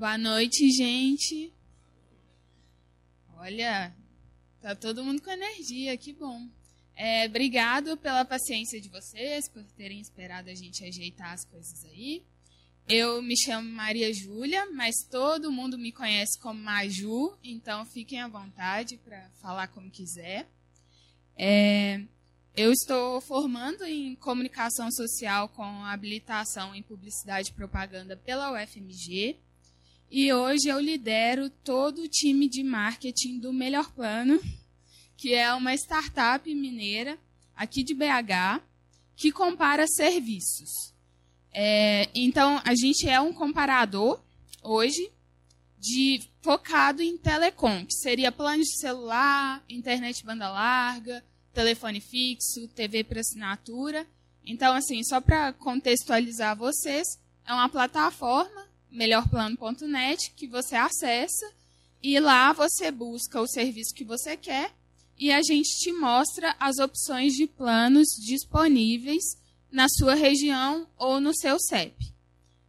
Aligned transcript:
Boa 0.00 0.16
noite, 0.16 0.70
gente. 0.70 1.52
Olha, 3.36 3.94
tá 4.58 4.74
todo 4.74 5.04
mundo 5.04 5.20
com 5.20 5.30
energia, 5.30 5.94
que 5.98 6.14
bom. 6.14 6.48
É, 6.96 7.26
obrigado 7.26 7.98
pela 7.98 8.24
paciência 8.24 8.80
de 8.80 8.88
vocês, 8.88 9.46
por 9.46 9.62
terem 9.76 10.00
esperado 10.00 10.48
a 10.48 10.54
gente 10.54 10.82
ajeitar 10.82 11.34
as 11.34 11.44
coisas 11.44 11.84
aí. 11.84 12.22
Eu 12.88 13.20
me 13.20 13.36
chamo 13.36 13.68
Maria 13.68 14.10
Júlia, 14.14 14.70
mas 14.72 14.94
todo 15.10 15.52
mundo 15.52 15.76
me 15.76 15.92
conhece 15.92 16.40
como 16.40 16.58
Maju, 16.58 17.36
então 17.44 17.84
fiquem 17.84 18.22
à 18.22 18.26
vontade 18.26 18.96
para 19.04 19.28
falar 19.42 19.68
como 19.68 19.90
quiser. 19.90 20.48
É, 21.36 22.00
eu 22.56 22.72
estou 22.72 23.20
formando 23.20 23.84
em 23.84 24.16
comunicação 24.16 24.90
social 24.92 25.50
com 25.50 25.84
habilitação 25.84 26.74
em 26.74 26.82
publicidade 26.82 27.50
e 27.50 27.54
propaganda 27.54 28.16
pela 28.16 28.50
UFMG. 28.50 29.38
E 30.10 30.32
hoje 30.32 30.68
eu 30.68 30.80
lidero 30.80 31.48
todo 31.48 32.02
o 32.02 32.08
time 32.08 32.48
de 32.48 32.64
marketing 32.64 33.38
do 33.38 33.52
Melhor 33.52 33.92
Plano, 33.92 34.40
que 35.16 35.34
é 35.34 35.54
uma 35.54 35.72
startup 35.74 36.52
mineira 36.52 37.16
aqui 37.54 37.84
de 37.84 37.94
BH 37.94 38.60
que 39.14 39.30
compara 39.30 39.86
serviços. 39.86 40.92
É, 41.52 42.08
então, 42.12 42.60
a 42.64 42.74
gente 42.74 43.08
é 43.08 43.20
um 43.20 43.32
comparador 43.32 44.20
hoje 44.62 45.12
de 45.78 46.22
focado 46.42 47.02
em 47.02 47.16
telecom, 47.16 47.86
que 47.86 47.94
seria 47.94 48.32
plano 48.32 48.62
de 48.62 48.78
celular, 48.78 49.62
internet 49.68 50.24
banda 50.24 50.50
larga, 50.50 51.24
telefone 51.52 52.00
fixo, 52.00 52.66
TV 52.74 53.04
para 53.04 53.20
assinatura. 53.20 54.06
Então, 54.44 54.74
assim, 54.74 55.04
só 55.04 55.20
para 55.20 55.52
contextualizar 55.52 56.56
vocês, 56.56 57.06
é 57.46 57.52
uma 57.52 57.68
plataforma, 57.68 58.69
melhorplano.net, 58.90 60.32
que 60.36 60.46
você 60.46 60.76
acessa 60.76 61.52
e 62.02 62.18
lá 62.18 62.52
você 62.52 62.90
busca 62.90 63.40
o 63.40 63.46
serviço 63.46 63.94
que 63.94 64.04
você 64.04 64.36
quer 64.36 64.72
e 65.18 65.30
a 65.30 65.42
gente 65.42 65.68
te 65.78 65.92
mostra 65.92 66.56
as 66.58 66.78
opções 66.78 67.34
de 67.34 67.46
planos 67.46 68.08
disponíveis 68.24 69.22
na 69.70 69.86
sua 69.88 70.14
região 70.14 70.88
ou 70.96 71.20
no 71.20 71.34
seu 71.34 71.58
CEP. 71.60 71.94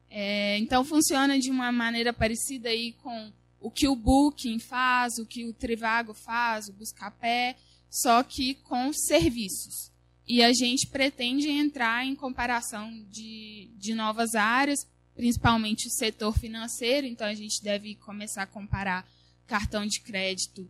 É, 0.10 0.58
então, 0.58 0.84
funciona 0.84 1.40
de 1.40 1.50
uma 1.50 1.72
maneira 1.72 2.12
parecida 2.12 2.68
aí 2.68 2.92
com 3.02 3.32
o 3.62 3.72
que 3.72 3.88
o 3.88 3.96
Booking 3.96 4.60
faz, 4.60 5.18
o 5.18 5.26
que 5.26 5.46
o 5.46 5.54
Trivago 5.54 6.14
faz, 6.14 6.68
o 6.68 6.74
Buscapé, 6.74 7.56
só 7.90 8.22
que 8.22 8.56
com 8.56 8.92
serviços. 8.92 9.90
E 10.28 10.44
a 10.44 10.52
gente 10.52 10.88
pretende 10.88 11.50
entrar 11.50 12.06
em 12.06 12.16
comparação 12.16 12.92
de, 13.10 13.70
de 13.78 13.94
novas 13.94 14.36
áreas, 14.36 14.86
principalmente 15.16 15.88
o 15.88 15.92
setor 15.92 16.38
financeiro, 16.38 17.08
então 17.08 17.28
a 17.28 17.34
gente 17.34 17.64
deve 17.64 17.96
começar 17.96 18.44
a 18.44 18.48
comparar 18.48 19.08
cartão 19.46 19.86
de 19.86 20.00
crédito 20.02 20.70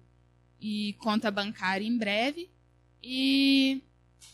e 0.59 0.93
conta 0.99 1.31
bancária 1.31 1.85
em 1.85 1.97
breve. 1.97 2.49
E 3.03 3.81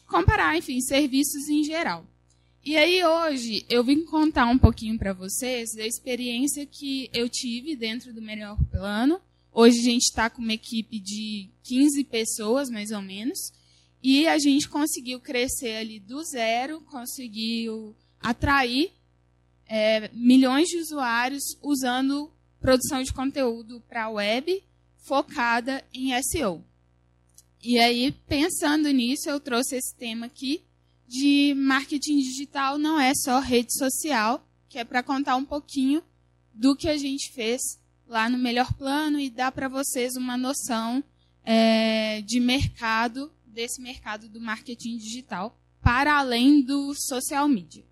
comparar, 0.05 0.57
enfim, 0.57 0.81
serviços 0.81 1.47
em 1.47 1.63
geral. 1.63 2.05
E 2.63 2.75
aí 2.75 3.03
hoje 3.03 3.65
eu 3.69 3.83
vim 3.83 4.03
contar 4.03 4.45
um 4.45 4.57
pouquinho 4.57 4.97
para 4.97 5.13
vocês 5.13 5.73
da 5.73 5.85
experiência 5.85 6.65
que 6.65 7.09
eu 7.13 7.29
tive 7.29 7.75
dentro 7.77 8.13
do 8.13 8.21
Melhor 8.21 8.57
Plano. 8.69 9.21
Hoje 9.53 9.79
a 9.79 9.83
gente 9.83 10.03
está 10.03 10.29
com 10.29 10.41
uma 10.41 10.53
equipe 10.53 10.99
de 10.99 11.49
15 11.63 12.03
pessoas, 12.03 12.69
mais 12.69 12.91
ou 12.91 13.01
menos, 13.01 13.53
e 14.03 14.27
a 14.27 14.37
gente 14.37 14.67
conseguiu 14.67 15.19
crescer 15.19 15.77
ali 15.77 15.99
do 15.99 16.21
zero, 16.23 16.81
conseguiu 16.81 17.95
atrair 18.19 18.91
é, 19.67 20.09
milhões 20.13 20.67
de 20.67 20.77
usuários 20.77 21.43
usando 21.61 22.31
produção 22.59 23.01
de 23.03 23.13
conteúdo 23.13 23.81
para 23.87 24.05
a 24.05 24.09
web 24.09 24.63
focada 24.97 25.83
em 25.93 26.11
SEO. 26.23 26.63
E 27.63 27.79
aí, 27.79 28.11
pensando 28.27 28.89
nisso, 28.89 29.29
eu 29.29 29.39
trouxe 29.39 29.75
esse 29.75 29.95
tema 29.95 30.27
aqui 30.27 30.63
de 31.07 31.53
marketing 31.55 32.17
digital 32.17 32.77
não 32.77 32.99
é 32.99 33.13
só 33.15 33.39
rede 33.39 33.73
social, 33.77 34.45
que 34.67 34.77
é 34.77 34.83
para 34.83 35.01
contar 35.01 35.37
um 35.37 35.45
pouquinho 35.45 36.03
do 36.53 36.75
que 36.75 36.89
a 36.89 36.97
gente 36.97 37.31
fez 37.31 37.61
lá 38.05 38.29
no 38.29 38.37
Melhor 38.37 38.73
Plano 38.73 39.19
e 39.19 39.29
dar 39.29 39.51
para 39.51 39.69
vocês 39.69 40.15
uma 40.15 40.37
noção 40.37 41.03
é, 41.43 42.21
de 42.21 42.39
mercado, 42.39 43.31
desse 43.45 43.81
mercado 43.81 44.27
do 44.27 44.41
marketing 44.41 44.97
digital, 44.97 45.57
para 45.81 46.17
além 46.17 46.61
do 46.61 46.93
social 46.93 47.47
media. 47.47 47.85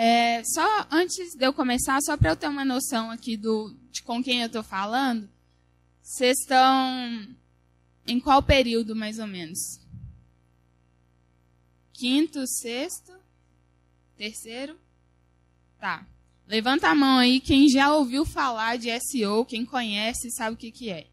É, 0.00 0.44
só 0.44 0.86
antes 0.92 1.34
de 1.34 1.44
eu 1.44 1.52
começar, 1.52 2.00
só 2.02 2.16
para 2.16 2.30
eu 2.30 2.36
ter 2.36 2.46
uma 2.46 2.64
noção 2.64 3.10
aqui 3.10 3.36
do, 3.36 3.76
de 3.90 4.00
com 4.00 4.22
quem 4.22 4.42
eu 4.42 4.46
estou 4.46 4.62
falando, 4.62 5.28
vocês 6.00 6.38
estão 6.38 7.26
em 8.06 8.20
qual 8.20 8.40
período, 8.40 8.94
mais 8.94 9.18
ou 9.18 9.26
menos? 9.26 9.58
Quinto, 11.92 12.46
sexto? 12.46 13.12
Terceiro? 14.16 14.78
Tá. 15.80 16.06
Levanta 16.46 16.90
a 16.90 16.94
mão 16.94 17.18
aí 17.18 17.40
quem 17.40 17.68
já 17.68 17.92
ouviu 17.92 18.24
falar 18.24 18.78
de 18.78 18.96
SEO, 19.00 19.44
quem 19.44 19.66
conhece 19.66 20.30
sabe 20.30 20.54
o 20.54 20.56
que, 20.56 20.70
que 20.70 20.90
é. 20.90 21.08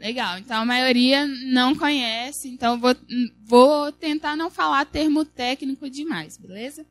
Legal, 0.00 0.38
então 0.38 0.62
a 0.62 0.64
maioria 0.64 1.26
não 1.26 1.76
conhece, 1.76 2.48
então 2.48 2.80
vou, 2.80 2.96
vou 3.44 3.92
tentar 3.92 4.34
não 4.34 4.50
falar 4.50 4.86
termo 4.86 5.26
técnico 5.26 5.90
demais, 5.90 6.38
beleza? 6.38 6.86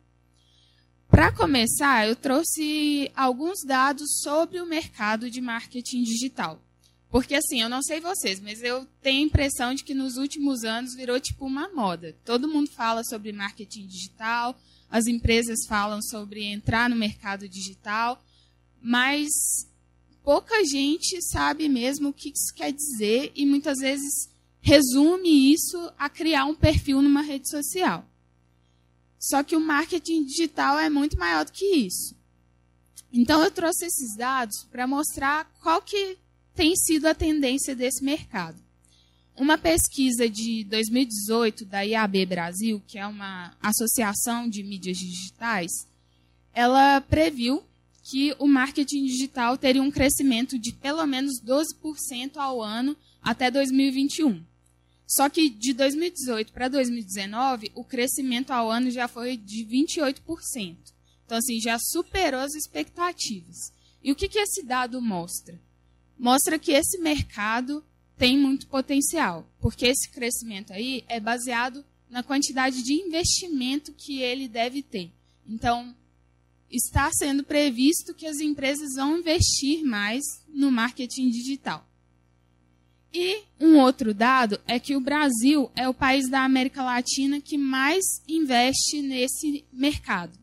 Para 1.08 1.32
começar, 1.32 2.06
eu 2.06 2.14
trouxe 2.14 3.10
alguns 3.16 3.64
dados 3.66 4.20
sobre 4.22 4.60
o 4.60 4.66
mercado 4.66 5.28
de 5.28 5.40
marketing 5.40 6.04
digital. 6.04 6.62
Porque 7.10 7.34
assim, 7.34 7.60
eu 7.60 7.68
não 7.68 7.82
sei 7.82 7.98
vocês, 7.98 8.38
mas 8.38 8.62
eu 8.62 8.86
tenho 9.02 9.24
a 9.24 9.26
impressão 9.26 9.74
de 9.74 9.82
que 9.82 9.92
nos 9.92 10.16
últimos 10.16 10.62
anos 10.62 10.94
virou 10.94 11.18
tipo 11.18 11.44
uma 11.44 11.68
moda. 11.74 12.14
Todo 12.24 12.46
mundo 12.46 12.70
fala 12.70 13.02
sobre 13.02 13.32
marketing 13.32 13.88
digital, 13.88 14.56
as 14.88 15.08
empresas 15.08 15.66
falam 15.66 16.00
sobre 16.00 16.44
entrar 16.44 16.88
no 16.88 16.94
mercado 16.94 17.48
digital, 17.48 18.24
mas 18.80 19.28
pouca 20.22 20.64
gente 20.64 21.20
sabe 21.22 21.68
mesmo 21.68 22.08
o 22.08 22.12
que 22.12 22.28
isso 22.30 22.54
quer 22.54 22.72
dizer 22.72 23.32
e 23.34 23.46
muitas 23.46 23.78
vezes 23.78 24.30
resume 24.60 25.52
isso 25.52 25.92
a 25.98 26.08
criar 26.08 26.44
um 26.44 26.54
perfil 26.54 27.02
numa 27.02 27.22
rede 27.22 27.48
social. 27.48 28.04
Só 29.18 29.42
que 29.42 29.56
o 29.56 29.60
marketing 29.60 30.24
digital 30.24 30.78
é 30.78 30.88
muito 30.88 31.18
maior 31.18 31.44
do 31.44 31.52
que 31.52 31.64
isso. 31.64 32.14
Então 33.12 33.42
eu 33.42 33.50
trouxe 33.50 33.86
esses 33.86 34.16
dados 34.16 34.64
para 34.70 34.86
mostrar 34.86 35.44
qual 35.60 35.82
que 35.82 36.16
tem 36.54 36.74
sido 36.76 37.06
a 37.06 37.14
tendência 37.14 37.74
desse 37.74 38.04
mercado. 38.04 38.58
Uma 39.36 39.56
pesquisa 39.56 40.28
de 40.28 40.64
2018 40.64 41.64
da 41.64 41.80
IAB 41.80 42.26
Brasil, 42.26 42.82
que 42.86 42.98
é 42.98 43.06
uma 43.06 43.56
associação 43.60 44.48
de 44.48 44.62
mídias 44.62 44.98
digitais, 44.98 45.70
ela 46.52 47.00
previu 47.00 47.62
que 48.02 48.34
o 48.38 48.46
marketing 48.46 49.04
digital 49.04 49.56
teria 49.58 49.82
um 49.82 49.90
crescimento 49.90 50.58
de 50.58 50.72
pelo 50.72 51.06
menos 51.06 51.40
12% 51.42 52.36
ao 52.36 52.62
ano 52.62 52.96
até 53.22 53.50
2021. 53.50 54.44
Só 55.06 55.28
que 55.28 55.50
de 55.50 55.72
2018 55.72 56.52
para 56.52 56.68
2019, 56.68 57.72
o 57.74 57.84
crescimento 57.84 58.52
ao 58.52 58.70
ano 58.70 58.90
já 58.90 59.08
foi 59.08 59.36
de 59.36 59.64
28%. 59.64 60.76
Então, 61.26 61.38
assim, 61.38 61.60
já 61.60 61.78
superou 61.78 62.40
as 62.40 62.54
expectativas. 62.54 63.72
E 64.02 64.12
o 64.12 64.16
que, 64.16 64.28
que 64.28 64.38
esse 64.38 64.64
dado 64.64 65.00
mostra? 65.00 65.60
mostra 66.20 66.58
que 66.58 66.72
esse 66.72 66.98
mercado 66.98 67.82
tem 68.18 68.36
muito 68.36 68.66
potencial, 68.66 69.50
porque 69.58 69.86
esse 69.86 70.10
crescimento 70.10 70.70
aí 70.70 71.02
é 71.08 71.18
baseado 71.18 71.82
na 72.10 72.22
quantidade 72.22 72.82
de 72.82 72.92
investimento 72.92 73.94
que 73.94 74.20
ele 74.20 74.46
deve 74.46 74.82
ter. 74.82 75.10
Então, 75.48 75.96
está 76.70 77.10
sendo 77.12 77.42
previsto 77.42 78.14
que 78.14 78.26
as 78.26 78.38
empresas 78.38 78.94
vão 78.94 79.18
investir 79.18 79.84
mais 79.84 80.22
no 80.48 80.70
marketing 80.70 81.28
digital. 81.30 81.86
E 83.12 83.42
um 83.58 83.76
outro 83.78 84.14
dado 84.14 84.60
é 84.66 84.78
que 84.78 84.94
o 84.94 85.00
Brasil 85.00 85.70
é 85.74 85.88
o 85.88 85.94
país 85.94 86.28
da 86.28 86.44
América 86.44 86.82
Latina 86.84 87.40
que 87.40 87.58
mais 87.58 88.04
investe 88.28 89.02
nesse 89.02 89.64
mercado. 89.72 90.38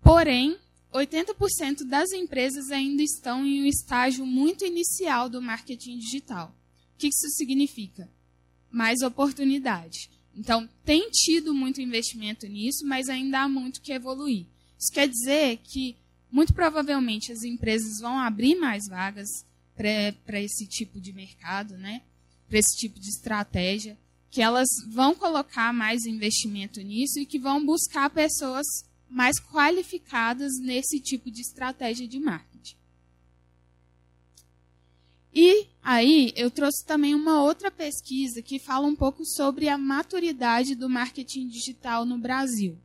Porém, 0.00 0.56
80% 0.92 1.82
das 1.84 2.12
empresas 2.12 2.70
ainda 2.70 3.02
estão 3.02 3.44
em 3.44 3.62
um 3.62 3.66
estágio 3.66 4.24
muito 4.24 4.64
inicial 4.64 5.28
do 5.28 5.42
marketing 5.42 5.98
digital. 5.98 6.56
O 6.94 6.98
que 6.98 7.08
isso 7.08 7.28
significa? 7.30 8.08
Mais 8.70 9.02
oportunidade. 9.02 10.08
Então, 10.36 10.68
tem 10.84 11.10
tido 11.10 11.52
muito 11.52 11.80
investimento 11.80 12.46
nisso, 12.46 12.86
mas 12.86 13.08
ainda 13.08 13.40
há 13.40 13.48
muito 13.48 13.80
que 13.80 13.92
evoluir. 13.92 14.46
Isso 14.84 14.92
quer 14.92 15.08
dizer 15.08 15.60
que, 15.64 15.96
muito 16.30 16.52
provavelmente, 16.52 17.32
as 17.32 17.42
empresas 17.42 18.00
vão 18.02 18.18
abrir 18.18 18.54
mais 18.54 18.86
vagas 18.86 19.28
para 19.74 20.42
esse 20.42 20.66
tipo 20.66 21.00
de 21.00 21.10
mercado, 21.10 21.78
né? 21.78 22.02
para 22.46 22.58
esse 22.58 22.76
tipo 22.76 23.00
de 23.00 23.08
estratégia, 23.08 23.98
que 24.30 24.42
elas 24.42 24.68
vão 24.92 25.14
colocar 25.14 25.72
mais 25.72 26.04
investimento 26.04 26.82
nisso 26.82 27.18
e 27.18 27.24
que 27.24 27.38
vão 27.38 27.64
buscar 27.64 28.10
pessoas 28.10 28.66
mais 29.08 29.40
qualificadas 29.40 30.52
nesse 30.60 31.00
tipo 31.00 31.30
de 31.30 31.40
estratégia 31.40 32.06
de 32.06 32.20
marketing. 32.20 32.76
E 35.32 35.66
aí 35.82 36.30
eu 36.36 36.50
trouxe 36.50 36.84
também 36.84 37.14
uma 37.14 37.42
outra 37.42 37.70
pesquisa 37.70 38.42
que 38.42 38.58
fala 38.58 38.86
um 38.86 38.94
pouco 38.94 39.24
sobre 39.24 39.66
a 39.66 39.78
maturidade 39.78 40.74
do 40.74 40.90
marketing 40.90 41.48
digital 41.48 42.04
no 42.04 42.18
Brasil. 42.18 42.78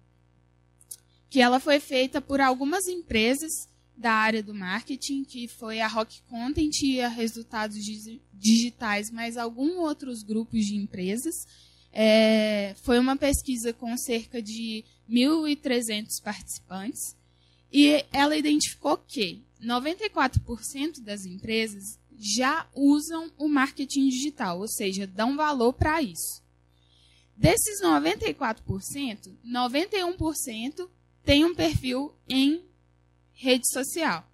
Que 1.29 1.41
ela 1.41 1.59
foi 1.59 1.79
feita 1.79 2.19
por 2.19 2.41
algumas 2.41 2.87
empresas 2.87 3.51
da 3.95 4.13
área 4.13 4.41
do 4.41 4.53
marketing, 4.53 5.23
que 5.23 5.47
foi 5.47 5.81
a 5.81 5.87
Rock 5.87 6.21
Content 6.29 6.81
e 6.83 7.01
a 7.01 7.09
Resultados 7.09 7.77
Digitais, 8.33 9.11
mais 9.11 9.35
alguns 9.35 9.75
outros 9.75 10.23
grupos 10.23 10.65
de 10.65 10.75
empresas. 10.75 11.35
É, 11.91 12.75
foi 12.81 12.97
uma 12.97 13.17
pesquisa 13.17 13.73
com 13.73 13.95
cerca 13.97 14.41
de 14.41 14.85
1.300 15.09 16.21
participantes 16.23 17.15
e 17.71 18.05
ela 18.11 18.37
identificou 18.37 18.97
que 18.97 19.43
94% 19.61 21.01
das 21.01 21.25
empresas 21.25 21.99
já 22.17 22.67
usam 22.75 23.31
o 23.37 23.47
marketing 23.47 24.09
digital, 24.09 24.59
ou 24.59 24.67
seja, 24.67 25.07
dão 25.07 25.35
valor 25.35 25.73
para 25.73 26.01
isso. 26.01 26.41
Desses 27.35 27.81
94%, 27.81 29.35
91% 29.45 30.89
tem 31.29 31.45
um 31.45 31.53
perfil 31.53 32.11
em 32.27 32.65
rede 33.33 33.71
social. 33.71 34.27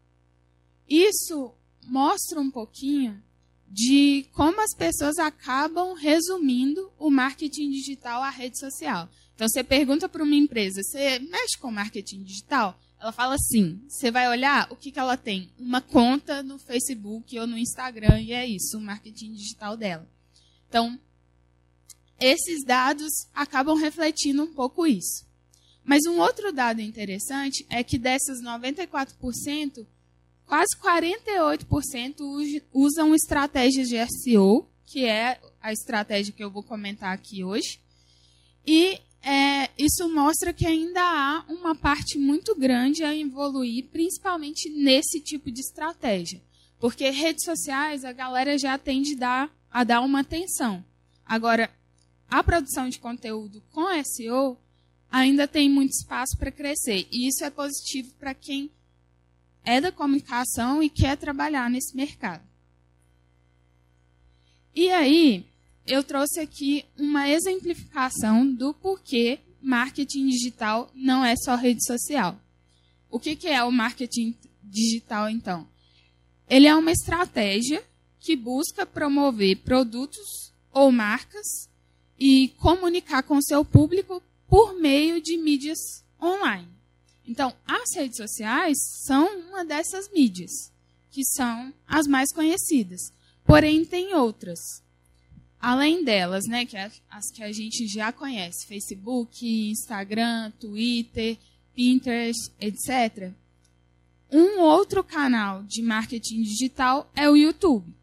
Isso 0.87 1.53
mostra 1.85 2.39
um 2.39 2.49
pouquinho 2.49 3.21
de 3.67 4.25
como 4.31 4.61
as 4.61 4.73
pessoas 4.73 5.17
acabam 5.17 5.93
resumindo 5.93 6.89
o 6.97 7.09
marketing 7.09 7.69
digital 7.71 8.23
à 8.23 8.29
rede 8.29 8.57
social. 8.57 9.09
Então, 9.35 9.45
você 9.45 9.61
pergunta 9.61 10.07
para 10.07 10.23
uma 10.23 10.35
empresa, 10.35 10.81
você 10.81 11.19
mexe 11.19 11.57
com 11.57 11.69
marketing 11.69 12.23
digital? 12.23 12.79
Ela 12.97 13.11
fala 13.11 13.35
sim. 13.39 13.81
Você 13.89 14.09
vai 14.09 14.29
olhar 14.29 14.71
o 14.71 14.77
que, 14.77 14.89
que 14.89 14.97
ela 14.97 15.17
tem? 15.17 15.51
Uma 15.59 15.81
conta 15.81 16.41
no 16.41 16.57
Facebook 16.57 17.37
ou 17.37 17.45
no 17.45 17.57
Instagram, 17.57 18.21
e 18.21 18.31
é 18.31 18.47
isso, 18.47 18.77
o 18.77 18.81
marketing 18.81 19.33
digital 19.33 19.75
dela. 19.75 20.07
Então, 20.69 20.97
esses 22.17 22.63
dados 22.63 23.11
acabam 23.33 23.75
refletindo 23.75 24.41
um 24.43 24.53
pouco 24.53 24.87
isso. 24.87 25.24
Mas 25.85 26.01
um 26.07 26.19
outro 26.19 26.51
dado 26.51 26.81
interessante 26.81 27.63
é 27.69 27.83
que 27.83 27.99
dessas 27.99 28.41
94%, 28.41 29.85
quase 30.45 30.75
48% 30.77 32.63
usam 32.73 33.13
estratégias 33.13 33.87
de 33.87 33.97
SEO, 34.07 34.67
que 34.83 35.05
é 35.05 35.39
a 35.61 35.71
estratégia 35.71 36.33
que 36.33 36.43
eu 36.43 36.49
vou 36.49 36.63
comentar 36.63 37.13
aqui 37.13 37.43
hoje. 37.43 37.79
E 38.65 38.99
é, 39.21 39.69
isso 39.77 40.09
mostra 40.09 40.51
que 40.53 40.65
ainda 40.65 41.01
há 41.01 41.45
uma 41.49 41.75
parte 41.75 42.17
muito 42.17 42.55
grande 42.55 43.03
a 43.03 43.15
evoluir, 43.15 43.85
principalmente 43.91 44.69
nesse 44.69 45.21
tipo 45.21 45.51
de 45.51 45.61
estratégia. 45.61 46.41
Porque 46.79 47.09
redes 47.11 47.45
sociais 47.45 48.03
a 48.03 48.11
galera 48.11 48.57
já 48.57 48.75
tende 48.77 49.15
dar, 49.15 49.51
a 49.71 49.83
dar 49.83 50.01
uma 50.01 50.21
atenção. 50.21 50.83
Agora, 51.23 51.71
a 52.27 52.43
produção 52.43 52.89
de 52.89 52.99
conteúdo 52.99 53.63
com 53.71 53.87
SEO 54.03 54.57
ainda 55.15 55.47
tem 55.47 55.69
muito 55.69 55.91
espaço 55.91 56.37
para 56.37 56.51
crescer. 56.51 57.07
E 57.09 57.29
isso 57.29 57.45
é 57.45 57.49
positivo 57.49 58.13
para 58.19 58.33
quem 58.33 58.69
é 59.63 59.79
da 59.79 59.89
comunicação 59.89 60.83
e 60.83 60.89
quer 60.89 61.15
trabalhar 61.15 61.69
nesse 61.69 61.95
mercado. 61.95 62.43
E 64.75 64.89
aí, 64.89 65.45
eu 65.87 66.03
trouxe 66.03 66.41
aqui 66.41 66.83
uma 66.97 67.29
exemplificação 67.29 68.45
do 68.45 68.73
porquê 68.73 69.39
marketing 69.61 70.27
digital 70.27 70.91
não 70.93 71.23
é 71.23 71.33
só 71.37 71.55
rede 71.55 71.85
social. 71.85 72.37
O 73.09 73.17
que, 73.17 73.47
é 73.47 73.63
o 73.63 73.71
marketing 73.71 74.35
digital, 74.61 75.29
então? 75.29 75.65
Ele 76.49 76.67
é 76.67 76.75
uma 76.75 76.91
estratégia 76.91 77.81
que 78.19 78.35
busca 78.35 78.85
promover 78.85 79.59
produtos 79.59 80.51
ou 80.73 80.91
marcas 80.91 81.69
e 82.19 82.49
comunicar 82.57 83.23
com 83.23 83.41
seu 83.41 83.63
público 83.63 84.21
por 84.47 84.79
meio 84.79 85.21
de 85.21 85.37
mídias 85.37 85.79
online. 86.21 86.67
Então, 87.27 87.53
as 87.65 87.95
redes 87.95 88.17
sociais 88.17 88.77
são 89.05 89.27
uma 89.47 89.65
dessas 89.65 90.09
mídias, 90.11 90.51
que 91.09 91.23
são 91.23 91.73
as 91.87 92.07
mais 92.07 92.31
conhecidas. 92.31 93.01
Porém, 93.43 93.83
tem 93.83 94.13
outras. 94.13 94.59
Além 95.59 96.03
delas, 96.03 96.45
né, 96.45 96.65
que 96.65 96.77
é 96.77 96.91
as 97.09 97.31
que 97.31 97.43
a 97.43 97.51
gente 97.51 97.87
já 97.87 98.11
conhece, 98.11 98.67
Facebook, 98.67 99.69
Instagram, 99.71 100.51
Twitter, 100.59 101.37
Pinterest, 101.73 102.51
etc. 102.59 103.31
Um 104.31 104.59
outro 104.59 105.03
canal 105.03 105.63
de 105.63 105.81
marketing 105.81 106.41
digital 106.43 107.11
é 107.15 107.29
o 107.29 107.35
YouTube, 107.35 107.93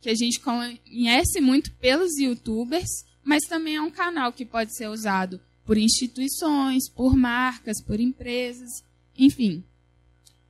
que 0.00 0.10
a 0.10 0.14
gente 0.14 0.40
conhece 0.40 1.40
muito 1.40 1.72
pelos 1.72 2.18
YouTubers, 2.18 3.04
mas 3.22 3.44
também 3.44 3.76
é 3.76 3.80
um 3.80 3.90
canal 3.90 4.32
que 4.32 4.44
pode 4.44 4.74
ser 4.76 4.88
usado 4.88 5.40
por 5.70 5.78
instituições, 5.78 6.90
por 6.90 7.14
marcas, 7.14 7.80
por 7.80 8.00
empresas, 8.00 8.82
enfim. 9.16 9.62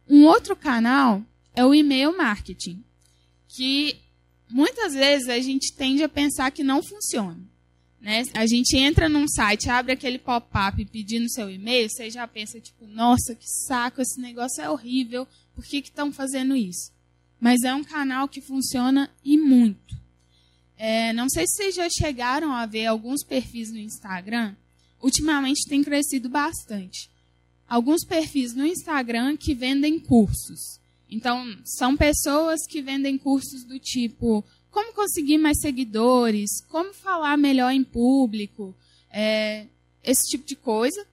Um 0.08 0.25
outro 0.25 0.56
canal 0.56 1.22
é 1.55 1.62
o 1.62 1.75
e-mail 1.75 2.17
marketing, 2.17 2.82
que 3.46 3.99
muitas 4.49 4.94
vezes 4.94 5.28
a 5.28 5.38
gente 5.38 5.75
tende 5.75 6.02
a 6.02 6.08
pensar 6.08 6.50
que 6.50 6.64
não 6.64 6.82
funciona. 6.82 7.38
Né? 8.00 8.22
A 8.32 8.46
gente 8.46 8.78
entra 8.78 9.11
num 9.11 9.28
site, 9.28 9.69
abre 9.69 9.93
aquele 9.93 10.19
pop-up 10.19 10.82
pedindo 10.87 11.28
seu 11.28 11.50
e-mail, 11.50 11.90
você 11.90 12.08
já 12.08 12.26
pensa, 12.26 12.58
tipo, 12.58 12.87
nossa, 12.87 13.34
que 13.34 13.46
saco, 13.46 14.00
esse 14.00 14.19
negócio 14.19 14.62
é 14.62 14.70
horrível, 14.70 15.28
por 15.55 15.67
que 15.67 15.81
estão 15.81 16.11
fazendo 16.11 16.56
isso? 16.56 16.93
Mas 17.38 17.61
é 17.62 17.75
um 17.75 17.84
canal 17.84 18.26
que 18.26 18.40
funciona 18.40 19.11
e 19.22 19.37
muito. 19.37 20.00
É, 20.78 21.12
não 21.12 21.28
sei 21.28 21.46
se 21.46 21.56
vocês 21.56 21.75
já 21.75 21.90
chegaram 21.90 22.55
a 22.55 22.64
ver 22.64 22.87
alguns 22.87 23.22
perfis 23.22 23.70
no 23.70 23.78
Instagram, 23.78 24.56
ultimamente 25.00 25.69
tem 25.69 25.82
crescido 25.82 26.29
bastante. 26.29 27.11
Alguns 27.69 28.05
perfis 28.05 28.55
no 28.55 28.67
Instagram 28.67 29.37
que 29.37 29.55
vendem 29.55 29.99
cursos. 29.99 30.81
Então, 31.08 31.44
são 31.64 31.97
pessoas 31.97 32.61
que 32.69 32.81
vendem 32.81 33.19
cursos 33.19 33.64
do 33.64 33.79
tipo 33.79 34.44
como 34.70 34.93
conseguir 34.93 35.38
mais 35.38 35.61
seguidores, 35.61 36.64
como 36.69 36.94
falar 36.94 37.37
melhor 37.37 37.73
em 37.73 37.82
público, 37.82 38.75
é, 39.11 39.67
esse 40.02 40.29
tipo 40.29 40.47
de 40.47 40.55
coisa. 40.56 41.05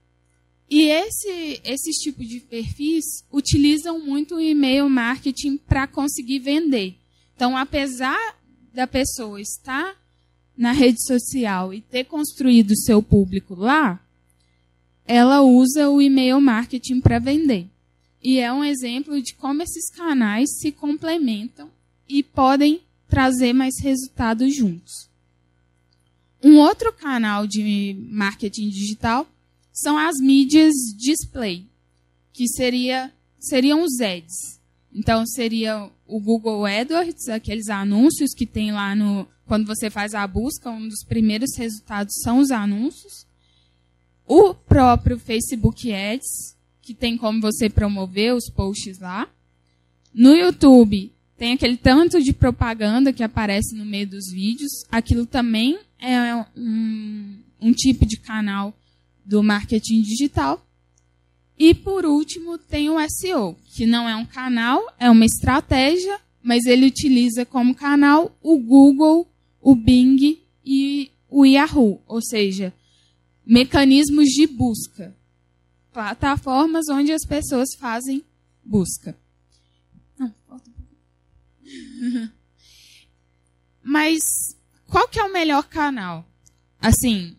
E 0.70 0.84
esse, 0.84 1.62
esses 1.64 1.96
tipos 1.98 2.28
de 2.28 2.40
perfis 2.42 3.06
utilizam 3.32 4.00
muito 4.00 4.36
o 4.36 4.42
e-mail 4.42 4.90
marketing 4.90 5.58
para 5.58 5.88
conseguir 5.88 6.40
vender. 6.40 6.96
Então, 7.36 7.58
apesar 7.58 8.38
da 8.74 8.86
pessoa 8.86 9.42
estar 9.42 9.96
na 10.58 10.72
rede 10.72 11.06
social 11.06 11.74
e 11.74 11.82
ter 11.82 12.06
construído 12.06 12.76
seu 12.76 13.02
público 13.02 13.54
lá, 13.54 14.02
ela 15.06 15.42
usa 15.42 15.90
o 15.90 16.02
e-mail 16.02 16.42
marketing 16.42 17.00
para 17.00 17.20
vender. 17.20 17.68
E 18.22 18.40
é 18.40 18.52
um 18.52 18.64
exemplo 18.64 19.22
de 19.22 19.34
como 19.36 19.62
esses 19.62 19.90
canais 19.92 20.58
se 20.60 20.72
complementam 20.72 21.70
e 22.10 22.24
podem 22.24 22.82
trazer 23.08 23.54
mais 23.54 23.76
resultados 23.80 24.56
juntos. 24.56 25.08
Um 26.44 26.58
outro 26.58 26.92
canal 26.94 27.48
de 27.48 27.96
marketing 28.10 28.70
digital 28.70 29.28
são 29.72 29.98
as 29.98 30.18
mídias 30.20 30.74
display, 30.98 31.66
que 32.34 32.48
seria, 32.48 33.12
seriam 33.40 33.84
os 33.84 34.00
ads. 34.02 34.60
Então, 34.94 35.26
seria 35.26 35.90
o 36.08 36.20
Google 36.20 36.66
AdWords, 36.66 37.30
aqueles 37.30 37.70
anúncios 37.70 38.34
que 38.34 38.46
tem 38.46 38.72
lá 38.72 38.96
no. 38.96 39.28
Quando 39.48 39.66
você 39.66 39.90
faz 39.90 40.14
a 40.14 40.28
busca, 40.28 40.70
um 40.70 40.88
dos 40.88 41.04
primeiros 41.04 41.56
resultados 41.58 42.14
são 42.22 42.40
os 42.40 42.52
anúncios. 42.52 43.26
O 44.28 44.54
próprio 44.54 45.18
Facebook 45.18 45.92
Ads, 45.92 46.56
que 46.82 46.94
tem 46.94 47.18
como 47.18 47.40
você 47.40 47.70
promover 47.70 48.34
os 48.34 48.50
posts 48.50 49.00
lá. 49.00 49.30
No 50.14 50.36
YouTube, 50.36 51.14
tem 51.38 51.54
aquele 51.54 51.78
tanto 51.78 52.22
de 52.22 52.34
propaganda 52.34 53.14
que 53.14 53.24
aparece 53.24 53.76
no 53.76 53.86
meio 53.86 54.08
dos 54.08 54.30
vídeos. 54.32 54.72
Aquilo 54.92 55.26
também 55.26 55.80
é 56.00 56.36
um, 56.56 57.40
um 57.62 57.72
tipo 57.72 58.06
de 58.06 58.18
canal 58.18 58.76
do 59.24 59.42
marketing 59.42 60.02
digital. 60.02 60.66
E, 61.58 61.74
por 61.74 62.06
último, 62.06 62.58
tem 62.58 62.90
o 62.90 62.98
SEO, 63.10 63.56
que 63.76 63.86
não 63.86 64.08
é 64.08 64.16
um 64.16 64.26
canal, 64.26 64.82
é 65.00 65.10
uma 65.10 65.26
estratégia, 65.26 66.20
mas 66.44 66.66
ele 66.66 66.86
utiliza 66.86 67.46
como 67.46 67.74
canal 67.74 68.36
o 68.44 68.60
Google, 68.60 69.28
o 69.62 69.76
Bing 69.76 70.42
e 70.66 71.12
o 71.30 71.46
Yahoo, 71.46 72.02
ou 72.08 72.22
seja, 72.22 72.74
mecanismos 73.46 74.30
de 74.30 74.48
busca 74.48 75.16
plataformas 75.98 76.86
onde 76.92 77.12
as 77.12 77.26
pessoas 77.26 77.70
fazem 77.80 78.24
busca. 78.64 79.18
Mas 83.84 84.20
qual 84.86 85.08
que 85.08 85.20
é 85.20 85.24
o 85.24 85.34
melhor 85.34 85.68
canal? 85.68 86.24
Assim, 86.80 87.36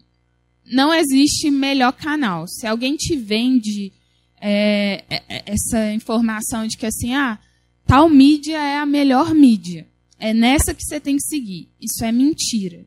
não 0.64 0.92
existe 0.92 1.52
melhor 1.52 1.92
canal. 1.92 2.48
Se 2.48 2.66
alguém 2.66 2.96
te 2.96 3.14
vende 3.14 3.92
é, 4.40 5.04
é, 5.08 5.22
é, 5.28 5.44
essa 5.46 5.92
informação 5.92 6.66
de 6.66 6.76
que 6.76 6.86
assim, 6.86 7.14
ah, 7.14 7.38
tal 7.86 8.08
mídia 8.08 8.58
é 8.58 8.78
a 8.78 8.86
melhor 8.86 9.32
mídia. 9.34 9.86
É 10.18 10.34
nessa 10.34 10.74
que 10.74 10.82
você 10.82 10.98
tem 10.98 11.16
que 11.16 11.22
seguir. 11.22 11.68
Isso 11.80 12.04
é 12.04 12.10
mentira. 12.10 12.84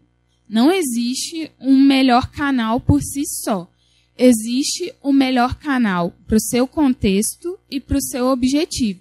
Não 0.47 0.71
existe 0.71 1.50
um 1.59 1.79
melhor 1.79 2.29
canal 2.29 2.79
por 2.79 3.01
si 3.01 3.23
só. 3.25 3.71
Existe 4.17 4.93
o 5.01 5.09
um 5.09 5.13
melhor 5.13 5.55
canal 5.55 6.13
para 6.27 6.35
o 6.35 6.41
seu 6.41 6.67
contexto 6.67 7.57
e 7.69 7.79
para 7.79 7.97
o 7.97 8.01
seu 8.01 8.27
objetivo. 8.27 9.00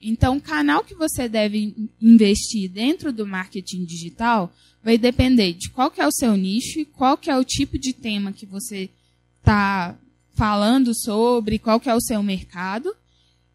Então, 0.00 0.36
o 0.36 0.40
canal 0.40 0.82
que 0.82 0.94
você 0.94 1.28
deve 1.28 1.74
investir 2.00 2.70
dentro 2.70 3.12
do 3.12 3.26
marketing 3.26 3.84
digital 3.84 4.52
vai 4.82 4.98
depender 4.98 5.52
de 5.52 5.70
qual 5.70 5.90
que 5.90 6.00
é 6.00 6.06
o 6.06 6.12
seu 6.12 6.36
nicho, 6.36 6.84
qual 6.86 7.16
que 7.16 7.30
é 7.30 7.36
o 7.36 7.44
tipo 7.44 7.78
de 7.78 7.92
tema 7.92 8.32
que 8.32 8.46
você 8.46 8.90
está 9.38 9.96
falando 10.34 10.92
sobre, 10.94 11.58
qual 11.58 11.78
que 11.78 11.88
é 11.88 11.94
o 11.94 12.00
seu 12.00 12.22
mercado 12.22 12.94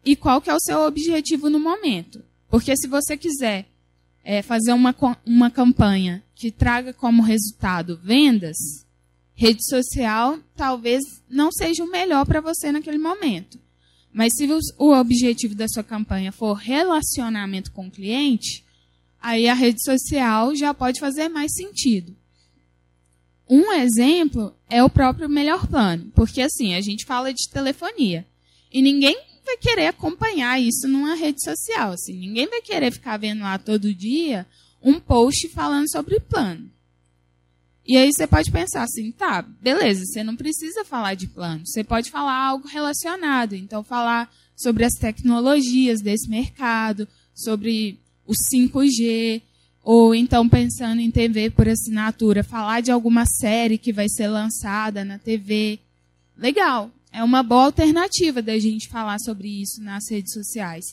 e 0.04 0.16
qual 0.16 0.40
que 0.40 0.48
é 0.48 0.54
o 0.54 0.60
seu 0.60 0.80
objetivo 0.80 1.50
no 1.50 1.60
momento. 1.60 2.22
Porque 2.48 2.74
se 2.76 2.86
você 2.86 3.16
quiser 3.16 3.66
é, 4.30 4.42
fazer 4.42 4.74
uma, 4.74 4.94
uma 5.24 5.50
campanha 5.50 6.22
que 6.34 6.50
traga 6.50 6.92
como 6.92 7.22
resultado 7.22 7.98
vendas, 8.04 8.58
rede 9.34 9.64
social 9.64 10.38
talvez 10.54 11.02
não 11.30 11.50
seja 11.50 11.82
o 11.82 11.90
melhor 11.90 12.26
para 12.26 12.42
você 12.42 12.70
naquele 12.70 12.98
momento. 12.98 13.58
Mas 14.12 14.34
se 14.36 14.46
o 14.76 14.92
objetivo 14.92 15.54
da 15.54 15.66
sua 15.66 15.82
campanha 15.82 16.30
for 16.30 16.52
relacionamento 16.52 17.72
com 17.72 17.86
o 17.86 17.90
cliente, 17.90 18.62
aí 19.18 19.48
a 19.48 19.54
rede 19.54 19.82
social 19.82 20.54
já 20.54 20.74
pode 20.74 21.00
fazer 21.00 21.30
mais 21.30 21.50
sentido. 21.54 22.14
Um 23.48 23.72
exemplo 23.72 24.54
é 24.68 24.84
o 24.84 24.90
próprio 24.90 25.26
Melhor 25.26 25.66
Plano, 25.66 26.12
porque 26.14 26.42
assim, 26.42 26.74
a 26.74 26.82
gente 26.82 27.06
fala 27.06 27.32
de 27.32 27.48
telefonia 27.50 28.26
e 28.70 28.82
ninguém 28.82 29.18
vai 29.48 29.56
querer 29.56 29.86
acompanhar 29.86 30.60
isso 30.60 30.86
numa 30.86 31.14
rede 31.14 31.42
social, 31.42 31.92
assim, 31.92 32.12
ninguém 32.12 32.46
vai 32.46 32.60
querer 32.60 32.92
ficar 32.92 33.16
vendo 33.16 33.40
lá 33.40 33.58
todo 33.58 33.94
dia 33.94 34.46
um 34.82 35.00
post 35.00 35.48
falando 35.48 35.90
sobre 35.90 36.20
plano. 36.20 36.70
E 37.86 37.96
aí 37.96 38.12
você 38.12 38.26
pode 38.26 38.50
pensar 38.50 38.82
assim, 38.82 39.10
tá, 39.10 39.40
beleza, 39.40 40.04
você 40.04 40.22
não 40.22 40.36
precisa 40.36 40.84
falar 40.84 41.14
de 41.14 41.26
plano, 41.26 41.66
você 41.66 41.82
pode 41.82 42.10
falar 42.10 42.34
algo 42.34 42.68
relacionado, 42.68 43.54
então 43.54 43.82
falar 43.82 44.30
sobre 44.54 44.84
as 44.84 44.92
tecnologias 44.92 46.02
desse 46.02 46.28
mercado, 46.28 47.08
sobre 47.34 47.98
o 48.26 48.34
5G, 48.34 49.40
ou 49.82 50.14
então 50.14 50.46
pensando 50.46 51.00
em 51.00 51.10
TV 51.10 51.48
por 51.48 51.66
assinatura, 51.66 52.44
falar 52.44 52.82
de 52.82 52.90
alguma 52.90 53.24
série 53.24 53.78
que 53.78 53.94
vai 53.94 54.10
ser 54.10 54.28
lançada 54.28 55.02
na 55.02 55.18
TV. 55.18 55.78
Legal, 56.36 56.90
é 57.12 57.22
uma 57.22 57.42
boa 57.42 57.66
alternativa 57.66 58.42
da 58.42 58.58
gente 58.58 58.88
falar 58.88 59.18
sobre 59.18 59.48
isso 59.48 59.82
nas 59.82 60.10
redes 60.10 60.32
sociais. 60.32 60.84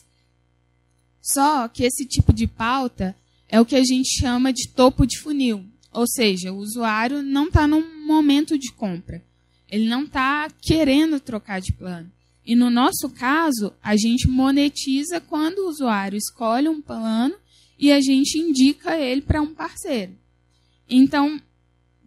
Só 1.20 1.68
que 1.68 1.84
esse 1.84 2.06
tipo 2.06 2.32
de 2.32 2.46
pauta 2.46 3.16
é 3.48 3.60
o 3.60 3.66
que 3.66 3.76
a 3.76 3.84
gente 3.84 4.18
chama 4.18 4.52
de 4.52 4.68
topo 4.68 5.06
de 5.06 5.18
funil. 5.18 5.64
Ou 5.92 6.06
seja, 6.06 6.52
o 6.52 6.58
usuário 6.58 7.22
não 7.22 7.46
está 7.48 7.66
num 7.66 8.06
momento 8.06 8.58
de 8.58 8.72
compra. 8.72 9.24
Ele 9.68 9.88
não 9.88 10.04
está 10.04 10.48
querendo 10.62 11.18
trocar 11.18 11.60
de 11.60 11.72
plano. 11.72 12.10
E 12.44 12.54
no 12.54 12.70
nosso 12.70 13.10
caso, 13.10 13.72
a 13.82 13.96
gente 13.96 14.28
monetiza 14.28 15.20
quando 15.20 15.58
o 15.58 15.68
usuário 15.68 16.16
escolhe 16.16 16.68
um 16.68 16.80
plano 16.80 17.34
e 17.78 17.90
a 17.90 18.00
gente 18.00 18.38
indica 18.38 18.96
ele 18.96 19.20
para 19.20 19.42
um 19.42 19.52
parceiro. 19.52 20.12
Então, 20.88 21.40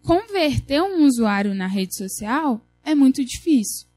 converter 0.02 0.80
um 0.82 1.04
usuário 1.04 1.54
na 1.54 1.66
rede 1.66 1.94
social 1.94 2.64
é 2.82 2.94
muito 2.94 3.22
difícil. 3.22 3.89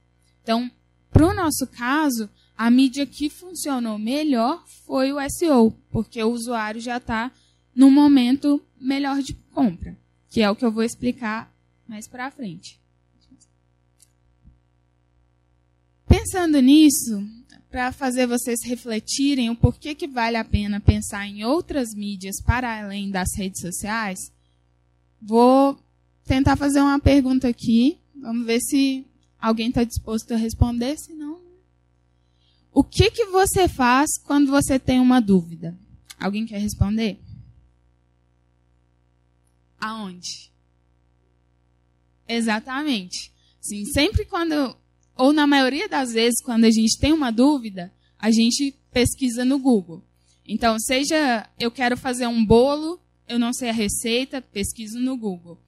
Então, 0.44 0.70
para 1.10 1.26
o 1.26 1.34
nosso 1.34 1.66
caso, 1.68 2.30
a 2.56 2.70
mídia 2.70 3.06
que 3.06 3.30
funcionou 3.30 3.98
melhor 3.98 4.64
foi 4.86 5.12
o 5.12 5.18
SEO, 5.30 5.72
porque 5.90 6.22
o 6.22 6.32
usuário 6.32 6.82
já 6.82 6.98
está 6.98 7.32
no 7.74 7.90
momento 7.90 8.62
melhor 8.80 9.22
de 9.22 9.34
compra, 9.54 9.98
que 10.30 10.42
é 10.42 10.50
o 10.50 10.56
que 10.56 10.66
eu 10.66 10.72
vou 10.72 10.84
explicar 10.84 11.52
mais 11.88 12.08
para 12.08 12.30
frente. 12.30 12.80
Pensando 16.08 16.60
nisso, 16.62 17.26
para 17.72 17.92
fazer 17.92 18.28
vocês 18.28 18.60
refletirem 18.64 19.50
o 19.50 19.56
porquê 19.56 19.96
que 19.96 20.08
vale 20.08 20.38
a 20.38 20.46
pena 20.46 20.80
pensar 20.80 21.26
em 21.28 21.44
outras 21.44 21.94
mídias 21.96 22.36
para 22.46 22.84
além 22.84 23.10
das 23.10 23.30
redes 23.36 23.62
sociais, 23.62 24.20
vou 25.20 25.80
tentar 26.24 26.56
fazer 26.56 26.82
uma 26.82 27.00
pergunta 27.00 27.48
aqui. 27.48 27.98
Vamos 28.16 28.46
ver 28.46 28.60
se 28.60 29.06
alguém 29.44 29.68
está 29.68 29.84
disposto 29.84 30.34
a 30.34 30.38
responder. 30.38 30.98
Se 30.98 31.14
não, 31.14 31.42
o 32.72 32.82
que, 32.82 33.12
que 33.12 33.26
você 33.26 33.68
faz 33.68 34.18
quando 34.24 34.50
você 34.50 34.80
tem 34.80 35.02
uma 35.02 35.20
dúvida? 35.20 35.78
Alguém 36.18 36.46
quer 36.46 36.60
responder? 36.60 37.20
Aonde? 39.78 40.50
Exatamente. 42.26 43.34
Sim, 43.60 43.84
sempre 43.86 44.24
quando 44.24 44.78
ou 45.16 45.34
na 45.34 45.46
maioria 45.46 45.90
das 45.90 46.14
vezes, 46.14 46.42
quando 46.42 46.64
a 46.64 46.72
gente 46.72 46.98
tem 46.98 47.12
uma 47.12 47.30
dúvida, 47.30 47.94
a 48.18 48.32
gente 48.32 48.74
pesquisa 48.92 49.44
no 49.44 49.60
Google. 49.60 50.02
Então, 50.48 50.80
seja 50.80 51.50
eu 51.60 51.70
quero 51.70 51.98
fazer 51.98 52.28
um 52.28 52.44
bolo, 52.46 53.00
eu 53.28 53.38
não 53.38 53.52
sei 53.52 53.70
a 53.70 53.74
receita, 53.74 54.42
pesquiso 54.42 55.00
no 55.00 55.18
Google. 55.18 55.60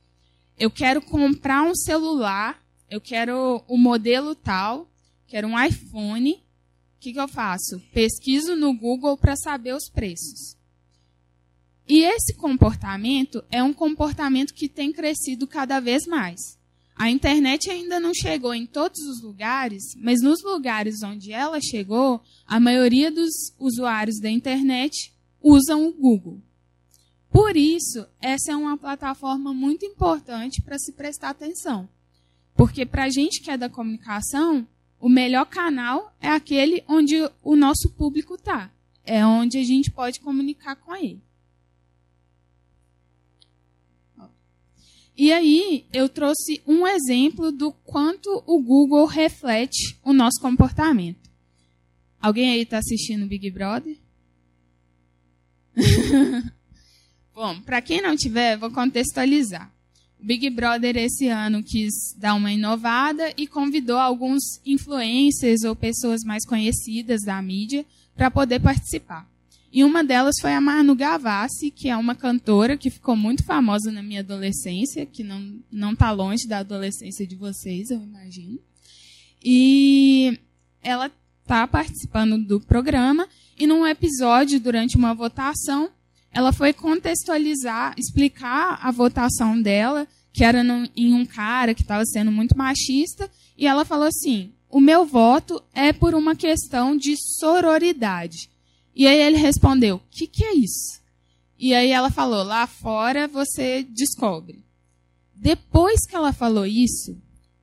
Eu 0.57 0.71
quero 0.71 1.01
comprar 1.01 1.61
um 1.63 1.75
celular, 1.75 2.64
eu 2.89 3.01
quero 3.01 3.63
o 3.67 3.77
modelo 3.77 4.35
tal, 4.35 4.89
quero 5.27 5.47
um 5.47 5.61
iPhone. 5.61 6.33
O 6.33 6.99
que, 6.99 7.13
que 7.13 7.19
eu 7.19 7.27
faço? 7.27 7.79
Pesquiso 7.93 8.55
no 8.55 8.73
Google 8.73 9.17
para 9.17 9.35
saber 9.35 9.73
os 9.73 9.89
preços. 9.89 10.55
E 11.87 12.03
esse 12.03 12.35
comportamento 12.35 13.43
é 13.51 13.61
um 13.61 13.73
comportamento 13.73 14.53
que 14.53 14.67
tem 14.67 14.91
crescido 14.91 15.45
cada 15.45 15.79
vez 15.79 16.05
mais. 16.07 16.57
A 16.95 17.09
internet 17.09 17.69
ainda 17.69 17.99
não 17.99 18.13
chegou 18.13 18.53
em 18.53 18.65
todos 18.65 18.99
os 19.01 19.21
lugares, 19.21 19.83
mas 19.97 20.21
nos 20.21 20.41
lugares 20.41 21.03
onde 21.03 21.31
ela 21.31 21.59
chegou, 21.61 22.21
a 22.47 22.59
maioria 22.59 23.11
dos 23.11 23.53
usuários 23.59 24.19
da 24.19 24.29
internet 24.29 25.13
usam 25.41 25.85
o 25.87 25.93
Google. 25.93 26.41
Por 27.29 27.57
isso, 27.57 28.07
essa 28.21 28.53
é 28.53 28.55
uma 28.55 28.77
plataforma 28.77 29.53
muito 29.53 29.85
importante 29.85 30.61
para 30.61 30.79
se 30.79 30.93
prestar 30.93 31.31
atenção. 31.31 31.89
Porque 32.55 32.85
para 32.85 33.03
a 33.03 33.09
gente 33.09 33.41
que 33.41 33.51
é 33.51 33.57
da 33.57 33.69
comunicação, 33.69 34.67
o 34.99 35.09
melhor 35.09 35.45
canal 35.45 36.15
é 36.19 36.29
aquele 36.29 36.83
onde 36.87 37.15
o 37.43 37.55
nosso 37.55 37.91
público 37.91 38.35
está. 38.35 38.71
É 39.03 39.25
onde 39.25 39.59
a 39.59 39.63
gente 39.63 39.91
pode 39.91 40.19
comunicar 40.19 40.75
com 40.77 40.95
ele. 40.95 41.21
E 45.17 45.31
aí 45.31 45.85
eu 45.93 46.09
trouxe 46.09 46.61
um 46.67 46.85
exemplo 46.87 47.51
do 47.51 47.71
quanto 47.71 48.43
o 48.45 48.61
Google 48.61 49.05
reflete 49.05 49.97
o 50.03 50.11
nosso 50.11 50.41
comportamento. 50.41 51.29
Alguém 52.19 52.51
aí 52.51 52.61
está 52.61 52.79
assistindo 52.79 53.27
Big 53.27 53.49
Brother? 53.51 53.97
Bom, 57.33 57.61
para 57.61 57.81
quem 57.81 58.01
não 58.01 58.15
tiver, 58.15 58.57
vou 58.57 58.71
contextualizar. 58.71 59.74
Big 60.25 60.49
Brother 60.49 60.97
esse 60.97 61.27
ano 61.27 61.61
quis 61.61 61.93
dar 62.17 62.33
uma 62.33 62.51
inovada 62.51 63.31
e 63.37 63.45
convidou 63.45 63.99
alguns 63.99 64.59
influencers 64.65 65.63
ou 65.63 65.75
pessoas 65.75 66.23
mais 66.23 66.43
conhecidas 66.43 67.21
da 67.21 67.39
mídia 67.43 67.85
para 68.15 68.31
poder 68.31 68.59
participar. 68.59 69.29
E 69.71 69.83
uma 69.83 70.03
delas 70.03 70.33
foi 70.41 70.51
a 70.51 70.59
Manu 70.59 70.95
Gavassi, 70.95 71.69
que 71.69 71.89
é 71.89 71.95
uma 71.95 72.15
cantora 72.15 72.75
que 72.75 72.89
ficou 72.89 73.15
muito 73.15 73.43
famosa 73.43 73.91
na 73.91 74.01
minha 74.01 74.21
adolescência, 74.21 75.05
que 75.05 75.23
não 75.23 75.59
não 75.71 75.93
está 75.93 76.09
longe 76.11 76.47
da 76.47 76.57
adolescência 76.57 77.27
de 77.27 77.35
vocês, 77.35 77.91
eu 77.91 78.01
imagino. 78.01 78.57
E 79.43 80.39
ela 80.81 81.11
está 81.43 81.67
participando 81.67 82.43
do 82.43 82.59
programa 82.59 83.27
e 83.59 83.67
num 83.67 83.85
episódio 83.85 84.59
durante 84.59 84.97
uma 84.97 85.13
votação, 85.13 85.91
ela 86.35 86.51
foi 86.51 86.73
contextualizar, 86.73 87.95
explicar 87.97 88.77
a 88.83 88.91
votação 88.91 89.59
dela, 89.59 90.05
que 90.33 90.43
era 90.43 90.61
no, 90.61 90.85
em 90.93 91.13
um 91.13 91.25
cara 91.25 91.73
que 91.73 91.81
estava 91.81 92.05
sendo 92.05 92.29
muito 92.29 92.57
machista, 92.57 93.31
e 93.57 93.65
ela 93.65 93.85
falou 93.85 94.05
assim: 94.05 94.51
"O 94.69 94.81
meu 94.81 95.05
voto 95.05 95.63
é 95.73 95.93
por 95.93 96.13
uma 96.13 96.35
questão 96.35 96.97
de 96.97 97.15
sororidade". 97.39 98.49
E 98.93 99.07
aí 99.07 99.21
ele 99.21 99.37
respondeu: 99.37 99.95
O 99.95 100.01
que, 100.11 100.27
que 100.27 100.43
é 100.43 100.53
isso? 100.55 101.01
E 101.57 101.73
aí 101.73 101.91
ela 101.91 102.11
falou: 102.11 102.43
Lá 102.43 102.67
fora 102.67 103.29
você 103.29 103.83
descobre. 103.83 104.61
Depois 105.33 106.05
que 106.05 106.15
ela 106.15 106.33
falou 106.33 106.65
isso, 106.65 107.17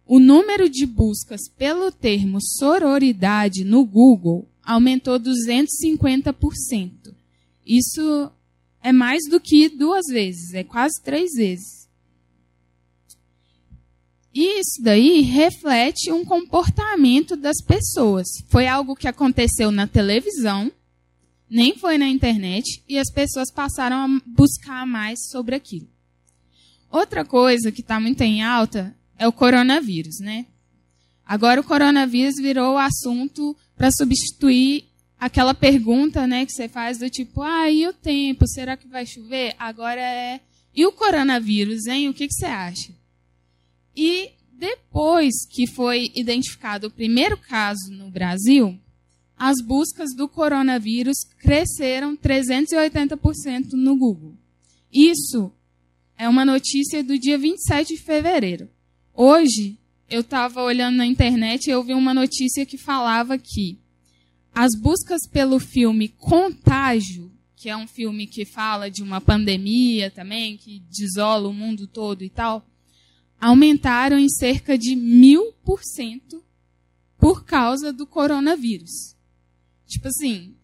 o 0.07 0.19
número 0.19 0.69
de 0.69 0.87
buscas 0.87 1.43
pelo 1.57 1.93
termo 1.93 2.39
sororidade 2.41 3.65
no 3.65 3.85
Google 3.85 4.49
aumentou 4.63 5.19
250%. 5.19 7.15
Isso 7.67 8.31
é 8.83 8.93
mais 8.93 9.23
do 9.31 9.41
que 9.41 9.69
duas 9.69 10.07
vezes, 10.07 10.53
é 10.55 10.65
quase 10.65 11.01
três 11.03 11.33
vezes. 11.33 11.83
E 14.35 14.61
isso 14.61 14.83
daí 14.83 15.21
reflete 15.21 16.11
um 16.11 16.25
comportamento 16.25 17.37
das 17.37 17.63
pessoas. 17.63 18.27
Foi 18.49 18.67
algo 18.67 18.97
que 18.97 19.07
aconteceu 19.07 19.71
na 19.71 19.87
televisão, 19.87 20.73
nem 21.49 21.77
foi 21.77 21.99
na 21.99 22.09
internet, 22.09 22.83
e 22.89 22.99
as 22.99 23.13
pessoas 23.13 23.53
passaram 23.53 23.97
a 23.97 24.21
buscar 24.27 24.87
mais 24.87 25.29
sobre 25.31 25.55
aquilo. 25.55 25.87
Outra 26.91 27.25
coisa 27.25 27.71
que 27.71 27.83
está 27.83 28.01
muito 28.01 28.23
em 28.23 28.43
alta 28.43 28.97
é 29.19 29.29
o 29.29 29.33
coronavírus, 29.33 30.19
né? 30.21 30.47
Agora 31.25 31.61
o 31.61 31.65
coronavírus 31.65 32.37
virou 32.37 32.75
o 32.75 32.79
assunto 32.79 33.57
para 33.77 33.91
substituir 33.91 34.92
aquela 35.23 35.55
pergunta, 35.55 36.27
né, 36.27 36.45
que 36.45 36.51
você 36.51 36.69
faz 36.69 36.99
do 36.99 37.09
tipo, 37.09 37.43
ah, 37.43 37.71
e 37.71 37.87
o 37.87 37.93
tempo, 37.93 38.45
será 38.45 38.77
que 38.77 38.89
vai 38.89 39.07
chover? 39.07 39.55
Agora 39.57 40.01
é, 40.01 40.41
e 40.75 40.85
o 40.85 40.91
coronavírus, 40.91 41.87
hein? 41.87 42.09
O 42.09 42.15
que, 42.15 42.27
que 42.27 42.35
você 42.35 42.47
acha? 42.47 42.93
E 43.97 44.31
depois 44.53 45.47
que 45.49 45.65
foi 45.69 46.11
identificado 46.17 46.89
o 46.89 46.91
primeiro 46.91 47.37
caso 47.37 47.93
no 47.93 48.11
Brasil, 48.11 48.77
as 49.37 49.63
buscas 49.65 50.13
do 50.13 50.29
coronavírus 50.29 51.19
cresceram 51.39 52.17
380% 52.17 53.75
no 53.75 53.97
Google. 53.97 54.35
Isso 54.93 55.53
é 56.19 56.29
uma 56.29 56.45
notícia 56.45 57.01
do 57.05 57.17
dia 57.17 57.39
27 57.39 57.95
de 57.95 58.03
fevereiro. 58.03 58.69
Hoje, 59.15 59.79
eu 60.11 60.23
estava 60.23 60.65
olhando 60.65 60.97
na 60.97 61.07
internet 61.07 61.69
e 61.69 61.71
eu 61.71 61.85
vi 61.85 61.95
uma 61.95 62.13
notícia 62.13 62.67
que 62.67 62.77
falava 62.77 63.39
que 63.39 63.79
as 64.55 64.75
buscas 64.75 65.27
pelo 65.31 65.59
filme 65.59 66.09
Contágio, 66.09 67.33
que 67.57 67.69
é 67.69 67.77
um 67.77 67.87
filme 67.87 68.27
que 68.27 68.45
fala 68.45 68.91
de 68.91 69.03
uma 69.03 69.21
pandemia 69.21 70.11
também, 70.11 70.57
que 70.57 70.81
desola 70.91 71.49
o 71.49 71.55
mundo 71.55 71.87
todo 71.87 72.23
e 72.23 72.29
tal, 72.29 72.67
aumentaram 73.41 74.19
em 74.19 74.29
cerca 74.29 74.77
de 74.77 74.95
mil 74.95 75.53
por 75.65 75.83
cento 75.83 76.43
por 77.19 77.45
causa 77.45 77.93
do 77.93 78.07
coronavírus. 78.07 79.17
Tipo 79.87 80.09
assim, 80.09 80.55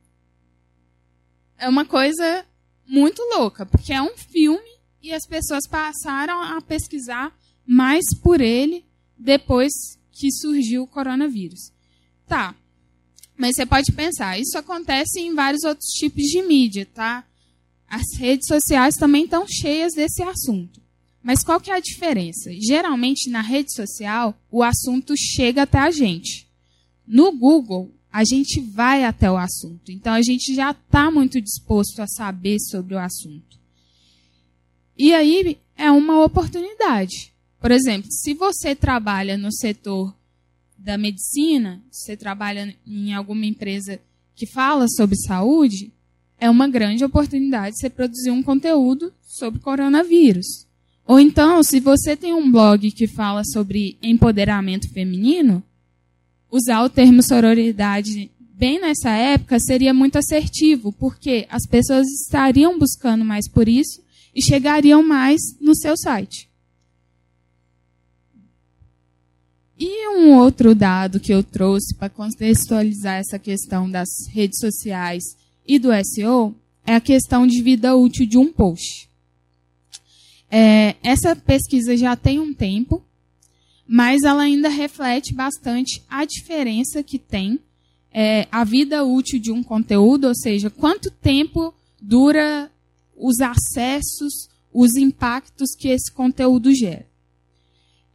é 1.56 1.68
uma 1.68 1.84
coisa 1.84 2.44
muito 2.86 3.22
louca, 3.36 3.64
porque 3.66 3.92
é 3.92 4.02
um 4.02 4.16
filme 4.16 4.78
e 5.02 5.12
as 5.12 5.26
pessoas 5.26 5.66
passaram 5.68 6.42
a 6.42 6.60
pesquisar 6.60 7.36
mais 7.66 8.04
por 8.22 8.40
ele 8.40 8.84
depois 9.16 9.72
que 10.10 10.32
surgiu 10.32 10.82
o 10.82 10.88
coronavírus. 10.88 11.72
Tá. 12.26 12.54
Mas 13.38 13.54
você 13.54 13.64
pode 13.64 13.92
pensar, 13.92 14.38
isso 14.38 14.58
acontece 14.58 15.20
em 15.20 15.32
vários 15.32 15.62
outros 15.62 15.90
tipos 15.92 16.24
de 16.24 16.42
mídia, 16.42 16.84
tá? 16.92 17.24
As 17.88 18.02
redes 18.18 18.48
sociais 18.48 18.96
também 18.96 19.24
estão 19.24 19.46
cheias 19.46 19.94
desse 19.94 20.24
assunto. 20.24 20.82
Mas 21.22 21.44
qual 21.44 21.60
que 21.60 21.70
é 21.70 21.74
a 21.74 21.80
diferença? 21.80 22.50
Geralmente 22.60 23.30
na 23.30 23.40
rede 23.40 23.72
social 23.72 24.36
o 24.50 24.62
assunto 24.62 25.14
chega 25.16 25.62
até 25.62 25.78
a 25.78 25.90
gente. 25.90 26.48
No 27.06 27.30
Google 27.30 27.94
a 28.12 28.24
gente 28.24 28.60
vai 28.60 29.04
até 29.04 29.30
o 29.30 29.36
assunto. 29.36 29.92
Então 29.92 30.14
a 30.14 30.22
gente 30.22 30.52
já 30.52 30.72
está 30.72 31.08
muito 31.08 31.40
disposto 31.40 32.00
a 32.00 32.08
saber 32.08 32.58
sobre 32.58 32.94
o 32.94 32.98
assunto. 32.98 33.56
E 34.96 35.14
aí 35.14 35.58
é 35.76 35.90
uma 35.92 36.24
oportunidade. 36.24 37.32
Por 37.60 37.70
exemplo, 37.70 38.10
se 38.10 38.34
você 38.34 38.74
trabalha 38.74 39.38
no 39.38 39.52
setor 39.52 40.12
da 40.88 40.96
medicina, 40.96 41.82
você 41.92 42.16
trabalha 42.16 42.74
em 42.86 43.12
alguma 43.12 43.44
empresa 43.44 44.00
que 44.34 44.46
fala 44.46 44.88
sobre 44.88 45.18
saúde, 45.18 45.92
é 46.40 46.48
uma 46.48 46.66
grande 46.66 47.04
oportunidade 47.04 47.76
você 47.76 47.90
produzir 47.90 48.30
um 48.30 48.42
conteúdo 48.42 49.12
sobre 49.22 49.60
coronavírus. 49.60 50.66
Ou 51.06 51.20
então, 51.20 51.62
se 51.62 51.78
você 51.78 52.16
tem 52.16 52.32
um 52.32 52.50
blog 52.50 52.90
que 52.92 53.06
fala 53.06 53.42
sobre 53.44 53.98
empoderamento 54.02 54.90
feminino, 54.90 55.62
usar 56.50 56.82
o 56.82 56.88
termo 56.88 57.22
sororidade 57.22 58.30
bem 58.40 58.80
nessa 58.80 59.10
época 59.10 59.60
seria 59.60 59.92
muito 59.92 60.16
assertivo, 60.16 60.90
porque 60.92 61.46
as 61.50 61.66
pessoas 61.66 62.06
estariam 62.22 62.78
buscando 62.78 63.26
mais 63.26 63.46
por 63.46 63.68
isso 63.68 64.00
e 64.34 64.42
chegariam 64.42 65.02
mais 65.02 65.38
no 65.60 65.74
seu 65.74 65.98
site. 65.98 66.47
E 69.78 70.08
um 70.08 70.36
outro 70.36 70.74
dado 70.74 71.20
que 71.20 71.32
eu 71.32 71.42
trouxe 71.42 71.94
para 71.94 72.08
contextualizar 72.08 73.14
essa 73.14 73.38
questão 73.38 73.88
das 73.88 74.08
redes 74.28 74.58
sociais 74.58 75.22
e 75.64 75.78
do 75.78 75.90
SEO 76.04 76.52
é 76.84 76.96
a 76.96 77.00
questão 77.00 77.46
de 77.46 77.62
vida 77.62 77.94
útil 77.94 78.26
de 78.26 78.36
um 78.36 78.52
post. 78.52 79.08
É, 80.50 80.96
essa 81.02 81.36
pesquisa 81.36 81.96
já 81.96 82.16
tem 82.16 82.40
um 82.40 82.52
tempo, 82.52 83.04
mas 83.86 84.24
ela 84.24 84.42
ainda 84.42 84.68
reflete 84.68 85.32
bastante 85.32 86.02
a 86.08 86.24
diferença 86.24 87.02
que 87.02 87.18
tem 87.18 87.60
é, 88.12 88.48
a 88.50 88.64
vida 88.64 89.04
útil 89.04 89.38
de 89.38 89.52
um 89.52 89.62
conteúdo, 89.62 90.26
ou 90.26 90.34
seja, 90.34 90.70
quanto 90.70 91.10
tempo 91.10 91.72
dura 92.00 92.68
os 93.16 93.40
acessos, 93.40 94.48
os 94.72 94.96
impactos 94.96 95.76
que 95.78 95.88
esse 95.88 96.10
conteúdo 96.10 96.74
gera. 96.74 97.06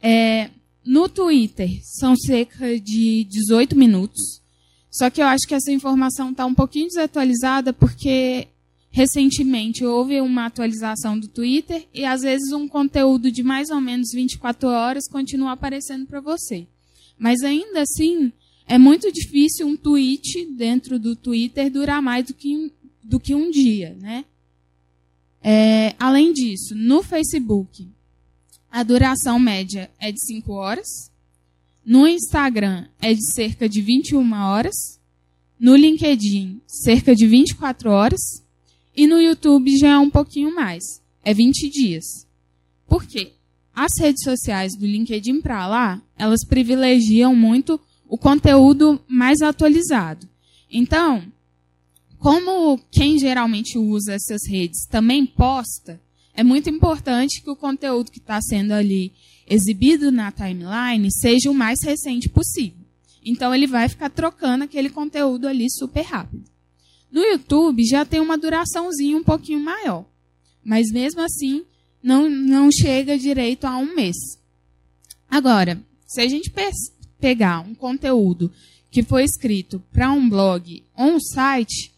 É, 0.02 0.50
no 0.84 1.08
Twitter, 1.08 1.80
são 1.82 2.14
cerca 2.16 2.78
de 2.78 3.24
18 3.24 3.76
minutos. 3.76 4.42
Só 4.90 5.10
que 5.10 5.20
eu 5.20 5.26
acho 5.26 5.46
que 5.48 5.54
essa 5.54 5.72
informação 5.72 6.30
está 6.30 6.46
um 6.46 6.54
pouquinho 6.54 6.86
desatualizada 6.86 7.72
porque 7.72 8.48
recentemente 8.90 9.84
houve 9.84 10.20
uma 10.20 10.46
atualização 10.46 11.18
do 11.18 11.26
Twitter 11.26 11.84
e 11.92 12.04
às 12.04 12.20
vezes 12.20 12.52
um 12.52 12.68
conteúdo 12.68 13.28
de 13.28 13.42
mais 13.42 13.70
ou 13.70 13.80
menos 13.80 14.10
24 14.14 14.68
horas 14.68 15.08
continua 15.08 15.52
aparecendo 15.52 16.06
para 16.06 16.20
você. 16.20 16.66
Mas 17.18 17.42
ainda 17.42 17.82
assim, 17.82 18.32
é 18.68 18.78
muito 18.78 19.10
difícil 19.10 19.66
um 19.66 19.76
tweet 19.76 20.46
dentro 20.56 20.98
do 20.98 21.16
Twitter 21.16 21.70
durar 21.70 22.00
mais 22.00 22.26
do 22.26 22.34
que, 22.34 22.72
do 23.02 23.18
que 23.18 23.34
um 23.34 23.50
dia, 23.50 23.96
né? 24.00 24.24
É, 25.42 25.94
além 25.98 26.32
disso, 26.32 26.74
no 26.74 27.02
Facebook, 27.02 27.88
a 28.74 28.82
duração 28.82 29.38
média 29.38 29.88
é 30.00 30.10
de 30.10 30.18
5 30.26 30.52
horas. 30.52 31.08
No 31.86 32.08
Instagram 32.08 32.88
é 33.00 33.14
de 33.14 33.24
cerca 33.32 33.68
de 33.68 33.80
21 33.80 34.32
horas. 34.32 34.74
No 35.60 35.76
LinkedIn, 35.76 36.60
cerca 36.66 37.14
de 37.14 37.24
24 37.24 37.88
horas. 37.88 38.18
E 38.96 39.06
no 39.06 39.20
YouTube 39.20 39.78
já 39.78 39.90
é 39.90 39.98
um 39.98 40.10
pouquinho 40.10 40.52
mais. 40.52 40.82
É 41.24 41.32
20 41.32 41.70
dias. 41.70 42.26
Por 42.88 43.06
quê? 43.06 43.34
As 43.72 43.92
redes 43.96 44.24
sociais 44.24 44.72
do 44.76 44.84
LinkedIn 44.84 45.40
para 45.40 45.68
lá, 45.68 46.02
elas 46.18 46.44
privilegiam 46.44 47.32
muito 47.32 47.80
o 48.08 48.18
conteúdo 48.18 49.00
mais 49.06 49.40
atualizado. 49.40 50.28
Então, 50.68 51.22
como 52.18 52.80
quem 52.90 53.20
geralmente 53.20 53.78
usa 53.78 54.14
essas 54.14 54.40
redes 54.48 54.84
também 54.90 55.24
posta, 55.24 56.00
é 56.34 56.42
muito 56.42 56.68
importante 56.68 57.40
que 57.40 57.50
o 57.50 57.56
conteúdo 57.56 58.10
que 58.10 58.18
está 58.18 58.40
sendo 58.40 58.72
ali 58.72 59.12
exibido 59.46 60.10
na 60.10 60.32
timeline 60.32 61.08
seja 61.12 61.50
o 61.50 61.54
mais 61.54 61.78
recente 61.82 62.28
possível. 62.28 62.84
Então 63.24 63.54
ele 63.54 63.66
vai 63.66 63.88
ficar 63.88 64.10
trocando 64.10 64.64
aquele 64.64 64.90
conteúdo 64.90 65.46
ali 65.46 65.70
super 65.70 66.02
rápido. 66.02 66.44
No 67.10 67.20
YouTube 67.20 67.84
já 67.84 68.04
tem 68.04 68.20
uma 68.20 68.36
duraçãozinha 68.36 69.16
um 69.16 69.22
pouquinho 69.22 69.60
maior. 69.60 70.04
Mas 70.64 70.90
mesmo 70.90 71.20
assim, 71.20 71.64
não, 72.02 72.28
não 72.28 72.70
chega 72.72 73.16
direito 73.16 73.66
a 73.66 73.76
um 73.76 73.94
mês. 73.94 74.16
Agora, 75.30 75.80
se 76.06 76.20
a 76.20 76.28
gente 76.28 76.52
pegar 77.20 77.60
um 77.60 77.74
conteúdo 77.74 78.52
que 78.90 79.02
foi 79.02 79.24
escrito 79.24 79.82
para 79.92 80.10
um 80.10 80.28
blog 80.28 80.82
ou 80.96 81.12
um 81.12 81.20
site, 81.20 81.92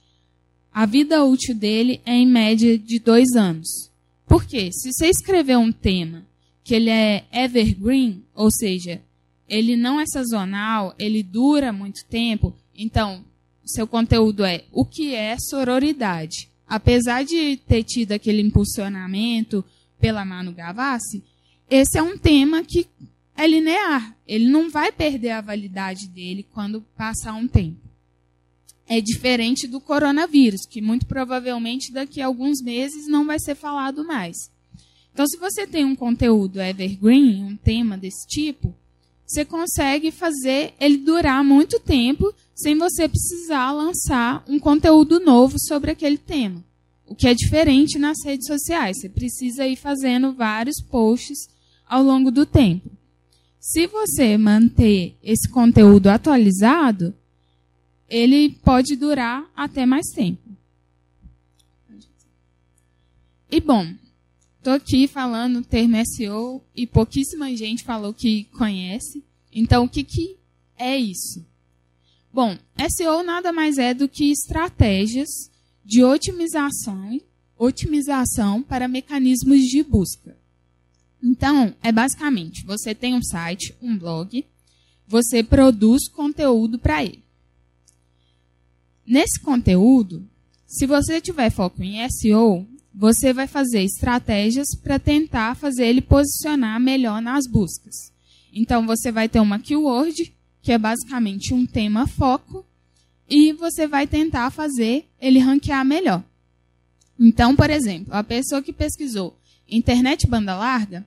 a 0.72 0.84
vida 0.84 1.24
útil 1.24 1.54
dele 1.54 2.00
é 2.04 2.12
em 2.12 2.26
média 2.26 2.78
de 2.78 2.98
dois 2.98 3.34
anos. 3.34 3.90
Por 4.26 4.44
quê? 4.44 4.70
Se 4.72 4.92
você 4.92 5.06
escrever 5.08 5.56
um 5.56 5.70
tema 5.70 6.26
que 6.64 6.74
ele 6.74 6.90
é 6.90 7.24
evergreen, 7.32 8.24
ou 8.34 8.50
seja, 8.50 9.00
ele 9.48 9.76
não 9.76 10.00
é 10.00 10.04
sazonal, 10.06 10.94
ele 10.98 11.22
dura 11.22 11.72
muito 11.72 12.04
tempo, 12.06 12.52
então 12.74 13.24
seu 13.64 13.86
conteúdo 13.86 14.44
é 14.44 14.64
o 14.72 14.84
que 14.84 15.14
é 15.14 15.36
sororidade. 15.38 16.50
Apesar 16.66 17.24
de 17.24 17.56
ter 17.68 17.84
tido 17.84 18.12
aquele 18.12 18.42
impulsionamento 18.42 19.64
pela 20.00 20.24
Manu 20.24 20.52
Gavassi, 20.52 21.22
esse 21.70 21.96
é 21.96 22.02
um 22.02 22.18
tema 22.18 22.64
que 22.64 22.86
é 23.36 23.46
linear. 23.46 24.16
Ele 24.26 24.48
não 24.48 24.68
vai 24.68 24.90
perder 24.90 25.30
a 25.30 25.40
validade 25.40 26.08
dele 26.08 26.44
quando 26.52 26.80
passar 26.96 27.34
um 27.34 27.46
tempo 27.46 27.85
é 28.88 29.00
diferente 29.00 29.66
do 29.66 29.80
coronavírus, 29.80 30.62
que 30.68 30.80
muito 30.80 31.06
provavelmente 31.06 31.92
daqui 31.92 32.20
a 32.20 32.26
alguns 32.26 32.60
meses 32.62 33.08
não 33.08 33.26
vai 33.26 33.38
ser 33.38 33.54
falado 33.54 34.04
mais. 34.04 34.36
Então, 35.12 35.26
se 35.26 35.38
você 35.38 35.66
tem 35.66 35.84
um 35.84 35.96
conteúdo 35.96 36.60
evergreen, 36.60 37.42
um 37.44 37.56
tema 37.56 37.96
desse 37.96 38.26
tipo, 38.26 38.74
você 39.26 39.44
consegue 39.44 40.10
fazer 40.12 40.74
ele 40.78 40.98
durar 40.98 41.42
muito 41.42 41.80
tempo 41.80 42.32
sem 42.54 42.78
você 42.78 43.08
precisar 43.08 43.72
lançar 43.72 44.44
um 44.46 44.58
conteúdo 44.58 45.18
novo 45.18 45.56
sobre 45.58 45.90
aquele 45.90 46.16
tema. 46.16 46.64
O 47.06 47.14
que 47.14 47.28
é 47.28 47.34
diferente 47.34 47.98
nas 47.98 48.18
redes 48.24 48.46
sociais. 48.46 48.98
Você 49.00 49.08
precisa 49.08 49.66
ir 49.66 49.76
fazendo 49.76 50.32
vários 50.32 50.80
posts 50.82 51.48
ao 51.88 52.02
longo 52.02 52.30
do 52.30 52.44
tempo. 52.44 52.90
Se 53.58 53.86
você 53.86 54.36
manter 54.36 55.16
esse 55.22 55.48
conteúdo 55.48 56.08
atualizado, 56.08 57.14
ele 58.08 58.50
pode 58.50 58.96
durar 58.96 59.50
até 59.54 59.84
mais 59.84 60.06
tempo. 60.14 60.46
E 63.50 63.60
bom, 63.60 63.94
estou 64.58 64.72
aqui 64.72 65.06
falando 65.06 65.60
o 65.60 65.64
termo 65.64 65.96
SEO 66.04 66.62
e 66.74 66.86
pouquíssima 66.86 67.54
gente 67.56 67.84
falou 67.84 68.12
que 68.12 68.44
conhece. 68.56 69.24
Então, 69.52 69.84
o 69.84 69.88
que, 69.88 70.02
que 70.02 70.36
é 70.76 70.96
isso? 70.96 71.46
Bom, 72.32 72.58
SEO 72.96 73.22
nada 73.22 73.52
mais 73.52 73.78
é 73.78 73.94
do 73.94 74.08
que 74.08 74.30
estratégias 74.30 75.28
de 75.84 76.02
otimização, 76.04 77.20
otimização 77.56 78.62
para 78.62 78.88
mecanismos 78.88 79.60
de 79.60 79.82
busca. 79.82 80.36
Então, 81.22 81.74
é 81.82 81.90
basicamente, 81.90 82.64
você 82.66 82.94
tem 82.94 83.14
um 83.14 83.22
site, 83.22 83.74
um 83.80 83.96
blog, 83.96 84.44
você 85.06 85.42
produz 85.42 86.08
conteúdo 86.08 86.78
para 86.78 87.04
ele. 87.04 87.25
Nesse 89.06 89.40
conteúdo, 89.40 90.28
se 90.66 90.84
você 90.84 91.20
tiver 91.20 91.50
foco 91.50 91.82
em 91.82 92.06
SEO, 92.10 92.66
você 92.92 93.32
vai 93.32 93.46
fazer 93.46 93.82
estratégias 93.82 94.66
para 94.82 94.98
tentar 94.98 95.54
fazer 95.54 95.86
ele 95.86 96.00
posicionar 96.00 96.80
melhor 96.80 97.22
nas 97.22 97.46
buscas. 97.46 97.94
Então, 98.52 98.86
você 98.86 99.12
vai 99.12 99.28
ter 99.28 99.38
uma 99.38 99.60
keyword, 99.60 100.34
que 100.60 100.72
é 100.72 100.78
basicamente 100.78 101.54
um 101.54 101.66
tema 101.66 102.06
foco, 102.06 102.66
e 103.28 103.52
você 103.52 103.86
vai 103.86 104.06
tentar 104.06 104.50
fazer 104.50 105.06
ele 105.20 105.38
ranquear 105.38 105.84
melhor. 105.84 106.24
Então, 107.18 107.54
por 107.54 107.70
exemplo, 107.70 108.12
a 108.12 108.24
pessoa 108.24 108.62
que 108.62 108.72
pesquisou 108.72 109.38
internet 109.68 110.26
banda 110.26 110.56
larga, 110.56 111.06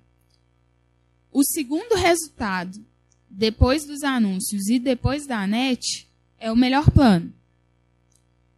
o 1.31 1.43
segundo 1.43 1.95
resultado, 1.95 2.79
depois 3.29 3.85
dos 3.85 4.03
anúncios 4.03 4.67
e 4.67 4.79
depois 4.79 5.25
da 5.25 5.45
net, 5.45 6.07
é 6.39 6.51
o 6.51 6.55
melhor 6.55 6.89
plano. 6.91 7.33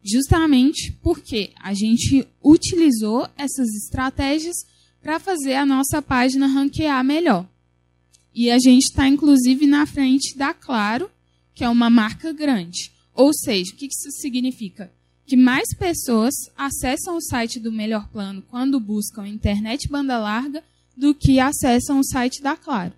Justamente 0.04 0.92
porque 1.04 1.52
a 1.56 1.74
gente 1.74 2.28
utilizou 2.44 3.28
essas 3.38 3.68
estratégias 3.76 4.56
para 5.02 5.20
fazer 5.20 5.56
a 5.56 5.66
nossa 5.66 6.02
página 6.02 6.48
ranquear 6.48 7.04
melhor. 7.04 7.48
E 8.34 8.50
a 8.50 8.58
gente 8.60 8.84
está, 8.84 9.08
inclusive, 9.08 9.66
na 9.68 9.86
frente 9.86 10.38
da 10.38 10.54
Claro, 10.54 11.10
que 11.54 11.64
é 11.64 11.70
uma 11.70 11.90
marca 11.90 12.32
grande. 12.32 12.92
Ou 13.14 13.34
seja, 13.34 13.74
o 13.74 13.76
que 13.76 13.88
isso 13.88 14.12
significa? 14.22 14.92
Que 15.26 15.36
mais 15.36 15.76
pessoas 15.78 16.34
acessam 16.58 17.18
o 17.18 17.22
site 17.22 17.60
do 17.60 17.72
Melhor 17.72 18.08
Plano 18.10 18.42
quando 18.50 18.80
buscam 18.80 19.28
internet 19.28 19.88
banda 19.90 20.18
larga 20.18 20.64
do 20.96 21.14
que 21.14 21.40
acessam 21.40 22.00
o 22.00 22.04
site 22.04 22.42
da 22.42 22.56
Claro. 22.56 22.94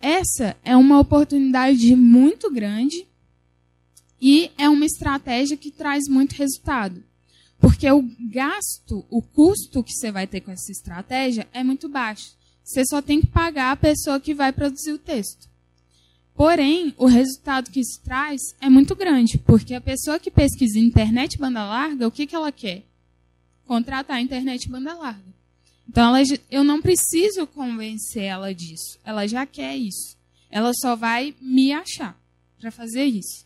Essa 0.00 0.56
é 0.62 0.76
uma 0.76 1.00
oportunidade 1.00 1.96
muito 1.96 2.50
grande 2.50 3.06
e 4.26 4.50
é 4.56 4.70
uma 4.70 4.86
estratégia 4.86 5.54
que 5.54 5.70
traz 5.70 6.04
muito 6.08 6.32
resultado. 6.32 7.04
Porque 7.58 7.90
o 7.90 8.02
gasto, 8.30 9.04
o 9.10 9.20
custo 9.20 9.84
que 9.84 9.92
você 9.92 10.10
vai 10.10 10.26
ter 10.26 10.40
com 10.40 10.50
essa 10.50 10.72
estratégia 10.72 11.46
é 11.52 11.62
muito 11.62 11.90
baixo. 11.90 12.32
Você 12.64 12.86
só 12.86 13.02
tem 13.02 13.20
que 13.20 13.26
pagar 13.26 13.72
a 13.72 13.76
pessoa 13.76 14.18
que 14.18 14.32
vai 14.32 14.50
produzir 14.50 14.92
o 14.92 14.98
texto. 14.98 15.46
Porém, 16.34 16.94
o 16.96 17.04
resultado 17.04 17.70
que 17.70 17.80
isso 17.80 18.00
traz 18.02 18.40
é 18.62 18.70
muito 18.70 18.96
grande, 18.96 19.36
porque 19.36 19.74
a 19.74 19.80
pessoa 19.80 20.18
que 20.18 20.30
pesquisa 20.30 20.78
internet 20.78 21.36
banda 21.36 21.62
larga, 21.62 22.08
o 22.08 22.10
que, 22.10 22.26
que 22.26 22.34
ela 22.34 22.50
quer? 22.50 22.82
Contratar 23.66 24.16
a 24.16 24.22
internet 24.22 24.70
banda 24.70 24.94
larga. 24.94 25.34
Então, 25.86 26.16
ela, 26.16 26.26
eu 26.50 26.64
não 26.64 26.80
preciso 26.80 27.46
convencer 27.46 28.22
ela 28.22 28.54
disso. 28.54 28.98
Ela 29.04 29.26
já 29.26 29.44
quer 29.44 29.76
isso. 29.76 30.16
Ela 30.50 30.72
só 30.72 30.96
vai 30.96 31.34
me 31.42 31.74
achar 31.74 32.18
para 32.58 32.70
fazer 32.70 33.04
isso. 33.04 33.43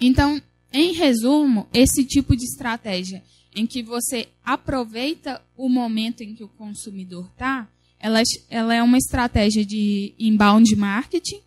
Então, 0.00 0.40
em 0.72 0.92
resumo, 0.92 1.68
esse 1.72 2.04
tipo 2.04 2.36
de 2.36 2.44
estratégia 2.44 3.22
em 3.54 3.66
que 3.66 3.82
você 3.82 4.28
aproveita 4.44 5.42
o 5.56 5.68
momento 5.68 6.22
em 6.22 6.34
que 6.34 6.44
o 6.44 6.48
consumidor 6.48 7.28
está, 7.32 7.68
ela, 7.98 8.22
ela 8.48 8.74
é 8.74 8.82
uma 8.82 8.96
estratégia 8.96 9.64
de 9.64 10.14
inbound 10.18 10.74
marketing, 10.76 11.40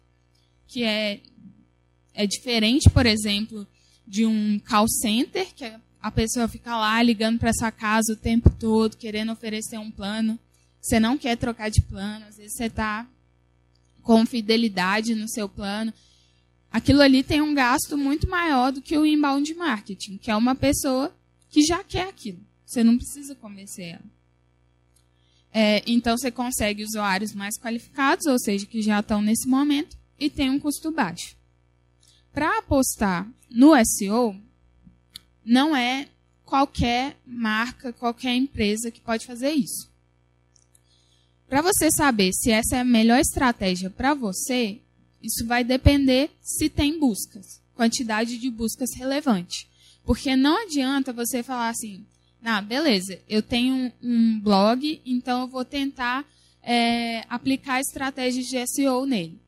que 0.67 0.83
é, 0.83 1.19
é 2.13 2.27
diferente, 2.27 2.89
por 2.89 3.05
exemplo, 3.05 3.65
de 4.05 4.25
um 4.25 4.59
call 4.59 4.87
center, 4.87 5.47
que 5.55 5.65
é 5.65 5.79
a 6.03 6.11
pessoa 6.11 6.49
fica 6.49 6.75
lá 6.77 7.01
ligando 7.01 7.39
para 7.39 7.49
essa 7.49 7.71
casa 7.71 8.11
o 8.11 8.17
tempo 8.17 8.49
todo, 8.49 8.97
querendo 8.97 9.31
oferecer 9.31 9.77
um 9.77 9.89
plano. 9.89 10.37
Você 10.81 10.99
não 10.99 11.17
quer 11.17 11.37
trocar 11.37 11.71
de 11.71 11.81
plano, 11.81 12.25
às 12.25 12.35
vezes 12.35 12.57
você 12.57 12.65
está 12.65 13.07
com 14.01 14.25
fidelidade 14.25 15.15
no 15.15 15.29
seu 15.29 15.47
plano. 15.47 15.93
Aquilo 16.73 17.03
ali 17.03 17.21
tem 17.21 17.39
um 17.39 17.53
gasto 17.53 17.95
muito 17.95 18.27
maior 18.27 18.71
do 18.71 18.81
que 18.81 18.97
o 18.97 19.05
inbound 19.05 19.53
marketing, 19.53 20.17
que 20.17 20.31
é 20.31 20.35
uma 20.35 20.55
pessoa 20.55 21.15
que 21.51 21.61
já 21.61 21.83
quer 21.83 22.09
aquilo. 22.09 22.39
Você 22.65 22.83
não 22.83 22.97
precisa 22.97 23.35
convencer 23.35 23.89
ela. 23.89 24.13
É, 25.53 25.83
então 25.85 26.17
você 26.17 26.31
consegue 26.31 26.83
usuários 26.83 27.31
mais 27.35 27.59
qualificados, 27.59 28.25
ou 28.25 28.39
seja, 28.39 28.65
que 28.65 28.81
já 28.81 29.01
estão 29.01 29.21
nesse 29.21 29.47
momento, 29.47 29.95
e 30.19 30.31
tem 30.31 30.49
um 30.49 30.59
custo 30.59 30.91
baixo. 30.91 31.37
Para 32.33 32.57
apostar 32.57 33.31
no 33.51 33.73
SEO, 33.85 34.35
não 35.45 35.75
é 35.75 36.07
qualquer 36.43 37.15
marca, 37.23 37.93
qualquer 37.93 38.33
empresa 38.33 38.89
que 38.89 38.99
pode 38.99 39.27
fazer 39.27 39.51
isso. 39.51 39.91
Para 41.47 41.61
você 41.61 41.91
saber 41.91 42.31
se 42.33 42.49
essa 42.49 42.77
é 42.77 42.79
a 42.79 42.83
melhor 42.83 43.19
estratégia 43.19 43.91
para 43.91 44.15
você, 44.15 44.81
isso 45.23 45.45
vai 45.47 45.63
depender 45.63 46.29
se 46.41 46.69
tem 46.69 46.99
buscas, 46.99 47.61
quantidade 47.73 48.37
de 48.37 48.49
buscas 48.49 48.93
relevante. 48.95 49.67
Porque 50.05 50.35
não 50.35 50.63
adianta 50.63 51.13
você 51.13 51.41
falar 51.41 51.69
assim, 51.69 52.05
ah, 52.43 52.61
beleza, 52.61 53.17
eu 53.29 53.41
tenho 53.41 53.91
um 54.01 54.39
blog, 54.39 55.01
então 55.05 55.41
eu 55.41 55.47
vou 55.47 55.63
tentar 55.63 56.25
é, 56.61 57.23
aplicar 57.29 57.79
estratégias 57.79 58.45
de 58.47 58.67
SEO 58.67 59.05
nele. 59.05 59.39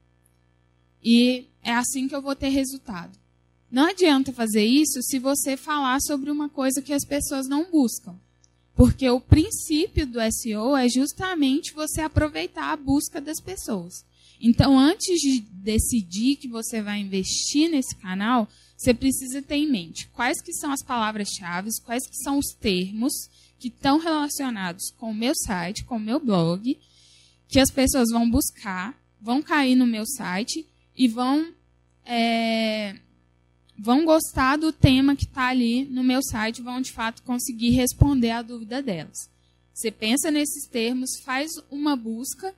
E 1.03 1.45
é 1.61 1.73
assim 1.73 2.07
que 2.07 2.15
eu 2.15 2.21
vou 2.21 2.35
ter 2.35 2.49
resultado. 2.49 3.11
Não 3.69 3.89
adianta 3.89 4.31
fazer 4.31 4.63
isso 4.63 5.01
se 5.01 5.19
você 5.19 5.57
falar 5.57 5.99
sobre 5.99 6.31
uma 6.31 6.47
coisa 6.47 6.81
que 6.81 6.93
as 6.93 7.03
pessoas 7.03 7.47
não 7.47 7.69
buscam. 7.69 8.15
Porque 8.75 9.09
o 9.09 9.19
princípio 9.19 10.05
do 10.05 10.19
SEO 10.31 10.75
é 10.75 10.87
justamente 10.87 11.73
você 11.73 12.01
aproveitar 12.01 12.71
a 12.71 12.77
busca 12.77 13.19
das 13.19 13.41
pessoas. 13.41 14.05
Então, 14.39 14.77
antes 14.77 15.19
de 15.19 15.39
decidir 15.39 16.35
que 16.35 16.47
você 16.47 16.81
vai 16.81 16.99
investir 16.99 17.69
nesse 17.69 17.95
canal, 17.95 18.47
você 18.77 18.93
precisa 18.93 19.41
ter 19.41 19.55
em 19.55 19.69
mente 19.69 20.07
quais 20.09 20.41
que 20.41 20.53
são 20.53 20.71
as 20.71 20.83
palavras-chave, 20.83 21.69
quais 21.83 22.05
que 22.07 22.17
são 22.17 22.37
os 22.37 22.53
termos 22.59 23.13
que 23.57 23.69
estão 23.69 23.97
relacionados 23.97 24.91
com 24.97 25.11
o 25.11 25.13
meu 25.13 25.33
site, 25.35 25.85
com 25.85 25.95
o 25.95 25.99
meu 25.99 26.19
blog, 26.19 26.77
que 27.47 27.59
as 27.59 27.71
pessoas 27.71 28.09
vão 28.11 28.29
buscar, 28.29 28.95
vão 29.21 29.41
cair 29.41 29.75
no 29.75 29.87
meu 29.87 30.05
site 30.05 30.67
e 30.95 31.07
vão 31.07 31.53
é, 32.05 32.99
vão 33.77 34.05
gostar 34.05 34.57
do 34.57 34.71
tema 34.71 35.15
que 35.15 35.25
está 35.25 35.47
ali 35.47 35.85
no 35.85 36.03
meu 36.03 36.21
site, 36.21 36.61
vão 36.61 36.79
de 36.79 36.91
fato 36.91 37.23
conseguir 37.23 37.71
responder 37.71 38.31
a 38.31 38.41
dúvida 38.41 38.81
delas. 38.81 39.29
Você 39.73 39.91
pensa 39.91 40.29
nesses 40.29 40.67
termos, 40.67 41.09
faz 41.23 41.51
uma 41.71 41.95
busca 41.95 42.53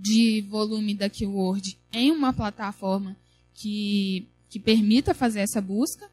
de 0.00 0.40
volume 0.48 0.94
da 0.94 1.10
keyword 1.10 1.78
em 1.92 2.10
uma 2.10 2.32
plataforma 2.32 3.16
que, 3.54 4.26
que 4.48 4.58
permita 4.58 5.12
fazer 5.12 5.40
essa 5.40 5.60
busca. 5.60 6.10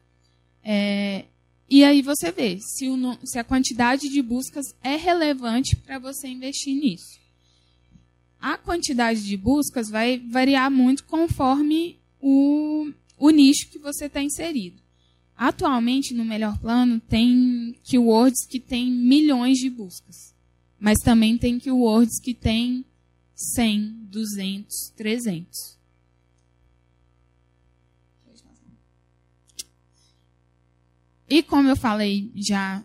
É, 0.62 1.24
e 1.68 1.82
aí 1.82 2.02
você 2.02 2.30
vê 2.30 2.58
se, 2.60 2.88
o, 2.88 3.18
se 3.24 3.38
a 3.38 3.44
quantidade 3.44 4.08
de 4.08 4.20
buscas 4.20 4.66
é 4.82 4.96
relevante 4.96 5.76
para 5.76 5.98
você 5.98 6.28
investir 6.28 6.74
nisso. 6.74 7.18
A 8.40 8.58
quantidade 8.58 9.22
de 9.22 9.36
buscas 9.36 9.88
vai 9.88 10.18
variar 10.18 10.70
muito 10.70 11.04
conforme 11.04 11.98
o, 12.20 12.90
o 13.18 13.30
nicho 13.30 13.70
que 13.70 13.78
você 13.78 14.06
está 14.06 14.22
inserido. 14.22 14.80
Atualmente, 15.36 16.12
no 16.12 16.24
Melhor 16.24 16.58
Plano, 16.58 17.00
tem 17.00 17.74
keywords 17.82 18.46
que 18.46 18.60
tem 18.60 18.90
milhões 18.90 19.56
de 19.56 19.70
buscas. 19.70 20.34
Mas 20.78 20.98
também 20.98 21.38
tem 21.38 21.58
keywords 21.58 22.20
que 22.20 22.34
tem 22.34 22.84
100, 23.54 24.06
200, 24.10 24.92
300. 24.96 25.78
E 31.28 31.42
como 31.42 31.68
eu 31.68 31.76
falei 31.76 32.30
já 32.34 32.84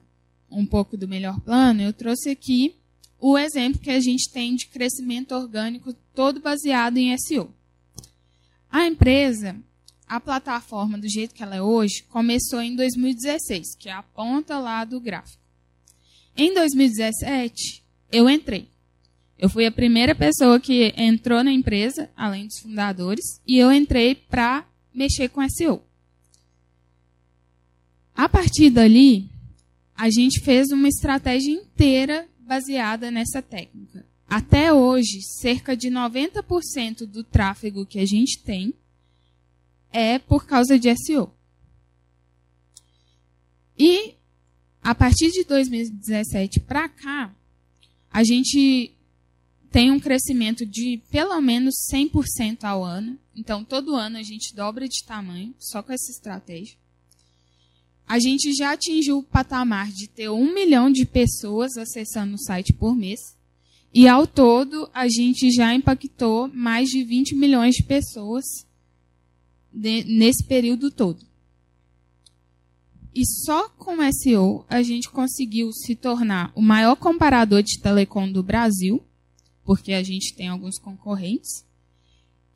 um 0.49 0.65
pouco 0.65 0.95
do 0.95 1.07
Melhor 1.07 1.39
Plano, 1.41 1.81
eu 1.81 1.91
trouxe 1.91 2.29
aqui 2.29 2.75
o 3.19 3.37
exemplo 3.37 3.81
que 3.81 3.89
a 3.89 3.99
gente 3.99 4.31
tem 4.31 4.55
de 4.55 4.67
crescimento 4.67 5.33
orgânico 5.33 5.93
todo 6.13 6.39
baseado 6.39 6.97
em 6.97 7.17
SEO. 7.17 7.51
A 8.69 8.85
empresa 8.85 9.61
a 10.07 10.19
plataforma 10.19 10.97
do 10.97 11.09
jeito 11.09 11.33
que 11.33 11.41
ela 11.41 11.55
é 11.55 11.61
hoje 11.61 12.03
começou 12.09 12.61
em 12.61 12.75
2016, 12.75 13.75
que 13.75 13.89
é 13.89 13.91
a 13.91 14.03
ponta 14.03 14.59
lá 14.59 14.85
do 14.85 14.99
gráfico. 14.99 15.41
Em 16.37 16.53
2017, 16.53 17.83
eu 18.11 18.29
entrei. 18.29 18.69
Eu 19.37 19.49
fui 19.49 19.65
a 19.65 19.71
primeira 19.71 20.15
pessoa 20.15 20.59
que 20.59 20.93
entrou 20.95 21.43
na 21.43 21.51
empresa, 21.51 22.09
além 22.15 22.47
dos 22.47 22.59
fundadores, 22.59 23.41
e 23.45 23.57
eu 23.57 23.71
entrei 23.71 24.15
para 24.15 24.65
mexer 24.93 25.29
com 25.29 25.47
SEO. 25.49 25.83
A 28.15 28.29
partir 28.29 28.69
dali, 28.69 29.29
a 29.93 30.09
gente 30.09 30.39
fez 30.39 30.69
uma 30.71 30.87
estratégia 30.87 31.51
inteira 31.51 32.27
baseada 32.39 33.11
nessa 33.11 33.41
técnica. 33.41 34.05
Até 34.27 34.71
hoje, 34.73 35.21
cerca 35.21 35.75
de 35.75 35.89
90% 35.89 37.05
do 37.05 37.23
tráfego 37.23 37.85
que 37.85 37.99
a 37.99 38.05
gente 38.05 38.41
tem 38.41 38.73
é 39.91 40.17
por 40.17 40.45
causa 40.45 40.79
de 40.79 40.93
SEO. 40.95 41.31
E 43.77 44.15
a 44.81 44.95
partir 44.95 45.29
de 45.31 45.43
2017 45.43 46.61
para 46.61 46.87
cá, 46.87 47.35
a 48.11 48.23
gente 48.23 48.94
tem 49.75 49.91
um 49.91 49.99
crescimento 49.99 50.65
de 50.65 51.01
pelo 51.11 51.41
menos 51.41 51.75
100% 51.91 52.63
ao 52.63 52.81
ano. 52.81 53.19
Então, 53.35 53.61
todo 53.61 53.93
ano 53.93 54.15
a 54.15 54.23
gente 54.23 54.55
dobra 54.55 54.87
de 54.87 55.03
tamanho, 55.03 55.53
só 55.59 55.83
com 55.83 55.91
essa 55.91 56.09
estratégia. 56.09 56.77
A 58.07 58.17
gente 58.17 58.53
já 58.53 58.71
atingiu 58.71 59.17
o 59.17 59.23
patamar 59.23 59.91
de 59.91 60.07
ter 60.07 60.29
um 60.29 60.53
milhão 60.53 60.89
de 60.89 61.05
pessoas 61.05 61.75
acessando 61.75 62.35
o 62.35 62.41
site 62.41 62.71
por 62.71 62.95
mês. 62.95 63.19
E 63.93 64.07
ao 64.07 64.25
todo, 64.25 64.89
a 64.93 65.09
gente 65.09 65.51
já 65.51 65.75
impactou 65.75 66.47
mais 66.47 66.87
de 66.87 67.03
20 67.03 67.35
milhões 67.35 67.75
de 67.75 67.83
pessoas 67.83 68.45
de, 69.73 70.05
nesse 70.05 70.45
período 70.45 70.89
todo. 70.89 71.19
E 73.13 73.25
só 73.43 73.67
com 73.67 73.97
SEO 74.13 74.65
a 74.69 74.81
gente 74.81 75.09
conseguiu 75.09 75.73
se 75.73 75.97
tornar 75.97 76.53
o 76.55 76.61
maior 76.61 76.95
comparador 76.95 77.61
de 77.61 77.77
telecom 77.81 78.31
do 78.31 78.41
Brasil, 78.41 79.05
porque 79.65 79.91
a 79.91 80.03
gente 80.03 80.33
tem 80.35 80.47
alguns 80.47 80.79
concorrentes, 80.79 81.65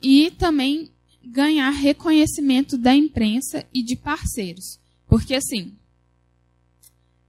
e 0.00 0.30
também 0.30 0.90
ganhar 1.22 1.68
reconhecimento 1.70 2.78
da 2.78 2.94
imprensa 2.94 3.66
e 3.74 3.82
de 3.82 3.94
parceiros. 3.96 4.78
Porque 5.06 5.34
assim, 5.34 5.74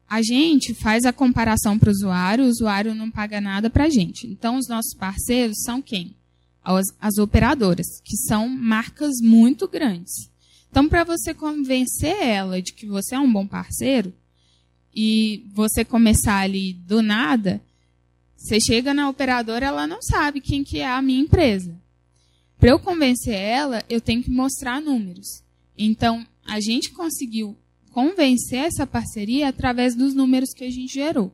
a 0.07 0.21
gente 0.21 0.73
faz 0.73 1.03
a 1.05 1.13
comparação 1.13 1.79
para 1.79 1.89
o 1.89 1.91
usuário, 1.91 2.45
o 2.45 2.47
usuário 2.49 2.93
não 2.93 3.09
paga 3.09 3.41
nada 3.41 3.69
para 3.69 3.85
a 3.85 3.89
gente. 3.89 4.27
Então, 4.27 4.57
os 4.57 4.67
nossos 4.67 4.93
parceiros 4.93 5.61
são 5.63 5.81
quem? 5.81 6.15
As, 6.63 6.85
as 6.99 7.17
operadoras, 7.17 7.87
que 8.03 8.17
são 8.17 8.47
marcas 8.47 9.13
muito 9.21 9.67
grandes. 9.67 10.29
Então, 10.69 10.87
para 10.87 11.03
você 11.03 11.33
convencer 11.33 12.15
ela 12.21 12.61
de 12.61 12.73
que 12.73 12.85
você 12.85 13.15
é 13.15 13.19
um 13.19 13.31
bom 13.31 13.47
parceiro 13.47 14.13
e 14.93 15.45
você 15.53 15.85
começar 15.85 16.39
ali 16.39 16.73
do 16.73 17.01
nada, 17.01 17.61
você 18.41 18.59
chega 18.59 18.93
na 18.93 19.07
operadora, 19.07 19.67
ela 19.67 19.85
não 19.85 20.01
sabe 20.01 20.41
quem 20.41 20.63
que 20.63 20.79
é 20.79 20.87
a 20.87 21.01
minha 21.01 21.21
empresa. 21.21 21.79
Para 22.57 22.71
eu 22.71 22.79
convencer 22.79 23.35
ela, 23.35 23.83
eu 23.87 24.01
tenho 24.01 24.23
que 24.23 24.31
mostrar 24.31 24.81
números. 24.81 25.43
Então, 25.77 26.25
a 26.45 26.59
gente 26.59 26.91
conseguiu 26.91 27.55
convencer 27.91 28.59
essa 28.59 28.87
parceria 28.87 29.47
através 29.47 29.95
dos 29.95 30.13
números 30.15 30.53
que 30.53 30.63
a 30.63 30.71
gente 30.71 30.93
gerou. 30.93 31.31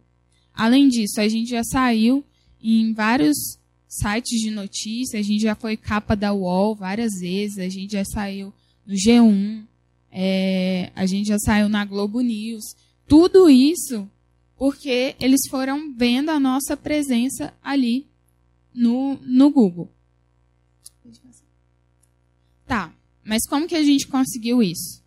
Além 0.53 0.89
disso, 0.89 1.21
a 1.21 1.27
gente 1.27 1.49
já 1.49 1.63
saiu 1.63 2.23
em 2.61 2.93
vários 2.93 3.57
sites 3.87 4.41
de 4.41 4.51
notícias, 4.51 5.19
a 5.19 5.27
gente 5.27 5.41
já 5.41 5.55
foi 5.55 5.77
capa 5.77 6.15
da 6.15 6.33
UOL 6.33 6.75
várias 6.75 7.13
vezes, 7.19 7.57
a 7.57 7.69
gente 7.69 7.93
já 7.93 8.03
saiu 8.03 8.53
no 8.85 8.93
G1, 8.93 9.63
é, 10.11 10.91
a 10.93 11.05
gente 11.05 11.27
já 11.27 11.39
saiu 11.39 11.69
na 11.69 11.85
Globo 11.85 12.19
News. 12.19 12.75
Tudo 13.07 13.49
isso 13.49 14.09
porque 14.57 15.15
eles 15.19 15.41
foram 15.49 15.93
vendo 15.93 16.29
a 16.29 16.39
nossa 16.39 16.75
presença 16.75 17.53
ali 17.63 18.07
no, 18.73 19.19
no 19.21 19.51
Google. 19.51 19.91
Tá, 22.65 22.93
mas 23.23 23.47
como 23.47 23.67
que 23.67 23.75
a 23.75 23.83
gente 23.83 24.07
conseguiu 24.07 24.61
isso? 24.61 25.01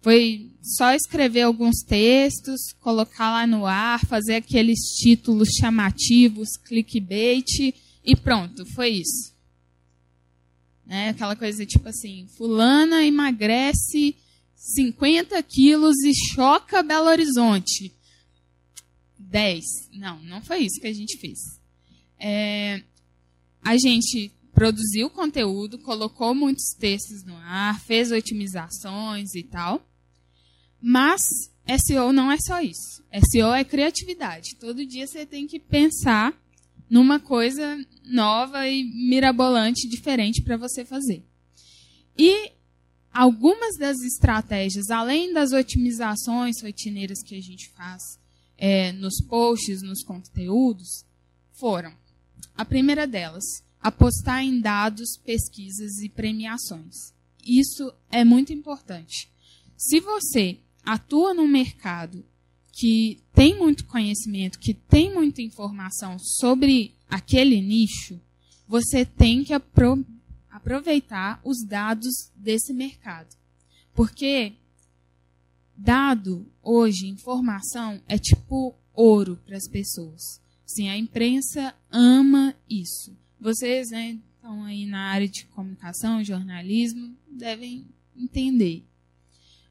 Foi 0.00 0.50
só 0.62 0.94
escrever 0.94 1.42
alguns 1.42 1.82
textos, 1.82 2.72
colocar 2.80 3.30
lá 3.30 3.46
no 3.46 3.66
ar, 3.66 4.00
fazer 4.06 4.36
aqueles 4.36 4.78
títulos 4.98 5.50
chamativos, 5.58 6.56
clickbait 6.56 7.74
e 8.02 8.16
pronto, 8.16 8.64
foi 8.74 8.90
isso. 8.90 9.34
Né? 10.86 11.10
Aquela 11.10 11.36
coisa 11.36 11.66
tipo 11.66 11.88
assim, 11.88 12.26
fulana 12.36 13.04
emagrece 13.04 14.16
50 14.54 15.42
quilos 15.42 15.96
e 16.02 16.12
choca 16.32 16.82
Belo 16.82 17.08
Horizonte. 17.08 17.94
10. 19.30 19.64
Não, 19.92 20.22
não 20.24 20.42
foi 20.42 20.58
isso 20.58 20.80
que 20.80 20.86
a 20.86 20.92
gente 20.92 21.18
fez. 21.18 21.38
É, 22.18 22.82
a 23.62 23.76
gente 23.76 24.30
produziu 24.52 25.08
conteúdo, 25.08 25.78
colocou 25.78 26.34
muitos 26.34 26.74
textos 26.78 27.24
no 27.24 27.36
ar, 27.36 27.80
fez 27.80 28.10
otimizações 28.10 29.34
e 29.34 29.42
tal. 29.42 29.86
Mas 30.80 31.22
SEO 31.86 32.12
não 32.12 32.30
é 32.30 32.36
só 32.38 32.60
isso. 32.60 33.02
SEO 33.30 33.54
é 33.54 33.64
criatividade. 33.64 34.56
Todo 34.58 34.86
dia 34.86 35.06
você 35.06 35.24
tem 35.24 35.46
que 35.46 35.58
pensar 35.58 36.34
numa 36.88 37.20
coisa 37.20 37.78
nova 38.04 38.66
e 38.68 38.82
mirabolante, 38.82 39.88
diferente 39.88 40.42
para 40.42 40.56
você 40.56 40.84
fazer. 40.84 41.24
E 42.18 42.52
algumas 43.12 43.76
das 43.76 43.98
estratégias, 44.00 44.90
além 44.90 45.32
das 45.32 45.52
otimizações 45.52 46.60
rotineiras 46.60 47.22
que 47.22 47.36
a 47.36 47.40
gente 47.40 47.70
faz 47.70 48.18
é, 48.60 48.92
nos 48.92 49.22
posts, 49.26 49.82
nos 49.82 50.04
conteúdos, 50.04 51.06
foram: 51.58 51.92
a 52.54 52.64
primeira 52.64 53.06
delas, 53.06 53.42
apostar 53.80 54.44
em 54.44 54.60
dados, 54.60 55.18
pesquisas 55.24 55.98
e 56.02 56.10
premiações. 56.10 56.94
Isso 57.42 57.90
é 58.10 58.22
muito 58.22 58.52
importante. 58.52 59.30
Se 59.76 59.98
você 59.98 60.58
atua 60.84 61.32
num 61.32 61.48
mercado 61.48 62.22
que 62.70 63.18
tem 63.32 63.58
muito 63.58 63.86
conhecimento, 63.86 64.58
que 64.58 64.74
tem 64.74 65.12
muita 65.12 65.40
informação 65.40 66.18
sobre 66.18 66.94
aquele 67.08 67.62
nicho, 67.62 68.20
você 68.68 69.06
tem 69.06 69.42
que 69.42 69.54
apro 69.54 70.04
aproveitar 70.50 71.40
os 71.42 71.64
dados 71.66 72.30
desse 72.36 72.74
mercado. 72.74 73.34
Porque 73.94 74.52
dado 75.80 76.46
hoje, 76.62 77.06
informação 77.06 78.00
é 78.06 78.18
tipo 78.18 78.74
ouro 78.92 79.38
para 79.46 79.56
as 79.56 79.68
pessoas. 79.68 80.40
Sim, 80.66 80.88
a 80.88 80.96
imprensa 80.96 81.74
ama 81.90 82.54
isso. 82.68 83.16
Vocês, 83.40 83.90
né, 83.90 84.18
estão 84.34 84.62
aí 84.64 84.84
na 84.86 85.00
área 85.10 85.28
de 85.28 85.46
comunicação, 85.46 86.22
jornalismo, 86.22 87.16
devem 87.26 87.86
entender. 88.14 88.84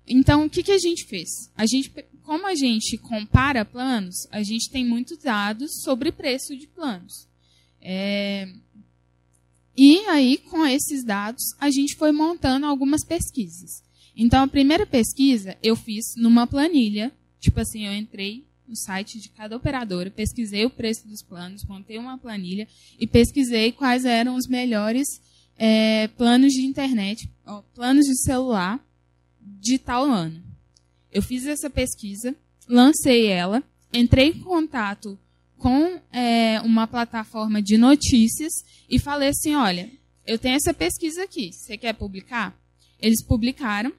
Então, 0.08 0.45
o 0.45 0.50
que, 0.50 0.63
que 0.63 0.72
a 0.72 0.80
gente 0.80 1.06
fez? 1.06 1.30
A 1.56 1.67
gente, 1.67 1.91
como 2.24 2.48
a 2.48 2.56
gente 2.56 2.98
compara 2.98 3.63
planos, 3.63 4.28
a 4.32 4.41
gente 4.41 4.72
tem 4.72 4.84
muitos 4.84 5.19
dados 5.19 5.84
sobre 5.84 6.12
preço 6.12 6.58
de 6.58 6.65
planos. 6.65 7.28
É, 7.80 8.52
e 9.78 10.00
aí, 10.08 10.38
com 10.39 10.65
esses 10.65 11.06
dados, 11.06 11.43
a 11.60 11.69
gente 11.69 11.95
foi 11.95 12.12
montando 12.12 12.65
algumas 12.65 13.06
pesquisas. 13.06 13.84
Então, 14.21 14.43
a 14.43 14.47
primeira 14.49 14.86
pesquisa 14.86 15.58
eu 15.63 15.77
fiz 15.77 16.13
numa 16.17 16.45
planilha. 16.45 17.10
Tipo 17.39 17.62
assim, 17.62 17.86
eu 17.86 17.93
entrei 17.93 18.45
no 18.67 18.75
site 18.75 19.17
de 19.17 19.29
cada 19.29 19.55
operadora, 19.55 20.12
pesquisei 20.12 20.65
o 20.65 20.69
preço 20.69 21.08
dos 21.08 21.23
planos, 21.23 21.63
montei 21.63 21.97
uma 21.97 22.17
planilha 22.17 22.67
e 22.99 23.08
pesquisei 23.08 23.71
quais 23.71 24.03
eram 24.03 24.36
os 24.36 24.45
melhores 24.45 25.08
é, 25.58 26.10
planos 26.10 26.51
de 26.51 26.65
internet, 26.65 27.29
ó, 27.45 27.62
planos 27.73 28.05
de 28.05 28.21
celular 28.21 28.77
de 29.41 29.79
tal 29.79 30.03
ano. 30.03 30.43
Eu 31.10 31.21
fiz 31.21 31.45
essa 31.45 31.69
pesquisa, 31.69 32.36
lancei 32.67 33.27
ela, 33.27 33.63
entrei 33.93 34.32
em 34.32 34.39
contato 34.41 35.17
com 35.58 35.97
é, 36.12 36.60
uma 36.60 36.86
plataforma 36.86 37.62
de 37.62 37.77
notícias 37.77 38.51
e 38.89 38.99
falei 38.99 39.29
assim: 39.29 39.55
olha, 39.55 39.89
eu 40.27 40.38
tenho 40.38 40.58
essa 40.58 40.73
pesquisa 40.73 41.23
aqui, 41.23 41.53
você 41.53 41.77
quer 41.77 41.93
publicar? 41.93 42.53
Eles 43.01 43.23
publicaram, 43.23 43.93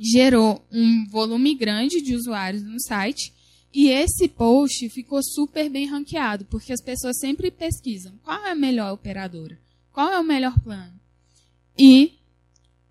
gerou 0.00 0.64
um 0.72 1.06
volume 1.10 1.54
grande 1.54 2.00
de 2.00 2.14
usuários 2.14 2.62
no 2.62 2.80
site 2.80 3.34
e 3.72 3.88
esse 3.88 4.26
post 4.26 4.88
ficou 4.88 5.22
super 5.22 5.68
bem 5.68 5.86
ranqueado, 5.86 6.46
porque 6.46 6.72
as 6.72 6.82
pessoas 6.82 7.18
sempre 7.18 7.50
pesquisam 7.50 8.18
qual 8.24 8.46
é 8.46 8.52
a 8.52 8.54
melhor 8.54 8.94
operadora, 8.94 9.60
qual 9.92 10.10
é 10.10 10.18
o 10.18 10.24
melhor 10.24 10.58
plano. 10.60 10.98
E 11.78 12.14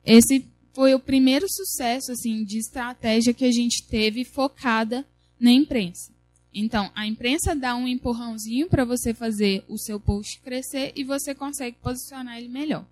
esse 0.05 0.45
foi 0.71 0.93
o 0.93 0.99
primeiro 0.99 1.47
sucesso 1.49 2.11
assim 2.11 2.43
de 2.45 2.59
estratégia 2.59 3.33
que 3.33 3.43
a 3.43 3.51
gente 3.51 3.85
teve 3.87 4.23
focada 4.23 5.05
na 5.39 5.51
imprensa. 5.51 6.13
Então, 6.53 6.91
a 6.95 7.05
imprensa 7.05 7.55
dá 7.55 7.75
um 7.75 7.87
empurrãozinho 7.87 8.67
para 8.67 8.85
você 8.85 9.13
fazer 9.13 9.63
o 9.67 9.77
seu 9.77 9.99
post 9.99 10.39
crescer 10.41 10.93
e 10.95 11.03
você 11.03 11.33
consegue 11.35 11.77
posicionar 11.81 12.37
ele 12.37 12.47
melhor. 12.47 12.85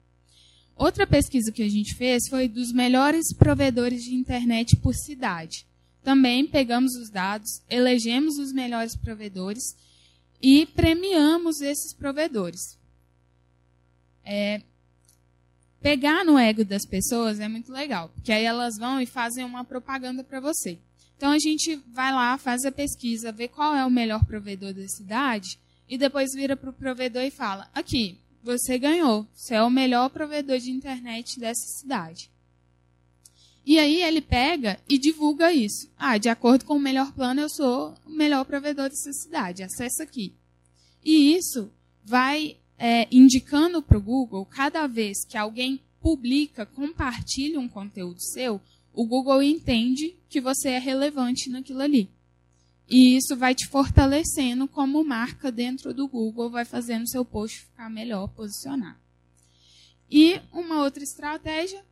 Outra 0.77 1.07
pesquisa 1.07 1.51
que 1.51 1.63
a 1.63 1.69
gente 1.69 1.95
fez 1.95 2.27
foi 2.29 2.47
dos 2.47 2.71
melhores 2.71 3.33
provedores 3.33 4.03
de 4.03 4.13
internet 4.13 4.75
por 4.75 4.93
cidade. 4.93 5.65
Também 6.03 6.45
pegamos 6.45 6.95
os 6.95 7.09
dados, 7.09 7.63
elegemos 7.67 8.37
os 8.37 8.53
melhores 8.53 8.95
provedores 8.95 9.75
e 10.39 10.67
premiamos 10.67 11.61
esses 11.61 11.95
provedores. 11.95 12.77
É, 14.23 14.61
pegar 15.81 16.23
no 16.23 16.37
ego 16.37 16.63
das 16.63 16.85
pessoas 16.85 17.39
é 17.39 17.47
muito 17.47 17.71
legal, 17.71 18.09
porque 18.09 18.31
aí 18.31 18.43
elas 18.43 18.77
vão 18.77 19.01
e 19.01 19.05
fazem 19.07 19.43
uma 19.43 19.65
propaganda 19.65 20.23
para 20.23 20.39
você. 20.39 20.77
Então 21.17 21.31
a 21.31 21.39
gente 21.39 21.75
vai 21.91 22.13
lá, 22.13 22.37
faz 22.37 22.63
a 22.65 22.71
pesquisa, 22.71 23.31
vê 23.31 23.47
qual 23.47 23.75
é 23.75 23.83
o 23.83 23.89
melhor 23.89 24.23
provedor 24.25 24.73
da 24.73 24.87
cidade 24.87 25.59
e 25.89 25.97
depois 25.97 26.33
vira 26.35 26.55
para 26.55 26.69
o 26.69 26.73
provedor 26.73 27.23
e 27.23 27.31
fala: 27.31 27.67
aqui, 27.73 28.19
você 28.47 28.79
ganhou, 28.79 29.27
você 29.33 29.55
é 29.55 29.61
o 29.63 29.69
melhor 29.69 30.09
provedor 30.09 30.57
de 30.57 30.71
internet 30.71 31.37
dessa 31.37 31.67
cidade. 31.79 32.31
E 33.65 33.77
aí 33.77 34.01
ele 34.01 34.21
pega 34.21 34.79
e 34.87 34.97
divulga 34.97 35.51
isso. 35.51 35.91
Ah, 35.97 36.17
de 36.17 36.29
acordo 36.29 36.63
com 36.63 36.75
o 36.75 36.79
melhor 36.79 37.11
plano, 37.11 37.41
eu 37.41 37.49
sou 37.49 37.93
o 38.05 38.09
melhor 38.09 38.45
provedor 38.45 38.89
dessa 38.89 39.11
cidade. 39.11 39.63
Acessa 39.63 40.03
aqui. 40.03 40.33
E 41.03 41.35
isso 41.35 41.69
vai 42.01 42.55
é, 42.77 43.05
indicando 43.11 43.81
para 43.81 43.97
o 43.97 44.01
Google, 44.01 44.45
cada 44.45 44.87
vez 44.87 45.25
que 45.25 45.37
alguém 45.37 45.81
publica, 45.99 46.65
compartilha 46.65 47.59
um 47.59 47.67
conteúdo 47.67 48.21
seu, 48.21 48.61
o 48.93 49.05
Google 49.05 49.43
entende 49.43 50.15
que 50.29 50.39
você 50.39 50.69
é 50.69 50.79
relevante 50.79 51.49
naquilo 51.49 51.81
ali. 51.81 52.09
E 52.89 53.17
isso 53.17 53.35
vai 53.35 53.53
te 53.53 53.67
fortalecendo 53.67 54.67
como 54.67 55.03
marca 55.03 55.51
dentro 55.51 55.93
do 55.93 56.07
Google, 56.07 56.49
vai 56.49 56.63
fazendo 56.63 57.07
seu 57.09 57.25
post 57.25 57.59
ficar 57.61 57.89
melhor 57.89 58.27
posicionado. 58.29 58.97
E 60.09 60.39
uma 60.53 60.83
outra 60.83 61.03
estratégia 61.03 61.83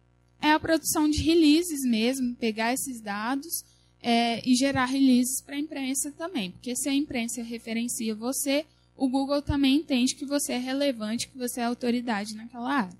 é 0.42 0.52
a 0.52 0.60
produção 0.60 1.10
de 1.10 1.22
releases 1.22 1.82
mesmo, 1.84 2.36
pegar 2.36 2.74
esses 2.74 3.02
dados 3.02 3.66
é, 4.02 4.42
e 4.48 4.56
gerar 4.56 4.86
releases 4.86 5.42
para 5.42 5.56
a 5.56 5.60
imprensa 5.60 6.12
também. 6.12 6.52
Porque 6.52 6.76
se 6.76 6.88
a 6.88 6.94
imprensa 6.94 7.44
referencia 7.44 8.16
você, 8.16 8.66
o 8.96 9.10
Google 9.10 9.42
também 9.42 9.76
entende 9.76 10.16
que 10.16 10.26
você 10.26 10.54
é 10.54 10.58
relevante, 10.58 11.28
que 11.28 11.38
você 11.38 11.60
é 11.60 11.66
autoridade 11.66 12.36
naquela 12.36 12.72
área. 12.72 12.98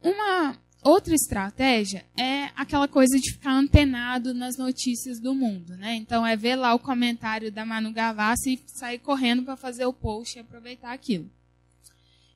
Uma 0.00 0.56
outra 0.82 1.14
estratégia 1.14 2.04
é 2.16 2.50
aquela 2.56 2.88
coisa 2.88 3.18
de 3.18 3.32
ficar 3.32 3.52
antenado 3.52 4.32
nas 4.32 4.56
notícias 4.56 5.20
do 5.20 5.34
mundo. 5.34 5.76
Né? 5.76 5.94
Então, 5.96 6.26
é 6.26 6.36
ver 6.36 6.56
lá 6.56 6.74
o 6.74 6.78
comentário 6.78 7.50
da 7.50 7.64
Manu 7.64 7.92
Gavassi 7.92 8.54
e 8.54 8.78
sair 8.78 8.98
correndo 8.98 9.42
para 9.42 9.56
fazer 9.56 9.86
o 9.86 9.92
post 9.92 10.36
e 10.36 10.40
aproveitar 10.40 10.92
aquilo. 10.92 11.30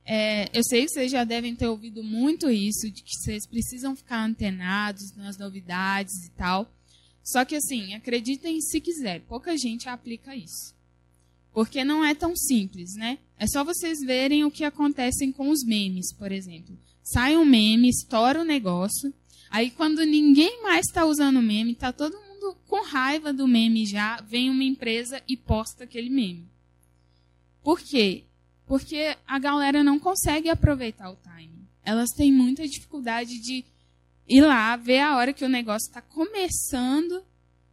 É, 0.05 0.51
eu 0.53 0.63
sei 0.65 0.85
que 0.85 0.91
vocês 0.91 1.13
já 1.13 1.25
devem 1.25 1.55
ter 1.55 1.69
ouvido 1.69 2.03
muito 2.03 2.51
isso, 2.51 2.91
de 2.91 3.03
que 3.03 3.17
vocês 3.17 3.47
precisam 3.47 3.95
ficar 3.95 4.25
antenados 4.25 5.15
nas 5.17 5.39
novidades 5.39 6.27
e 6.27 6.31
tal. 6.31 6.71
Só 7.23 7.45
que, 7.45 7.55
assim, 7.55 7.95
acreditem 7.95 8.61
se 8.61 8.81
quiser, 8.81 9.21
pouca 9.21 9.57
gente 9.57 9.89
aplica 9.89 10.35
isso. 10.35 10.75
Porque 11.53 11.85
não 11.85 12.05
é 12.05 12.15
tão 12.15 12.35
simples, 12.35 12.95
né? 12.95 13.19
É 13.39 13.47
só 13.47 13.63
vocês 13.63 14.01
verem 14.01 14.45
o 14.45 14.51
que 14.51 14.65
acontece 14.65 15.31
com 15.33 15.51
os 15.51 15.63
memes, 15.65 16.13
por 16.15 16.33
exemplo. 16.33 16.77
Sai 17.03 17.37
um 17.37 17.45
meme, 17.45 17.89
estoura 17.89 18.41
o 18.41 18.45
negócio. 18.45 19.13
Aí, 19.51 19.71
quando 19.71 20.05
ninguém 20.05 20.63
mais 20.63 20.87
está 20.87 21.05
usando 21.05 21.39
o 21.39 21.43
meme, 21.43 21.73
está 21.73 21.93
todo 21.93 22.17
mundo 22.17 22.57
com 22.67 22.83
raiva 22.83 23.33
do 23.33 23.47
meme 23.47 23.85
já, 23.85 24.21
vem 24.23 24.49
uma 24.49 24.65
empresa 24.65 25.23
e 25.29 25.37
posta 25.37 25.85
aquele 25.85 26.09
meme. 26.09 26.49
Por 27.63 27.81
quê? 27.81 28.25
Porque 28.67 29.17
a 29.27 29.39
galera 29.39 29.85
não 29.85 29.99
consegue 29.99 30.49
aproveitar 30.49 31.11
o 31.11 31.17
time. 31.17 31.69
Elas 31.85 32.11
têm 32.17 32.33
muita 32.33 32.67
dificuldade 32.67 33.39
de 33.41 33.65
ir 34.27 34.41
lá, 34.41 34.77
ver 34.77 35.01
a 35.01 35.17
hora 35.17 35.33
que 35.33 35.45
o 35.45 35.49
negócio 35.49 35.89
está 35.89 36.01
começando 36.01 37.23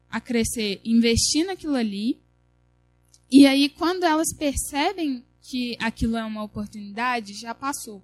a 0.09 0.19
crescer, 0.19 0.81
investir 0.83 1.45
naquilo 1.45 1.75
ali. 1.75 2.19
E 3.31 3.45
aí, 3.45 3.69
quando 3.69 4.03
elas 4.03 4.35
percebem 4.35 5.23
que 5.41 5.77
aquilo 5.79 6.17
é 6.17 6.23
uma 6.25 6.43
oportunidade, 6.43 7.33
já 7.39 7.53
passou. 7.53 8.03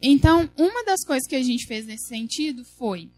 Então, 0.00 0.50
uma 0.56 0.84
das 0.84 1.04
coisas 1.04 1.26
que 1.26 1.36
a 1.36 1.42
gente 1.42 1.66
fez 1.66 1.86
nesse 1.86 2.08
sentido 2.08 2.64
foi 2.78 3.10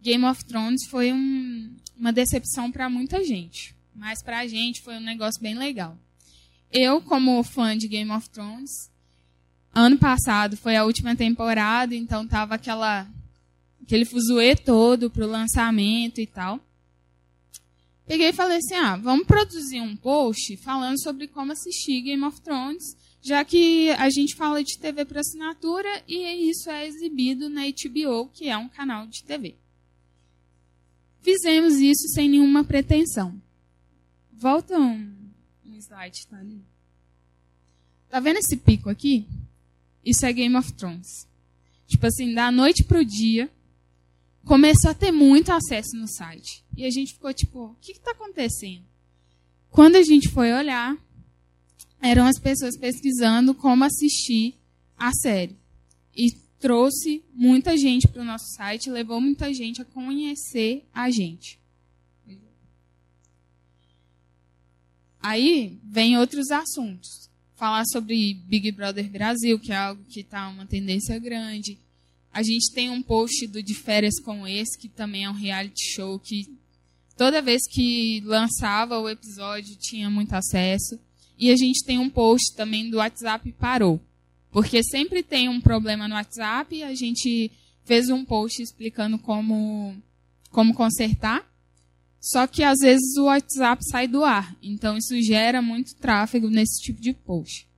Game 0.00 0.24
of 0.24 0.44
Thrones 0.44 0.86
foi 0.88 1.12
um, 1.12 1.76
uma 1.96 2.12
decepção 2.12 2.70
para 2.70 2.88
muita 2.88 3.24
gente, 3.24 3.74
mas 3.94 4.22
para 4.22 4.38
a 4.38 4.46
gente 4.46 4.80
foi 4.82 4.96
um 4.96 5.00
negócio 5.00 5.40
bem 5.40 5.54
legal 5.54 5.98
eu, 6.70 7.00
como 7.00 7.42
fã 7.42 7.76
de 7.76 7.88
Game 7.88 8.10
of 8.10 8.28
Thrones, 8.30 8.90
ano 9.72 9.98
passado 9.98 10.56
foi 10.56 10.76
a 10.76 10.84
última 10.84 11.16
temporada, 11.16 11.94
então 11.94 12.26
tava 12.26 12.54
aquela 12.54 13.08
aquele 13.82 14.04
fuzuê 14.04 14.54
todo 14.54 15.10
pro 15.10 15.26
lançamento 15.26 16.20
e 16.20 16.26
tal. 16.26 16.60
Peguei 18.06 18.28
e 18.28 18.32
falei 18.34 18.58
assim: 18.58 18.74
"Ah, 18.74 18.96
vamos 18.96 19.26
produzir 19.26 19.80
um 19.80 19.96
post 19.96 20.56
falando 20.58 21.00
sobre 21.02 21.26
como 21.26 21.52
assistir 21.52 22.02
Game 22.02 22.24
of 22.24 22.40
Thrones, 22.42 22.84
já 23.28 23.44
que 23.44 23.90
a 23.90 24.08
gente 24.08 24.34
fala 24.34 24.64
de 24.64 24.78
TV 24.78 25.04
por 25.04 25.18
assinatura 25.18 26.02
e 26.08 26.50
isso 26.50 26.70
é 26.70 26.86
exibido 26.86 27.48
na 27.48 27.62
HBO, 27.66 28.28
que 28.32 28.48
é 28.48 28.56
um 28.56 28.68
canal 28.68 29.06
de 29.06 29.22
TV." 29.22 29.54
Fizemos 31.20 31.74
isso 31.74 32.08
sem 32.08 32.28
nenhuma 32.28 32.64
pretensão. 32.64 33.40
Volta 34.32 34.78
um 34.78 35.18
slide 35.78 36.26
tá 36.26 36.38
ali. 36.38 36.62
Tá 38.08 38.20
vendo 38.20 38.38
esse 38.38 38.56
pico 38.56 38.88
aqui? 38.88 39.26
Isso 40.04 40.24
é 40.24 40.32
Game 40.32 40.56
of 40.56 40.72
Thrones. 40.72 41.26
Tipo 41.86 42.06
assim, 42.06 42.34
da 42.34 42.50
noite 42.50 42.84
pro 42.84 43.04
dia, 43.04 43.50
começou 44.44 44.90
a 44.90 44.94
ter 44.94 45.12
muito 45.12 45.52
acesso 45.52 45.96
no 45.96 46.08
site. 46.08 46.64
E 46.76 46.84
a 46.84 46.90
gente 46.90 47.14
ficou 47.14 47.32
tipo, 47.32 47.66
o 47.66 47.76
que 47.80 47.92
está 47.92 48.12
acontecendo? 48.12 48.84
Quando 49.70 49.96
a 49.96 50.02
gente 50.02 50.28
foi 50.28 50.52
olhar, 50.52 50.96
eram 52.00 52.26
as 52.26 52.38
pessoas 52.38 52.76
pesquisando 52.76 53.54
como 53.54 53.84
assistir 53.84 54.54
a 54.96 55.12
série. 55.12 55.56
E 56.16 56.30
trouxe 56.58 57.22
muita 57.32 57.76
gente 57.76 58.08
para 58.08 58.22
o 58.22 58.24
nosso 58.24 58.46
site, 58.54 58.90
levou 58.90 59.20
muita 59.20 59.52
gente 59.52 59.80
a 59.80 59.84
conhecer 59.84 60.84
a 60.92 61.10
gente. 61.10 61.58
Aí 65.20 65.78
vem 65.84 66.16
outros 66.16 66.50
assuntos. 66.50 67.28
Falar 67.54 67.84
sobre 67.86 68.34
Big 68.46 68.70
Brother 68.70 69.10
Brasil, 69.10 69.58
que 69.58 69.72
é 69.72 69.76
algo 69.76 70.04
que 70.08 70.20
está 70.20 70.48
uma 70.48 70.64
tendência 70.64 71.18
grande. 71.18 71.76
A 72.32 72.42
gente 72.42 72.72
tem 72.72 72.88
um 72.88 73.02
post 73.02 73.46
do 73.48 73.62
De 73.62 73.74
Férias 73.74 74.20
com 74.20 74.46
Esse, 74.46 74.78
que 74.78 74.88
também 74.88 75.24
é 75.24 75.30
um 75.30 75.34
reality 75.34 75.92
show 75.92 76.20
que 76.20 76.46
toda 77.16 77.42
vez 77.42 77.62
que 77.68 78.20
lançava 78.24 78.98
o 79.00 79.08
episódio 79.08 79.76
tinha 79.76 80.08
muito 80.08 80.32
acesso. 80.34 81.00
E 81.38 81.50
a 81.50 81.56
gente 81.56 81.84
tem 81.84 81.98
um 81.98 82.10
post 82.10 82.54
também 82.56 82.90
do 82.90 82.96
WhatsApp 82.96 83.52
Parou. 83.52 84.00
Porque 84.50 84.82
sempre 84.82 85.22
tem 85.22 85.48
um 85.48 85.60
problema 85.60 86.08
no 86.08 86.14
WhatsApp, 86.14 86.82
a 86.82 86.94
gente 86.94 87.50
fez 87.84 88.10
um 88.10 88.24
post 88.24 88.62
explicando 88.62 89.18
como, 89.18 89.94
como 90.50 90.74
consertar. 90.74 91.46
Só 92.20 92.46
que 92.46 92.64
às 92.64 92.78
vezes 92.80 93.16
o 93.16 93.24
WhatsApp 93.24 93.82
sai 93.88 94.08
do 94.08 94.24
ar, 94.24 94.56
então 94.62 94.96
isso 94.98 95.20
gera 95.22 95.62
muito 95.62 95.94
tráfego 95.96 96.50
nesse 96.50 96.82
tipo 96.82 97.00
de 97.00 97.12
post. 97.12 97.68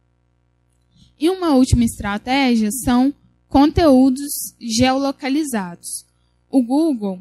E 1.18 1.28
uma 1.28 1.54
última 1.54 1.84
estratégia 1.84 2.70
são 2.70 3.12
conteúdos 3.46 4.54
geolocalizados. 4.58 6.06
O 6.48 6.62
Google, 6.62 7.20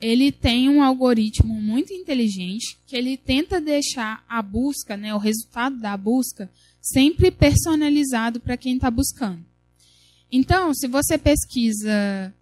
ele 0.00 0.32
tem 0.32 0.68
um 0.68 0.82
algoritmo 0.82 1.54
muito 1.54 1.92
inteligente 1.92 2.78
que 2.86 2.96
ele 2.96 3.16
tenta 3.16 3.60
deixar 3.60 4.24
a 4.28 4.40
busca, 4.40 4.96
né, 4.96 5.14
o 5.14 5.18
resultado 5.18 5.78
da 5.78 5.96
busca, 5.96 6.50
sempre 6.80 7.30
personalizado 7.30 8.40
para 8.40 8.56
quem 8.56 8.76
está 8.76 8.90
buscando. 8.90 9.44
Então, 10.32 10.72
se 10.72 10.88
você 10.88 11.18
pesquisa 11.18 12.32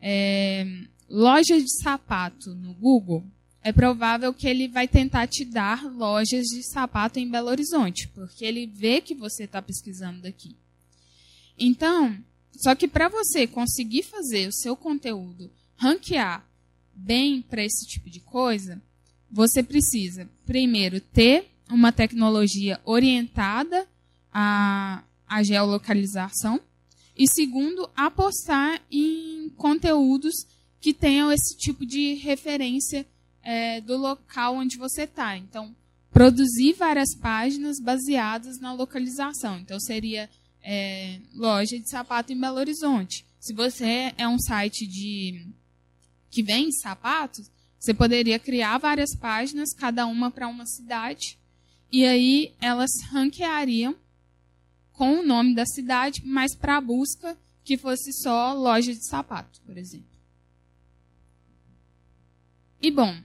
é, 0.00 0.66
loja 1.08 1.58
de 1.58 1.82
sapato 1.82 2.54
no 2.54 2.74
Google, 2.74 3.24
é 3.62 3.72
provável 3.72 4.32
que 4.34 4.46
ele 4.46 4.68
vai 4.68 4.86
tentar 4.86 5.26
te 5.26 5.44
dar 5.44 5.84
lojas 5.84 6.44
de 6.46 6.62
sapato 6.62 7.18
em 7.18 7.28
Belo 7.28 7.48
Horizonte, 7.48 8.08
porque 8.08 8.44
ele 8.44 8.66
vê 8.66 9.00
que 9.00 9.14
você 9.14 9.44
está 9.44 9.62
pesquisando 9.62 10.20
daqui. 10.20 10.54
Então, 11.58 12.16
só 12.52 12.74
que 12.74 12.86
para 12.86 13.08
você 13.08 13.46
conseguir 13.46 14.02
fazer 14.02 14.48
o 14.48 14.52
seu 14.52 14.76
conteúdo 14.76 15.50
ranquear 15.76 16.46
bem 16.96 17.42
para 17.42 17.62
esse 17.62 17.86
tipo 17.86 18.08
de 18.08 18.20
coisa, 18.20 18.80
você 19.30 19.62
precisa, 19.62 20.28
primeiro, 20.46 21.00
ter 21.00 21.50
uma 21.70 21.92
tecnologia 21.92 22.80
orientada 22.84 23.86
à, 24.32 25.02
à 25.28 25.42
geolocalização, 25.42 26.60
e 27.16 27.26
segundo, 27.28 27.88
apostar 27.96 28.80
em 28.90 29.50
conteúdos 29.56 30.34
que 30.80 30.92
tenham 30.92 31.32
esse 31.32 31.56
tipo 31.56 31.84
de 31.84 32.14
referência 32.14 33.06
é, 33.42 33.80
do 33.80 33.96
local 33.96 34.56
onde 34.56 34.76
você 34.76 35.02
está. 35.02 35.36
Então, 35.36 35.74
produzir 36.10 36.74
várias 36.74 37.14
páginas 37.16 37.80
baseadas 37.80 38.60
na 38.60 38.72
localização. 38.72 39.58
Então, 39.58 39.80
seria 39.80 40.28
é, 40.62 41.20
loja 41.34 41.78
de 41.78 41.88
sapato 41.88 42.32
em 42.32 42.40
Belo 42.40 42.58
Horizonte. 42.58 43.24
Se 43.40 43.54
você 43.54 44.12
é 44.18 44.28
um 44.28 44.38
site 44.38 44.86
de 44.86 45.46
que 46.36 46.42
vende 46.42 46.78
sapatos, 46.82 47.50
você 47.80 47.94
poderia 47.94 48.38
criar 48.38 48.76
várias 48.76 49.16
páginas, 49.16 49.72
cada 49.72 50.06
uma 50.06 50.30
para 50.30 50.46
uma 50.46 50.66
cidade, 50.66 51.38
e 51.90 52.04
aí 52.04 52.54
elas 52.60 52.90
ranqueariam 53.10 53.96
com 54.92 55.20
o 55.20 55.26
nome 55.26 55.54
da 55.54 55.64
cidade, 55.64 56.20
mas 56.26 56.54
para 56.54 56.76
a 56.76 56.80
busca 56.80 57.38
que 57.64 57.78
fosse 57.78 58.12
só 58.12 58.52
loja 58.52 58.92
de 58.92 59.02
sapato, 59.08 59.62
por 59.62 59.78
exemplo. 59.78 60.10
E 62.82 62.90
bom, 62.90 63.16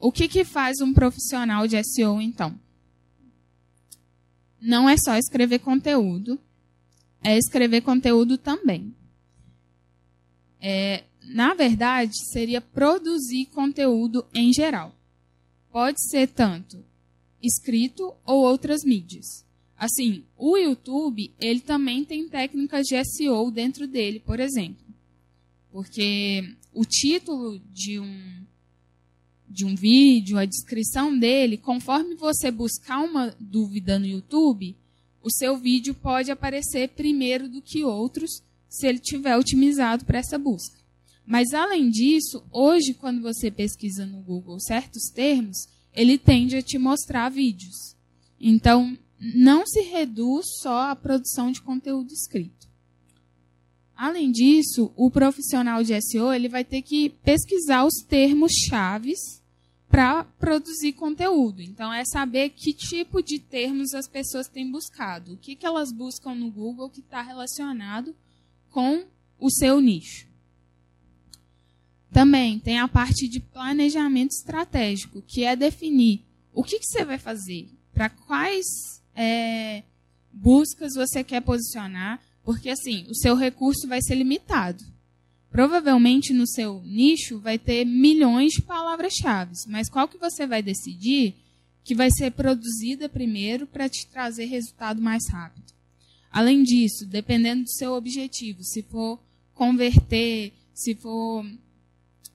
o 0.00 0.10
que, 0.10 0.26
que 0.26 0.44
faz 0.44 0.80
um 0.80 0.92
profissional 0.92 1.68
de 1.68 1.80
SEO 1.84 2.20
então? 2.20 2.58
Não 4.60 4.88
é 4.88 4.96
só 4.96 5.14
escrever 5.14 5.60
conteúdo, 5.60 6.40
é 7.22 7.38
escrever 7.38 7.82
conteúdo 7.82 8.36
também. 8.36 8.92
É, 10.60 11.04
na 11.28 11.54
verdade, 11.54 12.12
seria 12.32 12.60
produzir 12.60 13.46
conteúdo 13.46 14.24
em 14.34 14.52
geral. 14.52 14.94
Pode 15.70 15.98
ser 16.08 16.28
tanto 16.28 16.84
escrito 17.42 18.14
ou 18.24 18.42
outras 18.42 18.82
mídias. 18.84 19.46
Assim, 19.76 20.24
o 20.36 20.56
YouTube, 20.56 21.32
ele 21.40 21.60
também 21.60 22.04
tem 22.04 22.28
técnicas 22.28 22.86
de 22.86 23.00
SEO 23.04 23.50
dentro 23.50 23.86
dele, 23.86 24.18
por 24.20 24.40
exemplo. 24.40 24.84
Porque 25.70 26.56
o 26.72 26.84
título 26.84 27.60
de 27.72 28.00
um 28.00 28.38
de 29.50 29.64
um 29.64 29.74
vídeo, 29.74 30.36
a 30.36 30.44
descrição 30.44 31.18
dele, 31.18 31.56
conforme 31.56 32.14
você 32.14 32.50
buscar 32.50 33.00
uma 33.00 33.34
dúvida 33.40 33.98
no 33.98 34.04
YouTube, 34.04 34.76
o 35.22 35.30
seu 35.30 35.56
vídeo 35.56 35.94
pode 35.94 36.30
aparecer 36.30 36.90
primeiro 36.90 37.48
do 37.48 37.62
que 37.62 37.82
outros 37.82 38.42
se 38.68 38.86
ele 38.86 38.98
tiver 38.98 39.36
otimizado 39.36 40.04
para 40.04 40.18
essa 40.18 40.38
busca. 40.38 40.77
Mas 41.28 41.52
além 41.52 41.90
disso, 41.90 42.42
hoje 42.50 42.94
quando 42.94 43.20
você 43.20 43.50
pesquisa 43.50 44.06
no 44.06 44.22
Google 44.22 44.58
certos 44.58 45.10
termos, 45.14 45.68
ele 45.92 46.16
tende 46.16 46.56
a 46.56 46.62
te 46.62 46.78
mostrar 46.78 47.28
vídeos. 47.28 47.94
Então, 48.40 48.96
não 49.20 49.66
se 49.66 49.82
reduz 49.82 50.46
só 50.62 50.90
à 50.90 50.96
produção 50.96 51.52
de 51.52 51.60
conteúdo 51.60 52.10
escrito. 52.14 52.66
Além 53.94 54.32
disso, 54.32 54.90
o 54.96 55.10
profissional 55.10 55.84
de 55.84 56.00
SEO 56.00 56.32
ele 56.32 56.48
vai 56.48 56.64
ter 56.64 56.80
que 56.80 57.10
pesquisar 57.10 57.84
os 57.84 57.96
termos 58.08 58.52
chaves 58.66 59.18
para 59.86 60.24
produzir 60.24 60.94
conteúdo. 60.94 61.60
Então, 61.60 61.92
é 61.92 62.06
saber 62.06 62.50
que 62.50 62.72
tipo 62.72 63.22
de 63.22 63.38
termos 63.38 63.92
as 63.92 64.08
pessoas 64.08 64.48
têm 64.48 64.70
buscado, 64.70 65.34
o 65.34 65.36
que, 65.36 65.54
que 65.54 65.66
elas 65.66 65.92
buscam 65.92 66.34
no 66.34 66.50
Google 66.50 66.88
que 66.88 67.00
está 67.00 67.20
relacionado 67.20 68.16
com 68.70 69.04
o 69.38 69.50
seu 69.50 69.78
nicho. 69.78 70.27
Também 72.12 72.58
tem 72.58 72.78
a 72.78 72.88
parte 72.88 73.28
de 73.28 73.40
planejamento 73.40 74.32
estratégico, 74.32 75.22
que 75.22 75.44
é 75.44 75.54
definir 75.54 76.22
o 76.52 76.62
que, 76.62 76.78
que 76.78 76.86
você 76.86 77.04
vai 77.04 77.18
fazer, 77.18 77.68
para 77.92 78.08
quais 78.08 78.66
é, 79.14 79.82
buscas 80.32 80.94
você 80.94 81.22
quer 81.22 81.40
posicionar, 81.42 82.20
porque 82.42 82.70
assim, 82.70 83.04
o 83.08 83.14
seu 83.14 83.34
recurso 83.34 83.86
vai 83.86 84.00
ser 84.00 84.14
limitado. 84.14 84.82
Provavelmente 85.50 86.32
no 86.32 86.46
seu 86.46 86.82
nicho 86.82 87.38
vai 87.38 87.58
ter 87.58 87.84
milhões 87.84 88.52
de 88.52 88.62
palavras-chave, 88.62 89.52
mas 89.66 89.88
qual 89.88 90.08
que 90.08 90.18
você 90.18 90.46
vai 90.46 90.62
decidir 90.62 91.34
que 91.84 91.94
vai 91.94 92.10
ser 92.10 92.32
produzida 92.32 93.08
primeiro 93.08 93.66
para 93.66 93.88
te 93.88 94.06
trazer 94.06 94.44
resultado 94.44 95.00
mais 95.00 95.28
rápido? 95.28 95.72
Além 96.30 96.62
disso, 96.62 97.06
dependendo 97.06 97.64
do 97.64 97.70
seu 97.70 97.94
objetivo, 97.94 98.62
se 98.62 98.82
for 98.82 99.18
converter, 99.54 100.52
se 100.74 100.94
for 100.94 101.44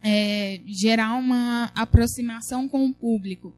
é, 0.04 0.62
gerar 0.66 1.16
uma 1.16 1.72
aproximação 1.74 2.68
com 2.68 2.86
o 2.86 2.94
público, 2.94 3.56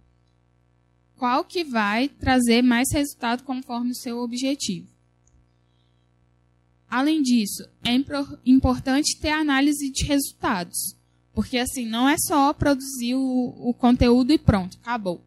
qual 1.17 1.43
que 1.43 1.63
vai 1.63 2.07
trazer 2.07 2.61
mais 2.61 2.87
resultado 2.93 3.43
conforme 3.43 3.91
o 3.91 3.95
seu 3.95 4.19
objetivo. 4.19 4.87
Além 6.87 7.23
disso, 7.23 7.67
é 7.83 7.91
importante 8.45 9.17
ter 9.19 9.31
análise 9.31 9.91
de 9.91 10.05
resultados, 10.05 10.95
porque 11.33 11.57
assim 11.57 11.85
não 11.85 12.07
é 12.07 12.15
só 12.17 12.53
produzir 12.53 13.15
o, 13.15 13.55
o 13.57 13.73
conteúdo 13.73 14.31
e 14.31 14.37
pronto, 14.37 14.77
acabou. 14.81 15.25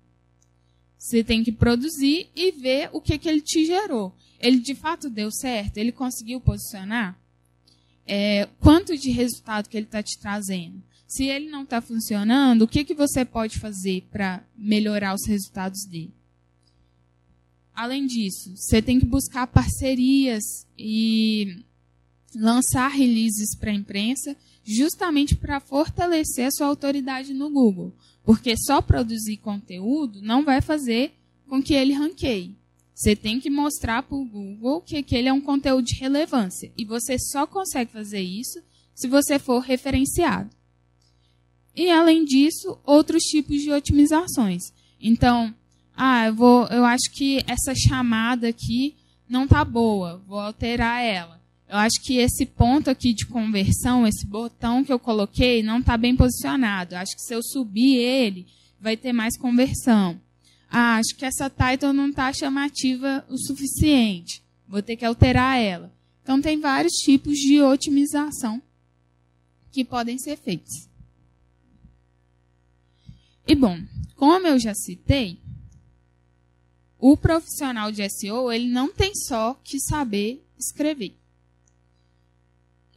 Você 0.97 1.25
tem 1.25 1.43
que 1.43 1.53
produzir 1.53 2.31
e 2.35 2.53
ver 2.53 2.91
o 2.93 3.01
que, 3.01 3.19
que 3.19 3.29
ele 3.29 3.41
te 3.41 3.65
gerou. 3.65 4.15
Ele 4.39 4.61
de 4.61 4.75
fato 4.75 5.11
deu 5.11 5.31
certo? 5.33 5.79
Ele 5.79 5.91
conseguiu 5.91 6.41
posicionar? 6.41 7.19
É, 8.07 8.49
quanto 8.61 8.97
de 8.97 9.11
resultado 9.11 9.69
que 9.69 9.77
ele 9.77 9.87
está 9.87 10.03
te 10.03 10.19
trazendo? 10.19 10.83
Se 11.09 11.25
ele 11.25 11.49
não 11.49 11.63
está 11.63 11.81
funcionando, 11.81 12.63
o 12.63 12.69
que, 12.69 12.85
que 12.85 12.93
você 12.93 13.25
pode 13.25 13.59
fazer 13.59 14.07
para 14.11 14.45
melhorar 14.55 15.15
os 15.15 15.27
resultados 15.27 15.87
dele? 15.87 16.13
Além 17.75 18.07
disso, 18.07 18.55
você 18.55 18.83
tem 18.83 19.01
que 19.01 19.07
buscar 19.07 19.47
parcerias 19.47 20.45
e 20.77 21.65
lançar 22.35 22.89
releases 22.89 23.57
para 23.57 23.71
a 23.71 23.75
imprensa, 23.75 24.37
justamente 24.63 25.35
para 25.35 25.61
fortalecer 25.61 26.47
a 26.47 26.51
sua 26.51 26.67
autoridade 26.67 27.33
no 27.33 27.49
Google. 27.49 27.95
Porque 28.23 28.55
só 28.59 28.83
produzir 28.83 29.39
conteúdo 29.39 30.21
não 30.21 30.45
vai 30.45 30.61
fazer 30.61 31.15
com 31.49 31.63
que 31.63 31.73
ele 31.73 31.95
ranqueie. 31.95 32.55
Você 32.95 33.17
tem 33.17 33.41
que 33.41 33.49
mostrar 33.49 34.03
para 34.03 34.19
o 34.19 34.27
Google 34.27 34.83
que 34.83 34.99
aquele 34.99 35.29
é 35.29 35.33
um 35.33 35.41
conteúdo 35.41 35.87
de 35.87 35.99
relevância. 35.99 36.71
E 36.77 36.85
você 36.85 37.17
só 37.19 37.47
consegue 37.47 37.93
fazer 37.93 38.21
isso 38.21 38.61
se 38.95 39.09
você 39.09 39.39
for 39.39 39.61
referenciado. 39.61 40.51
E, 41.79 41.93
além 41.93 42.25
disso, 42.25 42.77
outros 42.85 43.23
tipos 43.23 43.63
de 43.63 43.71
otimizações. 43.71 44.73
Então, 45.01 45.55
ah, 45.97 46.27
eu, 46.27 46.35
vou, 46.35 46.67
eu 46.67 46.85
acho 46.85 47.09
que 47.13 47.39
essa 47.47 47.73
chamada 47.73 48.49
aqui 48.49 48.97
não 49.29 49.45
está 49.45 49.65
boa, 49.65 50.21
vou 50.27 50.41
alterar 50.41 51.05
ela. 51.05 51.41
Eu 51.69 51.77
acho 51.77 52.03
que 52.03 52.17
esse 52.17 52.45
ponto 52.45 52.91
aqui 52.91 53.15
de 53.15 53.27
conversão, 53.27 54.05
esse 54.05 54.27
botão 54.27 54.83
que 54.83 54.93
eu 54.93 54.99
coloquei, 54.99 55.63
não 55.63 55.79
está 55.79 55.97
bem 55.97 56.17
posicionado. 56.17 56.97
Eu 56.97 56.99
acho 56.99 57.15
que 57.15 57.23
se 57.23 57.33
eu 57.33 57.45
subir 57.45 57.95
ele, 57.95 58.49
vai 58.81 58.97
ter 58.97 59.13
mais 59.13 59.39
conversão. 59.39 60.21
Ah, 60.69 60.97
acho 60.97 61.15
que 61.17 61.25
essa 61.25 61.49
title 61.49 61.93
não 61.93 62.09
está 62.09 62.33
chamativa 62.33 63.25
o 63.31 63.39
suficiente. 63.39 64.43
Vou 64.67 64.83
ter 64.83 64.97
que 64.97 65.05
alterar 65.05 65.61
ela. 65.61 65.93
Então, 66.25 66.43
tem 66.43 66.59
vários 66.59 66.95
tipos 66.95 67.39
de 67.39 67.63
otimização 67.63 68.61
que 69.71 69.85
podem 69.85 70.19
ser 70.19 70.37
feitos. 70.37 70.89
E 73.49 73.55
bom, 73.55 73.81
como 74.15 74.47
eu 74.47 74.59
já 74.59 74.75
citei, 74.75 75.41
o 76.99 77.17
profissional 77.17 77.91
de 77.91 78.07
SEO 78.11 78.53
ele 78.53 78.69
não 78.69 78.93
tem 78.93 79.15
só 79.15 79.55
que 79.65 79.81
saber 79.81 80.47
escrever. 80.59 81.17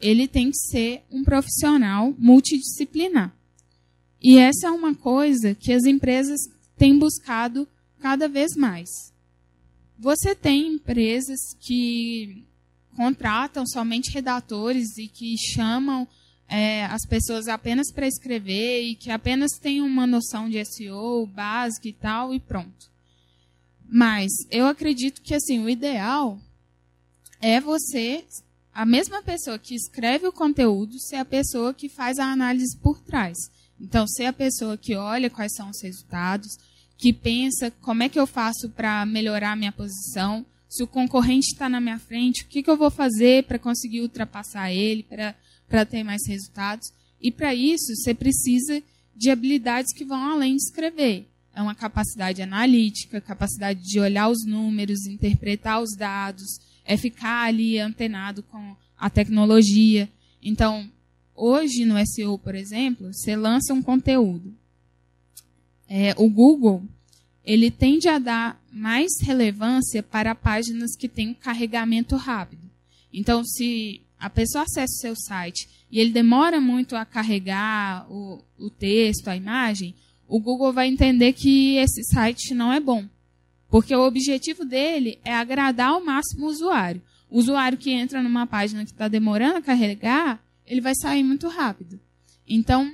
Ele 0.01 0.27
tem 0.27 0.51
que 0.51 0.57
ser 0.57 1.05
um 1.09 1.23
profissional 1.23 2.13
multidisciplinar. 2.17 3.33
E 4.21 4.37
essa 4.37 4.67
é 4.67 4.71
uma 4.71 4.93
coisa 4.93 5.55
que 5.55 5.71
as 5.71 5.85
empresas 5.85 6.41
têm 6.75 6.99
buscado 6.99 7.65
cada 8.01 8.27
vez 8.27 8.53
mais. 8.57 8.89
Você 9.97 10.35
tem 10.35 10.73
empresas 10.73 11.39
que 11.61 12.45
contratam 12.97 13.65
somente 13.65 14.11
redatores 14.11 14.97
e 14.97 15.07
que 15.07 15.37
chamam 15.37 16.05
é, 16.51 16.83
as 16.83 17.05
pessoas 17.07 17.47
apenas 17.47 17.89
para 17.93 18.05
escrever 18.05 18.83
e 18.83 18.95
que 18.95 19.09
apenas 19.09 19.51
têm 19.53 19.81
uma 19.81 20.05
noção 20.05 20.49
de 20.49 20.63
SEO 20.65 21.25
básica 21.25 21.87
e 21.87 21.93
tal, 21.93 22.33
e 22.33 22.41
pronto. 22.41 22.91
Mas 23.89 24.29
eu 24.51 24.67
acredito 24.67 25.21
que 25.21 25.33
assim, 25.33 25.63
o 25.63 25.69
ideal 25.69 26.37
é 27.39 27.61
você, 27.61 28.25
a 28.73 28.85
mesma 28.85 29.23
pessoa 29.23 29.57
que 29.57 29.73
escreve 29.73 30.27
o 30.27 30.33
conteúdo, 30.33 30.99
ser 30.99 31.15
a 31.15 31.25
pessoa 31.25 31.73
que 31.73 31.87
faz 31.87 32.19
a 32.19 32.25
análise 32.25 32.77
por 32.79 32.99
trás. 32.99 33.37
Então, 33.79 34.05
ser 34.05 34.25
a 34.25 34.33
pessoa 34.33 34.77
que 34.77 34.93
olha 34.93 35.29
quais 35.29 35.53
são 35.55 35.69
os 35.69 35.81
resultados, 35.81 36.57
que 36.97 37.13
pensa 37.13 37.71
como 37.81 38.03
é 38.03 38.09
que 38.09 38.19
eu 38.19 38.27
faço 38.27 38.69
para 38.69 39.05
melhorar 39.05 39.53
a 39.53 39.55
minha 39.55 39.71
posição, 39.71 40.45
se 40.67 40.83
o 40.83 40.87
concorrente 40.87 41.47
está 41.53 41.69
na 41.69 41.79
minha 41.79 41.97
frente, 41.97 42.43
o 42.43 42.47
que, 42.47 42.61
que 42.61 42.69
eu 42.69 42.77
vou 42.77 42.91
fazer 42.91 43.45
para 43.45 43.57
conseguir 43.57 44.01
ultrapassar 44.01 44.71
ele, 44.71 45.03
para 45.03 45.33
para 45.71 45.85
ter 45.85 46.03
mais 46.03 46.21
resultados. 46.27 46.91
E 47.19 47.31
para 47.31 47.55
isso, 47.55 47.95
você 47.95 48.13
precisa 48.13 48.83
de 49.15 49.29
habilidades 49.29 49.93
que 49.93 50.03
vão 50.03 50.21
além 50.21 50.57
de 50.57 50.63
escrever. 50.63 51.27
É 51.55 51.61
uma 51.61 51.73
capacidade 51.73 52.41
analítica, 52.41 53.21
capacidade 53.21 53.81
de 53.81 53.99
olhar 53.99 54.29
os 54.29 54.45
números, 54.45 55.05
interpretar 55.05 55.81
os 55.81 55.95
dados, 55.95 56.59
é 56.83 56.97
ficar 56.97 57.45
ali 57.45 57.79
antenado 57.79 58.43
com 58.43 58.75
a 58.97 59.09
tecnologia. 59.09 60.09
Então, 60.41 60.89
hoje 61.33 61.85
no 61.85 61.95
SEO, 62.05 62.37
por 62.37 62.55
exemplo, 62.55 63.13
você 63.13 63.35
lança 63.35 63.73
um 63.73 63.81
conteúdo. 63.81 64.53
É, 65.87 66.13
o 66.17 66.29
Google 66.29 66.83
ele 67.43 67.71
tende 67.71 68.07
a 68.07 68.19
dar 68.19 68.61
mais 68.71 69.11
relevância 69.21 70.03
para 70.03 70.35
páginas 70.35 70.95
que 70.95 71.09
têm 71.09 71.33
carregamento 71.33 72.15
rápido. 72.15 72.69
Então, 73.11 73.43
se 73.43 74.01
a 74.21 74.29
pessoa 74.29 74.63
acessa 74.63 74.93
o 74.93 75.01
seu 75.01 75.15
site 75.15 75.67
e 75.91 75.99
ele 75.99 76.11
demora 76.11 76.61
muito 76.61 76.95
a 76.95 77.03
carregar 77.03 78.05
o, 78.09 78.39
o 78.57 78.69
texto, 78.69 79.27
a 79.27 79.35
imagem, 79.35 79.95
o 80.27 80.39
Google 80.39 80.71
vai 80.71 80.87
entender 80.87 81.33
que 81.33 81.75
esse 81.77 82.03
site 82.03 82.53
não 82.53 82.71
é 82.71 82.79
bom. 82.79 83.05
Porque 83.67 83.95
o 83.95 84.05
objetivo 84.05 84.63
dele 84.63 85.19
é 85.25 85.33
agradar 85.33 85.89
ao 85.89 86.05
máximo 86.05 86.45
o 86.45 86.49
usuário. 86.49 87.01
O 87.29 87.39
usuário 87.39 87.77
que 87.77 87.89
entra 87.89 88.21
numa 88.21 88.45
página 88.45 88.85
que 88.85 88.91
está 88.91 89.07
demorando 89.07 89.57
a 89.57 89.61
carregar, 89.61 90.39
ele 90.67 90.81
vai 90.81 90.93
sair 90.95 91.23
muito 91.23 91.47
rápido. 91.47 91.99
Então, 92.47 92.93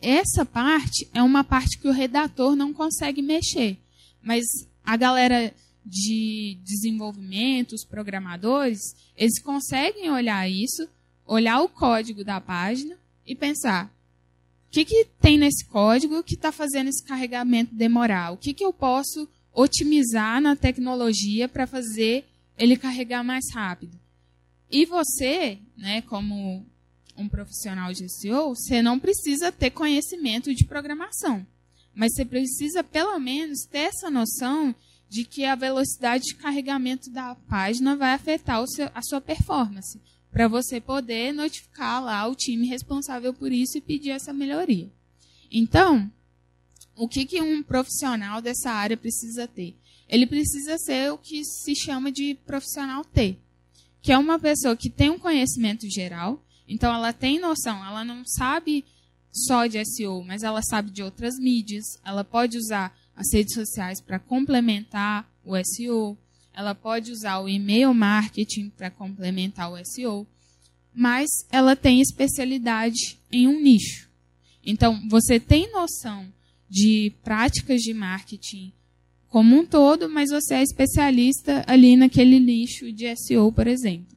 essa 0.00 0.46
parte 0.46 1.08
é 1.12 1.22
uma 1.22 1.42
parte 1.42 1.78
que 1.78 1.88
o 1.88 1.92
redator 1.92 2.54
não 2.54 2.72
consegue 2.72 3.20
mexer. 3.20 3.76
Mas 4.22 4.44
a 4.84 4.96
galera 4.96 5.52
de 5.84 6.58
desenvolvimento, 6.62 7.74
os 7.74 7.84
programadores, 7.84 8.80
eles 9.16 9.40
conseguem 9.42 10.10
olhar 10.10 10.48
isso, 10.48 10.88
olhar 11.26 11.60
o 11.60 11.68
código 11.68 12.24
da 12.24 12.40
página 12.40 12.96
e 13.26 13.34
pensar: 13.34 13.86
o 13.86 14.70
que, 14.70 14.84
que 14.84 15.06
tem 15.20 15.38
nesse 15.38 15.64
código 15.66 16.22
que 16.22 16.34
está 16.34 16.50
fazendo 16.50 16.88
esse 16.88 17.04
carregamento 17.04 17.74
demorar? 17.74 18.32
O 18.32 18.36
que, 18.36 18.54
que 18.54 18.64
eu 18.64 18.72
posso 18.72 19.28
otimizar 19.52 20.40
na 20.40 20.56
tecnologia 20.56 21.48
para 21.48 21.66
fazer 21.66 22.24
ele 22.58 22.76
carregar 22.76 23.22
mais 23.22 23.44
rápido? 23.52 23.98
E 24.70 24.86
você, 24.86 25.58
né, 25.76 26.02
como 26.02 26.66
um 27.16 27.28
profissional 27.28 27.92
de 27.92 28.08
SEO, 28.08 28.54
você 28.54 28.82
não 28.82 28.98
precisa 28.98 29.52
ter 29.52 29.70
conhecimento 29.70 30.52
de 30.54 30.64
programação. 30.64 31.46
Mas 31.94 32.12
você 32.14 32.24
precisa, 32.24 32.82
pelo 32.82 33.18
menos, 33.20 33.66
ter 33.70 33.90
essa 33.90 34.10
noção 34.10 34.74
de 35.14 35.24
que 35.24 35.44
a 35.44 35.54
velocidade 35.54 36.24
de 36.24 36.34
carregamento 36.34 37.08
da 37.08 37.36
página 37.36 37.94
vai 37.94 38.14
afetar 38.14 38.66
seu, 38.66 38.90
a 38.92 39.00
sua 39.00 39.20
performance, 39.20 40.00
para 40.28 40.48
você 40.48 40.80
poder 40.80 41.32
notificar 41.32 42.02
lá 42.02 42.26
o 42.26 42.34
time 42.34 42.66
responsável 42.66 43.32
por 43.32 43.52
isso 43.52 43.78
e 43.78 43.80
pedir 43.80 44.10
essa 44.10 44.32
melhoria. 44.32 44.90
Então, 45.52 46.10
o 46.96 47.06
que, 47.06 47.24
que 47.24 47.40
um 47.40 47.62
profissional 47.62 48.42
dessa 48.42 48.72
área 48.72 48.96
precisa 48.96 49.46
ter? 49.46 49.76
Ele 50.08 50.26
precisa 50.26 50.76
ser 50.78 51.12
o 51.12 51.18
que 51.18 51.44
se 51.44 51.76
chama 51.76 52.10
de 52.10 52.34
profissional 52.44 53.04
T, 53.04 53.38
que 54.02 54.10
é 54.10 54.18
uma 54.18 54.36
pessoa 54.36 54.76
que 54.76 54.90
tem 54.90 55.10
um 55.10 55.18
conhecimento 55.18 55.88
geral, 55.88 56.44
então 56.66 56.92
ela 56.92 57.12
tem 57.12 57.38
noção, 57.38 57.86
ela 57.86 58.04
não 58.04 58.24
sabe 58.26 58.84
só 59.30 59.68
de 59.68 59.80
SEO, 59.84 60.24
mas 60.24 60.42
ela 60.42 60.60
sabe 60.60 60.90
de 60.90 61.04
outras 61.04 61.38
mídias, 61.38 61.84
ela 62.04 62.24
pode 62.24 62.58
usar 62.58 62.92
as 63.16 63.32
redes 63.32 63.54
sociais 63.54 64.00
para 64.00 64.18
complementar 64.18 65.28
o 65.44 65.54
SEO, 65.64 66.16
ela 66.52 66.74
pode 66.74 67.12
usar 67.12 67.38
o 67.40 67.48
e-mail 67.48 67.92
marketing 67.92 68.70
para 68.70 68.90
complementar 68.90 69.70
o 69.70 69.84
SEO, 69.84 70.26
mas 70.94 71.28
ela 71.50 71.74
tem 71.74 72.00
especialidade 72.00 73.18
em 73.30 73.48
um 73.48 73.60
nicho. 73.60 74.08
Então, 74.64 75.00
você 75.08 75.38
tem 75.38 75.70
noção 75.70 76.32
de 76.68 77.12
práticas 77.22 77.80
de 77.80 77.92
marketing 77.92 78.72
como 79.28 79.56
um 79.56 79.66
todo, 79.66 80.08
mas 80.08 80.30
você 80.30 80.54
é 80.54 80.62
especialista 80.62 81.64
ali 81.66 81.96
naquele 81.96 82.38
nicho 82.38 82.92
de 82.92 83.14
SEO, 83.16 83.52
por 83.52 83.66
exemplo. 83.66 84.16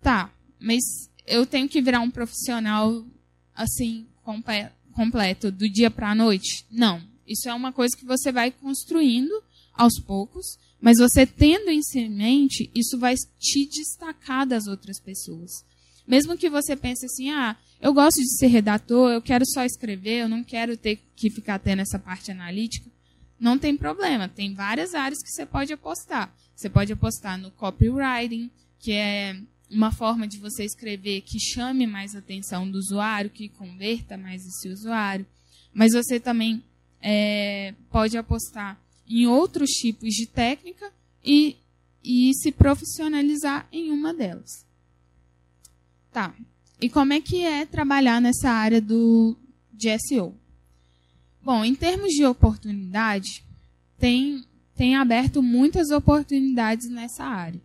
Tá, 0.00 0.30
mas 0.60 0.82
eu 1.26 1.46
tenho 1.46 1.66
que 1.66 1.80
virar 1.80 2.00
um 2.00 2.10
profissional 2.10 3.02
assim 3.54 4.06
completo 4.22 4.83
do 5.50 5.68
dia 5.68 5.90
para 5.90 6.10
a 6.10 6.14
noite? 6.14 6.64
Não. 6.70 7.02
Isso 7.26 7.48
é 7.48 7.54
uma 7.54 7.72
coisa 7.72 7.96
que 7.96 8.04
você 8.04 8.30
vai 8.30 8.50
construindo 8.50 9.32
aos 9.72 9.98
poucos, 9.98 10.58
mas 10.80 10.98
você 10.98 11.26
tendo 11.26 11.70
isso 11.70 11.98
em 11.98 12.08
mente, 12.08 12.70
isso 12.74 12.98
vai 12.98 13.14
te 13.38 13.66
destacar 13.66 14.46
das 14.46 14.66
outras 14.66 15.00
pessoas. 15.00 15.64
Mesmo 16.06 16.36
que 16.36 16.50
você 16.50 16.76
pense 16.76 17.06
assim, 17.06 17.30
ah, 17.30 17.56
eu 17.80 17.92
gosto 17.92 18.18
de 18.18 18.36
ser 18.36 18.48
redator, 18.48 19.10
eu 19.10 19.22
quero 19.22 19.44
só 19.46 19.64
escrever, 19.64 20.22
eu 20.22 20.28
não 20.28 20.44
quero 20.44 20.76
ter 20.76 21.00
que 21.16 21.30
ficar 21.30 21.58
tendo 21.58 21.80
essa 21.80 21.98
parte 21.98 22.30
analítica. 22.30 22.90
Não 23.40 23.58
tem 23.58 23.76
problema, 23.76 24.28
tem 24.28 24.54
várias 24.54 24.94
áreas 24.94 25.22
que 25.22 25.30
você 25.30 25.46
pode 25.46 25.72
apostar. 25.72 26.32
Você 26.54 26.68
pode 26.68 26.92
apostar 26.92 27.38
no 27.38 27.50
copywriting, 27.50 28.50
que 28.78 28.92
é 28.92 29.36
uma 29.74 29.92
forma 29.92 30.26
de 30.26 30.38
você 30.38 30.64
escrever 30.64 31.22
que 31.22 31.38
chame 31.38 31.86
mais 31.86 32.14
a 32.14 32.20
atenção 32.20 32.70
do 32.70 32.78
usuário, 32.78 33.30
que 33.30 33.48
converta 33.48 34.16
mais 34.16 34.46
esse 34.46 34.68
usuário. 34.68 35.26
Mas 35.72 35.92
você 35.92 36.20
também 36.20 36.62
é, 37.02 37.74
pode 37.90 38.16
apostar 38.16 38.80
em 39.08 39.26
outros 39.26 39.70
tipos 39.70 40.10
de 40.10 40.26
técnica 40.26 40.92
e, 41.22 41.56
e 42.02 42.32
se 42.34 42.52
profissionalizar 42.52 43.68
em 43.72 43.90
uma 43.90 44.14
delas. 44.14 44.64
Tá. 46.12 46.34
E 46.80 46.88
como 46.88 47.12
é 47.12 47.20
que 47.20 47.42
é 47.42 47.66
trabalhar 47.66 48.20
nessa 48.20 48.50
área 48.50 48.80
do, 48.80 49.36
de 49.72 49.96
SEO? 49.98 50.34
Bom, 51.42 51.64
em 51.64 51.74
termos 51.74 52.12
de 52.12 52.24
oportunidade, 52.24 53.44
tem, 53.98 54.44
tem 54.74 54.96
aberto 54.96 55.42
muitas 55.42 55.90
oportunidades 55.90 56.88
nessa 56.88 57.24
área. 57.24 57.60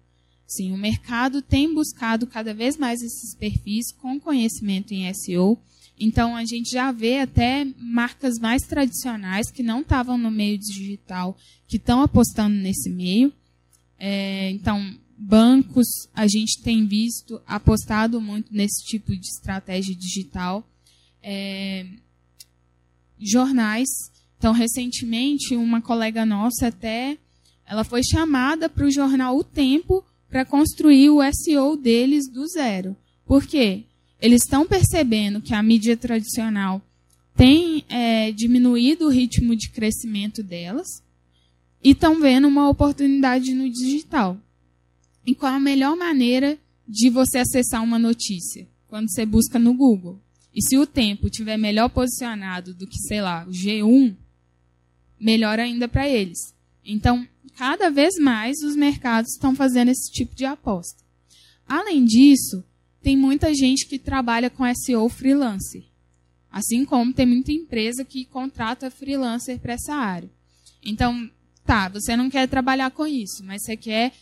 Sim, 0.49 0.71
o 0.71 0.77
mercado 0.77 1.43
tem 1.43 1.71
buscado 1.71 2.25
cada 2.25 2.55
vez 2.55 2.75
mais 2.75 3.03
esses 3.03 3.35
perfis 3.35 3.91
com 3.91 4.19
conhecimento 4.19 4.91
em 4.91 5.13
SEO. 5.13 5.59
Então, 5.99 6.35
a 6.35 6.43
gente 6.43 6.71
já 6.71 6.91
vê 6.91 7.19
até 7.19 7.67
marcas 7.77 8.39
mais 8.39 8.63
tradicionais 8.63 9.51
que 9.51 9.61
não 9.61 9.81
estavam 9.81 10.17
no 10.17 10.31
meio 10.31 10.57
digital, 10.57 11.37
que 11.67 11.77
estão 11.77 12.01
apostando 12.01 12.55
nesse 12.55 12.89
meio. 12.89 13.31
É, 13.99 14.49
então, 14.49 14.97
bancos, 15.15 15.87
a 16.15 16.25
gente 16.25 16.63
tem 16.63 16.87
visto, 16.87 17.39
apostado 17.45 18.19
muito 18.19 18.51
nesse 18.51 18.83
tipo 18.85 19.15
de 19.15 19.27
estratégia 19.27 19.93
digital. 19.93 20.67
É, 21.21 21.85
jornais. 23.19 23.87
Então, 24.39 24.51
recentemente, 24.51 25.55
uma 25.55 25.79
colega 25.79 26.25
nossa 26.25 26.69
até, 26.69 27.19
ela 27.67 27.83
foi 27.83 28.01
chamada 28.03 28.67
para 28.67 28.87
o 28.87 28.91
jornal 28.91 29.37
O 29.37 29.43
Tempo 29.43 30.03
para 30.29 30.45
construir 30.45 31.09
o 31.09 31.19
SEO 31.33 31.75
deles 31.75 32.29
do 32.29 32.47
zero. 32.47 32.95
Por 33.25 33.45
quê? 33.45 33.83
Eles 34.21 34.43
estão 34.43 34.67
percebendo 34.67 35.41
que 35.41 35.53
a 35.53 35.63
mídia 35.63 35.95
tradicional 35.95 36.81
tem 37.35 37.85
é, 37.87 38.31
diminuído 38.31 39.05
o 39.05 39.09
ritmo 39.09 39.55
de 39.55 39.69
crescimento 39.69 40.43
delas 40.43 40.87
e 41.83 41.91
estão 41.91 42.19
vendo 42.19 42.47
uma 42.47 42.69
oportunidade 42.69 43.53
no 43.53 43.69
digital. 43.69 44.37
E 45.25 45.33
qual 45.33 45.53
a 45.53 45.59
melhor 45.59 45.95
maneira 45.95 46.57
de 46.87 47.09
você 47.09 47.37
acessar 47.37 47.83
uma 47.83 47.97
notícia? 47.97 48.67
Quando 48.87 49.09
você 49.09 49.25
busca 49.25 49.57
no 49.57 49.73
Google. 49.73 50.19
E 50.53 50.61
se 50.61 50.77
o 50.77 50.85
tempo 50.85 51.29
tiver 51.29 51.57
melhor 51.57 51.89
posicionado 51.89 52.73
do 52.73 52.87
que, 52.87 52.97
sei 52.97 53.21
lá, 53.21 53.45
o 53.47 53.51
G1, 53.51 54.15
melhor 55.19 55.59
ainda 55.59 55.87
para 55.87 56.09
eles. 56.09 56.53
Então, 56.83 57.27
cada 57.59 57.89
vez 57.89 58.15
mais 58.17 58.63
os 58.63 58.73
mercados 58.73 59.33
estão 59.33 59.53
fazendo 59.53 59.91
esse 59.91 60.09
tipo 60.09 60.33
de 60.33 60.45
aposta. 60.45 61.03
Além 61.67 62.05
disso, 62.05 62.63
tem 63.01 63.17
muita 63.17 63.53
gente 63.53 63.85
que 63.85 63.99
trabalha 63.99 64.49
com 64.49 64.63
SEO 64.73 65.09
freelancer. 65.09 65.83
Assim 66.49 66.85
como 66.85 67.13
tem 67.13 67.25
muita 67.25 67.51
empresa 67.51 68.05
que 68.05 68.23
contrata 68.23 68.89
freelancer 68.89 69.59
para 69.59 69.73
essa 69.73 69.93
área. 69.93 70.31
Então, 70.81 71.29
tá, 71.65 71.89
você 71.89 72.15
não 72.15 72.29
quer 72.29 72.47
trabalhar 72.47 72.91
com 72.91 73.05
isso, 73.05 73.43
mas 73.43 73.63
você 73.63 73.75
quer 73.75 74.13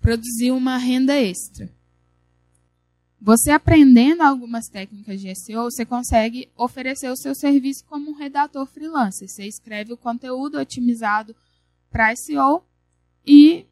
produzir 0.00 0.50
uma 0.50 0.78
renda 0.78 1.14
extra. 1.14 1.70
Você 3.20 3.50
aprendendo 3.50 4.22
algumas 4.22 4.66
técnicas 4.66 5.20
de 5.20 5.34
SEO, 5.34 5.64
você 5.64 5.84
consegue 5.84 6.48
oferecer 6.56 7.10
o 7.10 7.16
seu 7.18 7.34
serviço 7.34 7.84
como 7.84 8.12
um 8.12 8.14
redator 8.14 8.64
freelancer. 8.64 9.28
Você 9.28 9.44
escreve 9.44 9.92
o 9.92 9.96
conteúdo 9.98 10.58
otimizado 10.58 11.36
para 11.90 12.16
SEO 12.16 12.64
e 13.28 13.66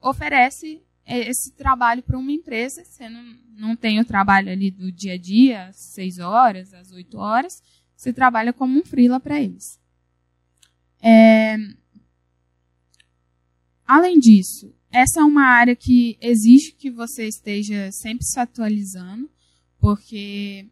oferece 0.00 0.82
esse 1.06 1.52
trabalho 1.52 2.02
para 2.02 2.18
uma 2.18 2.32
empresa. 2.32 2.82
Você 2.84 3.08
não, 3.08 3.36
não 3.54 3.76
tem 3.76 4.00
o 4.00 4.04
trabalho 4.04 4.50
ali 4.50 4.70
do 4.70 4.90
dia 4.90 5.14
a 5.14 5.18
dia, 5.18 5.66
às 5.66 5.76
6 5.76 6.18
horas, 6.18 6.72
às 6.72 6.90
8 6.90 7.18
horas. 7.18 7.62
Você 7.94 8.12
trabalha 8.12 8.52
como 8.52 8.78
um 8.78 8.84
freela 8.84 9.20
para 9.20 9.40
eles. 9.40 9.78
É... 11.02 11.56
Além 13.86 14.18
disso, 14.18 14.74
essa 14.90 15.20
é 15.20 15.24
uma 15.24 15.44
área 15.44 15.76
que 15.76 16.16
exige 16.20 16.72
que 16.72 16.90
você 16.90 17.26
esteja 17.26 17.92
sempre 17.92 18.24
se 18.24 18.40
atualizando, 18.40 19.30
porque 19.78 20.66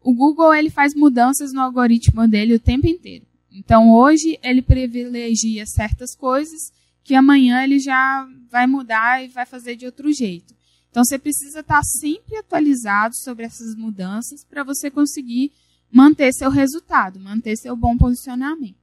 o 0.00 0.12
Google 0.12 0.52
ele 0.52 0.70
faz 0.70 0.94
mudanças 0.94 1.52
no 1.52 1.60
algoritmo 1.60 2.26
dele 2.26 2.54
o 2.54 2.60
tempo 2.60 2.88
inteiro. 2.88 3.26
Então, 3.50 3.90
hoje 3.90 4.38
ele 4.42 4.62
privilegia 4.62 5.64
certas 5.64 6.14
coisas 6.14 6.72
que 7.06 7.14
amanhã 7.14 7.62
ele 7.62 7.78
já 7.78 8.28
vai 8.50 8.66
mudar 8.66 9.24
e 9.24 9.28
vai 9.28 9.46
fazer 9.46 9.76
de 9.76 9.86
outro 9.86 10.12
jeito. 10.12 10.52
Então, 10.90 11.04
você 11.04 11.16
precisa 11.16 11.60
estar 11.60 11.80
sempre 11.84 12.36
atualizado 12.36 13.14
sobre 13.14 13.44
essas 13.44 13.76
mudanças 13.76 14.44
para 14.44 14.64
você 14.64 14.90
conseguir 14.90 15.52
manter 15.88 16.32
seu 16.32 16.50
resultado, 16.50 17.20
manter 17.20 17.56
seu 17.56 17.76
bom 17.76 17.96
posicionamento. 17.96 18.74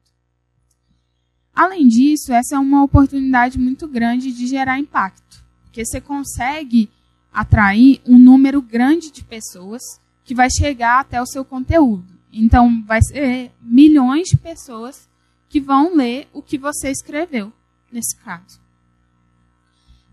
Além 1.54 1.86
disso, 1.86 2.32
essa 2.32 2.56
é 2.56 2.60
uma 2.60 2.82
oportunidade 2.82 3.60
muito 3.60 3.90
grande 3.90 4.32
de 4.32 4.48
gerar 4.48 4.80
impacto, 4.80 5.44
porque 5.64 5.84
você 5.84 6.00
consegue 6.00 6.90
atrair 7.30 8.00
um 8.06 8.18
número 8.18 8.62
grande 8.62 9.12
de 9.12 9.22
pessoas 9.22 9.82
que 10.24 10.34
vai 10.34 10.48
chegar 10.50 11.02
até 11.02 11.22
o 11.22 11.28
seu 11.28 11.44
conteúdo. 11.44 12.08
Então, 12.32 12.82
vai 12.86 13.02
ser 13.02 13.52
milhões 13.62 14.30
de 14.30 14.38
pessoas 14.38 15.10
que 15.50 15.60
vão 15.60 15.94
ler 15.94 16.30
o 16.32 16.42
que 16.42 16.58
você 16.58 16.90
escreveu, 16.90 17.52
nesse 17.94 18.16
caso. 18.18 18.60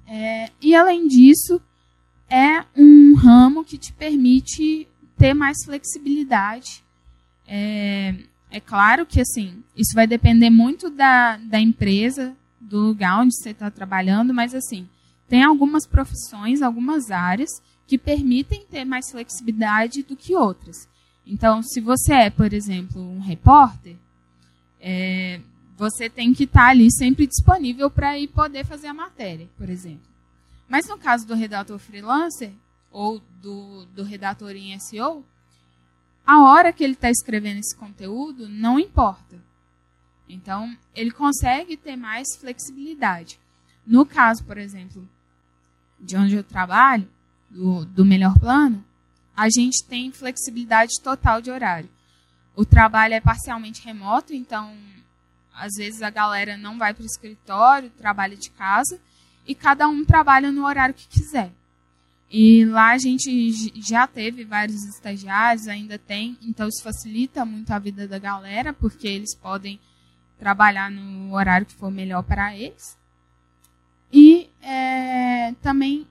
É, 0.07 0.51
e, 0.61 0.75
além 0.75 1.07
disso, 1.09 1.61
é 2.29 2.65
um 2.77 3.15
ramo 3.15 3.65
que 3.65 3.79
te 3.79 3.93
permite 3.93 4.87
ter 5.17 5.35
mais 5.35 5.65
flexibilidade. 5.65 6.83
É, 7.47 8.15
é 8.51 8.61
claro 8.61 9.07
que, 9.07 9.21
assim, 9.21 9.63
isso 9.77 9.95
vai 9.95 10.07
depender 10.07 10.51
muito 10.51 10.91
da, 10.91 11.37
da 11.37 11.61
empresa, 11.61 12.37
do 12.61 12.79
lugar 12.79 13.21
onde 13.21 13.35
você 13.35 13.51
está 13.51 13.71
trabalhando, 13.71 14.35
mas, 14.35 14.55
assim, 14.55 14.89
tem 15.29 15.45
algumas 15.45 15.87
profissões, 15.87 16.61
algumas 16.61 17.11
áreas 17.11 17.51
que 17.87 17.97
permitem 17.97 18.67
ter 18.67 18.85
mais 18.85 19.11
flexibilidade 19.11 20.03
do 20.03 20.17
que 20.17 20.35
outras. 20.35 20.89
Então, 21.27 21.63
se 21.63 21.81
você 21.81 22.15
é, 22.15 22.31
por 22.31 22.53
exemplo, 22.53 23.01
um 23.01 23.21
repórter, 23.21 23.97
é, 24.81 25.41
você 25.81 26.11
tem 26.11 26.35
que 26.35 26.45
estar 26.45 26.65
tá 26.65 26.69
ali 26.69 26.93
sempre 26.93 27.27
disponível 27.27 27.91
para 27.91 28.19
ir 28.19 28.29
poder 28.29 28.67
fazer 28.67 28.89
a 28.89 28.93
matéria, 28.93 29.49
por 29.57 29.71
exemplo. 29.71 30.11
Mas 30.69 30.87
no 30.87 30.99
caso 30.99 31.27
do 31.27 31.35
redator 31.35 31.79
freelancer 31.79 32.53
ou 32.91 33.19
do, 33.41 33.87
do 33.87 34.03
redator 34.03 34.51
em 34.51 34.79
SEO, 34.79 35.25
a 36.27 36.43
hora 36.43 36.71
que 36.71 36.85
ele 36.85 36.93
está 36.93 37.09
escrevendo 37.09 37.61
esse 37.61 37.75
conteúdo 37.75 38.47
não 38.47 38.79
importa. 38.79 39.43
Então, 40.29 40.77
ele 40.95 41.11
consegue 41.11 41.79
ter 41.79 41.97
mais 41.97 42.37
flexibilidade. 42.39 43.41
No 43.87 44.05
caso, 44.05 44.45
por 44.45 44.59
exemplo, 44.59 45.09
de 45.99 46.15
onde 46.15 46.35
eu 46.35 46.45
trabalho, 46.45 47.09
do, 47.49 47.87
do 47.87 48.05
Melhor 48.05 48.39
Plano, 48.39 48.85
a 49.35 49.49
gente 49.49 49.83
tem 49.87 50.13
flexibilidade 50.13 51.01
total 51.03 51.41
de 51.41 51.51
horário. 51.51 51.89
O 52.55 52.67
trabalho 52.67 53.15
é 53.15 53.21
parcialmente 53.21 53.83
remoto, 53.83 54.35
então, 54.35 54.77
às 55.61 55.75
vezes 55.75 56.01
a 56.03 56.09
galera 56.09 56.57
não 56.57 56.79
vai 56.79 56.95
para 56.95 57.03
o 57.03 57.07
escritório, 57.07 57.91
trabalha 57.91 58.37
de 58.37 58.51
casa, 58.51 58.99
e 59.47 59.55
cada 59.55 59.87
um 59.87 60.05
trabalha 60.05 60.51
no 60.51 60.65
horário 60.65 60.95
que 60.95 61.07
quiser. 61.07 61.53
E 62.31 62.65
lá 62.65 62.93
a 62.93 62.99
gente 62.99 63.53
já 63.83 64.07
teve 64.07 64.45
vários 64.45 64.85
estagiários, 64.85 65.69
ainda 65.69 65.99
tem, 65.99 66.39
então 66.41 66.67
isso 66.67 66.83
facilita 66.83 67.45
muito 67.45 67.71
a 67.73 67.79
vida 67.79 68.09
da 68.09 68.19
galera, 68.19 68.73
porque 68.73 69.07
eles 69.07 69.37
podem 69.37 69.79
trabalhar 70.39 70.91
no 70.91 71.35
horário 71.35 71.67
que 71.67 71.75
for 71.75 71.91
melhor 71.91 72.23
para 72.23 72.57
eles. 72.57 72.97
E 74.13 74.49
é, 74.63 75.53
também 75.61 76.07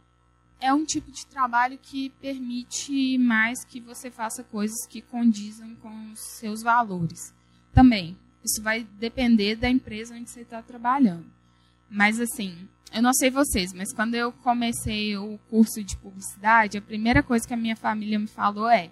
é 0.60 0.74
um 0.74 0.86
tipo 0.86 1.10
de 1.12 1.26
trabalho 1.26 1.80
que 1.82 2.10
permite 2.22 3.18
mais 3.18 3.64
que 3.64 3.80
você 3.80 4.12
faça 4.12 4.44
coisas 4.44 4.86
que 4.88 5.02
condizam 5.02 5.74
com 5.76 6.12
os 6.12 6.20
seus 6.20 6.62
valores. 6.62 7.34
Também, 7.74 8.18
isso 8.44 8.62
vai 8.62 8.88
depender 9.00 9.56
da 9.56 9.70
empresa 9.70 10.16
onde 10.16 10.30
você 10.30 10.42
está 10.42 10.62
trabalhando. 10.62 11.26
Mas, 11.90 12.20
assim, 12.20 12.68
eu 12.94 13.02
não 13.02 13.14
sei 13.14 13.30
vocês, 13.30 13.72
mas 13.74 13.94
quando 13.94 14.16
eu 14.16 14.32
comecei 14.32 15.16
o 15.18 15.40
curso 15.50 15.84
de 15.84 15.96
publicidade, 15.98 16.78
a 16.78 16.82
primeira 16.82 17.22
coisa 17.22 17.48
que 17.48 17.54
a 17.54 17.58
minha 17.58 17.76
família 17.76 18.18
me 18.18 18.28
falou 18.28 18.68
é: 18.68 18.90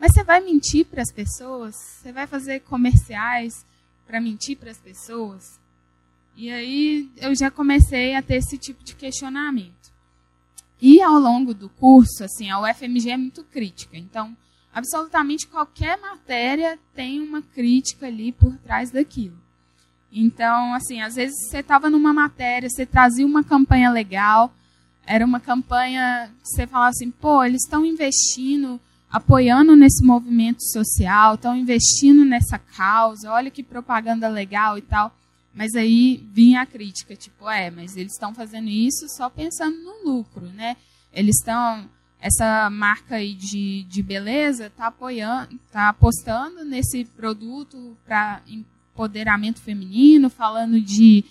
Mas 0.00 0.12
você 0.12 0.24
vai 0.24 0.40
mentir 0.40 0.86
para 0.86 1.02
as 1.02 1.12
pessoas? 1.12 1.74
Você 1.74 2.12
vai 2.12 2.26
fazer 2.26 2.60
comerciais 2.60 3.66
para 4.06 4.20
mentir 4.20 4.56
para 4.56 4.70
as 4.70 4.78
pessoas? 4.78 5.60
E 6.34 6.50
aí 6.50 7.10
eu 7.18 7.34
já 7.34 7.50
comecei 7.50 8.14
a 8.14 8.22
ter 8.22 8.36
esse 8.36 8.56
tipo 8.56 8.82
de 8.82 8.94
questionamento. 8.94 9.92
E 10.80 11.00
ao 11.00 11.18
longo 11.18 11.54
do 11.54 11.68
curso, 11.68 12.24
assim, 12.24 12.50
a 12.50 12.58
UFMG 12.60 13.10
é 13.10 13.16
muito 13.16 13.44
crítica. 13.44 13.96
Então, 13.96 14.36
absolutamente 14.72 15.46
qualquer 15.46 15.98
matéria 15.98 16.78
tem 16.94 17.20
uma 17.20 17.42
crítica 17.42 18.06
ali 18.06 18.32
por 18.32 18.56
trás 18.58 18.90
daquilo. 18.90 19.36
Então, 20.10 20.74
assim, 20.74 21.00
às 21.00 21.14
vezes 21.14 21.34
você 21.48 21.58
estava 21.58 21.88
numa 21.88 22.12
matéria, 22.12 22.68
você 22.68 22.84
trazia 22.84 23.26
uma 23.26 23.42
campanha 23.42 23.90
legal, 23.90 24.52
era 25.06 25.24
uma 25.24 25.40
campanha 25.40 26.30
que 26.42 26.48
você 26.48 26.66
falava 26.66 26.90
assim, 26.90 27.10
pô, 27.10 27.42
eles 27.42 27.62
estão 27.64 27.84
investindo, 27.84 28.80
apoiando 29.10 29.74
nesse 29.74 30.04
movimento 30.04 30.62
social, 30.62 31.34
estão 31.34 31.56
investindo 31.56 32.24
nessa 32.24 32.58
causa, 32.58 33.30
olha 33.30 33.50
que 33.50 33.62
propaganda 33.62 34.28
legal 34.28 34.76
e 34.76 34.82
tal. 34.82 35.14
Mas 35.54 35.74
aí 35.74 36.26
vinha 36.32 36.62
a 36.62 36.66
crítica, 36.66 37.14
tipo, 37.14 37.48
é, 37.48 37.70
mas 37.70 37.96
eles 37.96 38.12
estão 38.12 38.34
fazendo 38.34 38.68
isso 38.68 39.06
só 39.08 39.28
pensando 39.28 39.76
no 39.76 40.10
lucro, 40.10 40.46
né? 40.46 40.76
Eles 41.12 41.36
estão 41.36 41.88
essa 42.22 42.70
marca 42.70 43.16
aí 43.16 43.34
de, 43.34 43.82
de 43.82 44.00
beleza 44.00 44.66
está 44.66 44.86
apoiando, 44.86 45.56
está 45.66 45.88
apostando 45.88 46.64
nesse 46.64 47.04
produto 47.04 47.96
para 48.06 48.40
empoderamento 48.46 49.60
feminino, 49.60 50.30
falando 50.30 50.80
de 50.80 51.24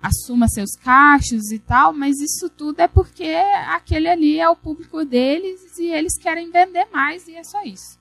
assuma 0.00 0.48
seus 0.48 0.70
cachos 0.82 1.52
e 1.52 1.58
tal, 1.58 1.92
mas 1.92 2.18
isso 2.18 2.48
tudo 2.48 2.80
é 2.80 2.88
porque 2.88 3.26
aquele 3.66 4.08
ali 4.08 4.40
é 4.40 4.48
o 4.48 4.56
público 4.56 5.04
deles 5.04 5.76
e 5.76 5.90
eles 5.90 6.16
querem 6.18 6.50
vender 6.50 6.88
mais 6.90 7.28
e 7.28 7.34
é 7.34 7.44
só 7.44 7.62
isso. 7.62 7.98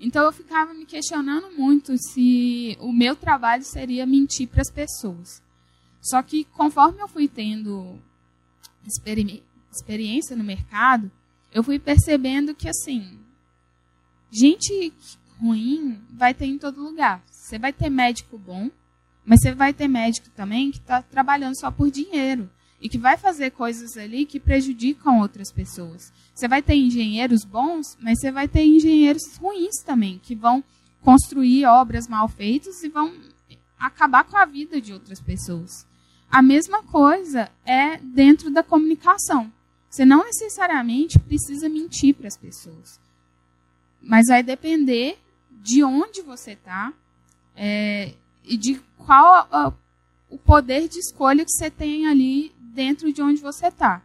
Então 0.00 0.24
eu 0.24 0.32
ficava 0.32 0.74
me 0.74 0.86
questionando 0.86 1.56
muito 1.56 1.96
se 1.96 2.76
o 2.80 2.92
meu 2.92 3.14
trabalho 3.14 3.62
seria 3.62 4.04
mentir 4.04 4.48
para 4.48 4.62
as 4.62 4.70
pessoas. 4.70 5.40
Só 6.00 6.20
que 6.22 6.44
conforme 6.44 7.00
eu 7.00 7.06
fui 7.06 7.28
tendo 7.28 8.00
experi 8.84 9.44
experiência 9.70 10.36
no 10.36 10.44
mercado, 10.44 11.10
eu 11.54 11.62
fui 11.62 11.78
percebendo 11.78 12.54
que 12.54 12.68
assim, 12.68 13.20
gente 14.30 14.92
ruim 15.40 16.00
vai 16.10 16.34
ter 16.34 16.46
em 16.46 16.58
todo 16.58 16.82
lugar. 16.82 17.22
Você 17.30 17.58
vai 17.58 17.72
ter 17.72 17.88
médico 17.88 18.36
bom, 18.36 18.68
mas 19.24 19.40
você 19.40 19.54
vai 19.54 19.72
ter 19.72 19.86
médico 19.86 20.28
também 20.30 20.72
que 20.72 20.78
está 20.78 21.00
trabalhando 21.00 21.56
só 21.58 21.70
por 21.70 21.90
dinheiro 21.92 22.50
e 22.80 22.88
que 22.88 22.98
vai 22.98 23.16
fazer 23.16 23.52
coisas 23.52 23.96
ali 23.96 24.26
que 24.26 24.40
prejudicam 24.40 25.20
outras 25.20 25.52
pessoas. 25.52 26.12
Você 26.34 26.48
vai 26.48 26.60
ter 26.60 26.74
engenheiros 26.74 27.44
bons, 27.44 27.96
mas 28.00 28.18
você 28.18 28.32
vai 28.32 28.48
ter 28.48 28.64
engenheiros 28.64 29.36
ruins 29.36 29.76
também, 29.86 30.18
que 30.18 30.34
vão 30.34 30.62
construir 31.00 31.66
obras 31.66 32.08
mal 32.08 32.28
feitas 32.28 32.82
e 32.82 32.88
vão 32.88 33.14
acabar 33.78 34.24
com 34.24 34.36
a 34.36 34.44
vida 34.44 34.80
de 34.80 34.92
outras 34.92 35.20
pessoas. 35.20 35.86
A 36.28 36.42
mesma 36.42 36.82
coisa 36.82 37.48
é 37.64 37.98
dentro 37.98 38.50
da 38.50 38.62
comunicação. 38.62 39.52
Você 39.94 40.04
não 40.04 40.24
necessariamente 40.24 41.20
precisa 41.20 41.68
mentir 41.68 42.16
para 42.16 42.26
as 42.26 42.36
pessoas, 42.36 42.98
mas 44.02 44.26
vai 44.26 44.42
depender 44.42 45.16
de 45.62 45.84
onde 45.84 46.20
você 46.20 46.54
está 46.54 46.92
é, 47.54 48.12
e 48.44 48.56
de 48.56 48.82
qual 48.98 49.46
a, 49.52 49.72
o 50.28 50.36
poder 50.36 50.88
de 50.88 50.98
escolha 50.98 51.44
que 51.44 51.52
você 51.52 51.70
tem 51.70 52.08
ali 52.08 52.52
dentro 52.58 53.12
de 53.12 53.22
onde 53.22 53.40
você 53.40 53.68
está. 53.68 54.02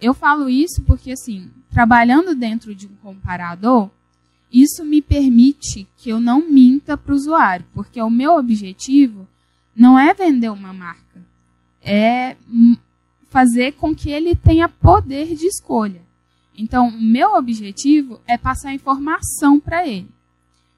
Eu 0.00 0.14
falo 0.14 0.48
isso 0.48 0.80
porque, 0.84 1.12
assim, 1.12 1.50
trabalhando 1.68 2.34
dentro 2.34 2.74
de 2.74 2.86
um 2.86 2.96
comparador, 3.02 3.90
isso 4.50 4.82
me 4.86 5.02
permite 5.02 5.86
que 5.98 6.08
eu 6.08 6.18
não 6.18 6.48
minta 6.48 6.96
para 6.96 7.12
o 7.12 7.14
usuário, 7.14 7.66
porque 7.74 8.00
o 8.00 8.08
meu 8.08 8.36
objetivo 8.36 9.28
não 9.76 9.98
é 9.98 10.14
vender 10.14 10.48
uma 10.48 10.72
marca, 10.72 11.22
é 11.82 12.38
fazer 13.30 13.72
com 13.72 13.94
que 13.94 14.10
ele 14.10 14.34
tenha 14.34 14.68
poder 14.68 15.34
de 15.34 15.46
escolha. 15.46 16.02
Então, 16.58 16.88
o 16.88 17.00
meu 17.00 17.34
objetivo 17.34 18.20
é 18.26 18.36
passar 18.36 18.74
informação 18.74 19.58
para 19.58 19.86
ele. 19.86 20.10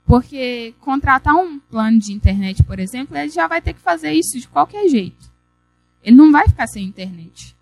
Porque 0.04 0.74
contratar 0.80 1.34
um 1.34 1.58
plano 1.58 1.98
de 1.98 2.12
internet, 2.12 2.62
por 2.62 2.78
exemplo, 2.78 3.16
ele 3.16 3.30
já 3.30 3.48
vai 3.48 3.60
ter 3.60 3.72
que 3.72 3.80
fazer 3.80 4.12
isso 4.12 4.38
de 4.38 4.46
qualquer 4.46 4.86
jeito. 4.88 5.30
Ele 6.04 6.16
não 6.16 6.30
vai 6.30 6.46
ficar 6.46 6.66
sem 6.66 6.84
internet. 6.84 7.56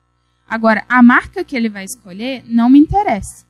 Agora, 0.49 0.85
a 0.89 1.03
marca 1.03 1.45
que 1.45 1.57
ele 1.57 1.69
vai 1.69 1.85
escolher 1.85 2.43
não 2.47 2.69
me 2.69 2.79
interessa. 2.79 3.47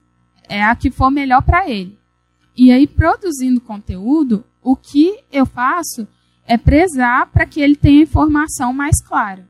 É 0.48 0.62
a 0.62 0.76
que 0.76 0.90
for 0.90 1.10
melhor 1.10 1.42
para 1.42 1.68
ele. 1.68 1.98
E 2.54 2.70
aí, 2.70 2.86
produzindo 2.86 3.60
conteúdo, 3.60 4.44
o 4.62 4.76
que 4.76 5.18
eu 5.32 5.46
faço 5.46 6.06
é 6.46 6.58
prezar 6.58 7.26
para 7.28 7.46
que 7.46 7.60
ele 7.60 7.76
tenha 7.76 8.02
informação 8.02 8.72
mais 8.72 9.00
clara. 9.00 9.48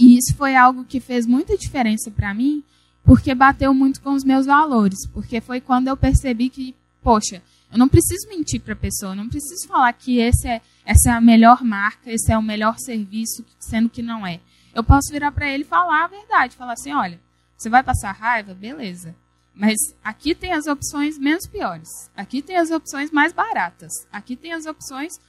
E 0.00 0.16
isso 0.16 0.34
foi 0.34 0.56
algo 0.56 0.84
que 0.84 0.98
fez 0.98 1.26
muita 1.26 1.58
diferença 1.58 2.10
para 2.10 2.32
mim, 2.32 2.64
porque 3.04 3.34
bateu 3.34 3.74
muito 3.74 4.00
com 4.00 4.12
os 4.14 4.24
meus 4.24 4.46
valores. 4.46 5.06
Porque 5.12 5.42
foi 5.42 5.60
quando 5.60 5.88
eu 5.88 5.96
percebi 5.96 6.48
que, 6.48 6.74
poxa, 7.02 7.42
eu 7.70 7.78
não 7.78 7.86
preciso 7.86 8.26
mentir 8.28 8.62
para 8.62 8.72
a 8.72 8.76
pessoa, 8.76 9.14
não 9.14 9.28
preciso 9.28 9.68
falar 9.68 9.92
que 9.92 10.18
esse 10.18 10.48
é, 10.48 10.62
essa 10.86 11.10
é 11.10 11.12
a 11.12 11.20
melhor 11.20 11.62
marca, 11.62 12.10
esse 12.10 12.32
é 12.32 12.38
o 12.38 12.42
melhor 12.42 12.78
serviço, 12.78 13.44
sendo 13.58 13.90
que 13.90 14.00
não 14.00 14.26
é. 14.26 14.40
Eu 14.74 14.82
posso 14.82 15.12
virar 15.12 15.32
para 15.32 15.50
ele 15.50 15.64
e 15.64 15.66
falar 15.66 16.04
a 16.04 16.08
verdade, 16.08 16.56
falar 16.56 16.72
assim, 16.72 16.92
olha, 16.92 17.20
você 17.56 17.68
vai 17.68 17.82
passar 17.82 18.12
raiva, 18.12 18.54
beleza. 18.54 19.14
Mas 19.54 19.76
aqui 20.02 20.34
tem 20.34 20.52
as 20.52 20.66
opções 20.66 21.18
menos 21.18 21.46
piores. 21.46 21.88
Aqui 22.16 22.40
tem 22.40 22.56
as 22.56 22.70
opções 22.70 23.10
mais 23.10 23.32
baratas. 23.32 23.92
Aqui 24.10 24.34
tem 24.34 24.54
as 24.54 24.64
opções 24.64 25.20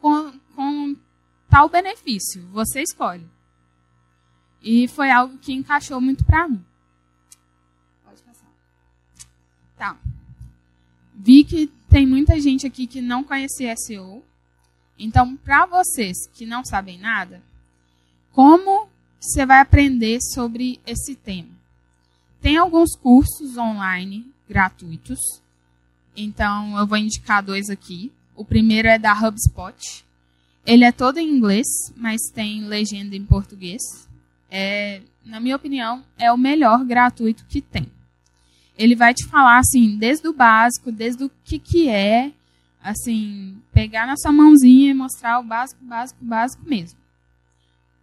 com, 0.00 0.32
com 0.56 0.96
tal 1.48 1.68
benefício. 1.68 2.44
Você 2.52 2.82
escolhe. 2.82 3.24
E 4.68 4.88
foi 4.88 5.12
algo 5.12 5.38
que 5.38 5.52
encaixou 5.52 6.00
muito 6.00 6.24
para 6.24 6.48
mim. 6.48 6.60
Pode 8.04 8.20
passar. 8.20 8.50
Tá. 9.78 9.96
Vi 11.14 11.44
que 11.44 11.68
tem 11.88 12.04
muita 12.04 12.40
gente 12.40 12.66
aqui 12.66 12.84
que 12.84 13.00
não 13.00 13.22
conhecia 13.22 13.76
SEO. 13.76 14.24
Então, 14.98 15.36
para 15.36 15.66
vocês 15.66 16.16
que 16.34 16.44
não 16.44 16.64
sabem 16.64 16.98
nada, 16.98 17.40
como 18.32 18.88
você 19.20 19.46
vai 19.46 19.60
aprender 19.60 20.18
sobre 20.20 20.80
esse 20.84 21.14
tema? 21.14 21.54
Tem 22.42 22.56
alguns 22.56 22.96
cursos 22.96 23.56
online 23.56 24.26
gratuitos. 24.48 25.20
Então, 26.16 26.76
eu 26.76 26.88
vou 26.88 26.98
indicar 26.98 27.40
dois 27.40 27.70
aqui. 27.70 28.10
O 28.34 28.44
primeiro 28.44 28.88
é 28.88 28.98
da 28.98 29.12
HubSpot. 29.12 30.04
Ele 30.66 30.84
é 30.84 30.90
todo 30.90 31.18
em 31.18 31.30
inglês, 31.36 31.68
mas 31.94 32.20
tem 32.34 32.64
legenda 32.64 33.14
em 33.14 33.24
português. 33.24 34.06
É, 34.50 35.00
na 35.24 35.40
minha 35.40 35.56
opinião, 35.56 36.04
é 36.18 36.30
o 36.32 36.38
melhor 36.38 36.84
gratuito 36.84 37.44
que 37.48 37.60
tem. 37.60 37.90
Ele 38.78 38.94
vai 38.94 39.14
te 39.14 39.26
falar 39.26 39.58
assim, 39.58 39.96
desde 39.96 40.28
o 40.28 40.32
básico, 40.32 40.92
desde 40.92 41.24
o 41.24 41.30
que 41.44 41.58
que 41.58 41.88
é, 41.88 42.32
assim, 42.82 43.60
pegar 43.72 44.06
na 44.06 44.16
sua 44.16 44.32
mãozinha 44.32 44.90
e 44.90 44.94
mostrar 44.94 45.40
o 45.40 45.42
básico, 45.42 45.84
básico, 45.84 46.24
básico 46.24 46.62
mesmo. 46.64 46.98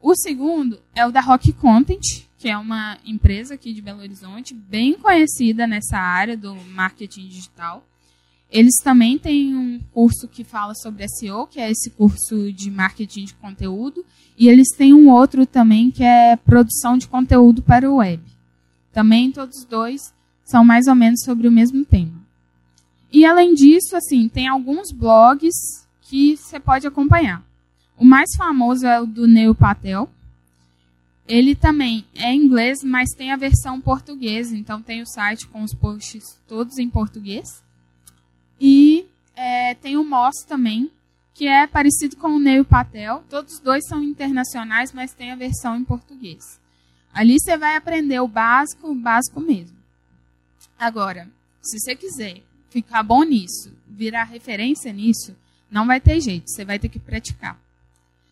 O 0.02 0.16
segundo 0.16 0.82
é 0.94 1.06
o 1.06 1.12
da 1.12 1.22
Rock 1.22 1.54
Content, 1.54 2.26
que 2.38 2.50
é 2.50 2.58
uma 2.58 2.98
empresa 3.06 3.54
aqui 3.54 3.72
de 3.72 3.82
Belo 3.82 4.02
Horizonte, 4.02 4.54
bem 4.54 4.96
conhecida 4.96 5.66
nessa 5.66 5.98
área 5.98 6.36
do 6.36 6.54
marketing 6.56 7.28
digital. 7.28 7.86
Eles 8.54 8.76
também 8.84 9.18
têm 9.18 9.56
um 9.56 9.80
curso 9.92 10.28
que 10.28 10.44
fala 10.44 10.76
sobre 10.76 11.10
SEO, 11.10 11.48
que 11.48 11.60
é 11.60 11.72
esse 11.72 11.90
curso 11.90 12.54
de 12.54 12.70
marketing 12.70 13.26
de 13.26 13.34
conteúdo, 13.34 14.06
e 14.38 14.48
eles 14.48 14.68
têm 14.78 14.94
um 14.94 15.10
outro 15.10 15.44
também 15.44 15.90
que 15.90 16.04
é 16.04 16.36
produção 16.36 16.96
de 16.96 17.08
conteúdo 17.08 17.64
para 17.64 17.90
o 17.90 17.96
web. 17.96 18.22
Também 18.92 19.32
todos 19.32 19.66
dois 19.66 20.14
são 20.46 20.64
mais 20.64 20.86
ou 20.86 20.94
menos 20.94 21.24
sobre 21.24 21.48
o 21.48 21.52
mesmo 21.52 21.84
tema. 21.84 22.14
E 23.12 23.26
além 23.26 23.56
disso, 23.56 23.96
assim, 23.96 24.30
tem 24.30 24.48
alguns 24.48 24.92
blogs 24.92 25.56
que 26.04 26.38
você 26.38 26.60
pode 26.60 26.86
acompanhar. 26.86 27.44
O 27.98 28.06
mais 28.06 28.36
famoso 28.38 28.86
é 28.86 29.02
o 29.02 29.08
do 29.08 29.26
Neil 29.26 29.56
Patel. 29.56 30.08
Ele 31.28 31.56
também 31.56 32.06
é 32.14 32.32
inglês, 32.32 32.84
mas 32.84 33.10
tem 33.18 33.32
a 33.32 33.36
versão 33.36 33.82
portuguesa, 33.82 34.56
então 34.56 34.80
tem 34.80 35.02
o 35.02 35.08
site 35.08 35.48
com 35.48 35.64
os 35.64 35.74
posts 35.74 36.40
todos 36.48 36.78
em 36.78 36.88
português. 36.88 37.63
E 38.60 39.06
é, 39.36 39.76
tem 39.76 39.98
o 39.98 40.04
Moss 40.04 40.44
também, 40.48 40.92
que 41.34 41.48
é 41.48 41.66
parecido 41.66 42.16
com 42.18 42.30
o 42.30 42.40
Neil 42.40 42.64
Patel. 42.64 43.24
Todos 43.30 43.60
dois 43.60 43.86
são 43.88 44.04
internacionais, 44.04 44.92
mas 44.94 45.14
tem 45.14 45.32
a 45.32 45.36
versão 45.36 45.76
em 45.76 45.84
português. 45.84 46.60
Ali 47.14 47.40
você 47.40 47.58
vai 47.58 47.76
aprender 47.76 48.20
o 48.20 48.28
básico, 48.28 48.90
o 48.90 48.96
básico 48.96 49.40
mesmo. 49.40 49.78
Agora, 50.78 51.30
se 51.62 51.80
você 51.80 51.96
quiser 51.96 52.42
ficar 52.70 53.04
bom 53.04 53.24
nisso, 53.24 53.72
virar 53.88 54.24
referência 54.24 54.92
nisso, 54.92 55.36
não 55.70 55.86
vai 55.86 56.02
ter 56.02 56.20
jeito, 56.20 56.50
você 56.50 56.66
vai 56.66 56.80
ter 56.80 56.90
que 56.90 57.00
praticar. 57.00 57.60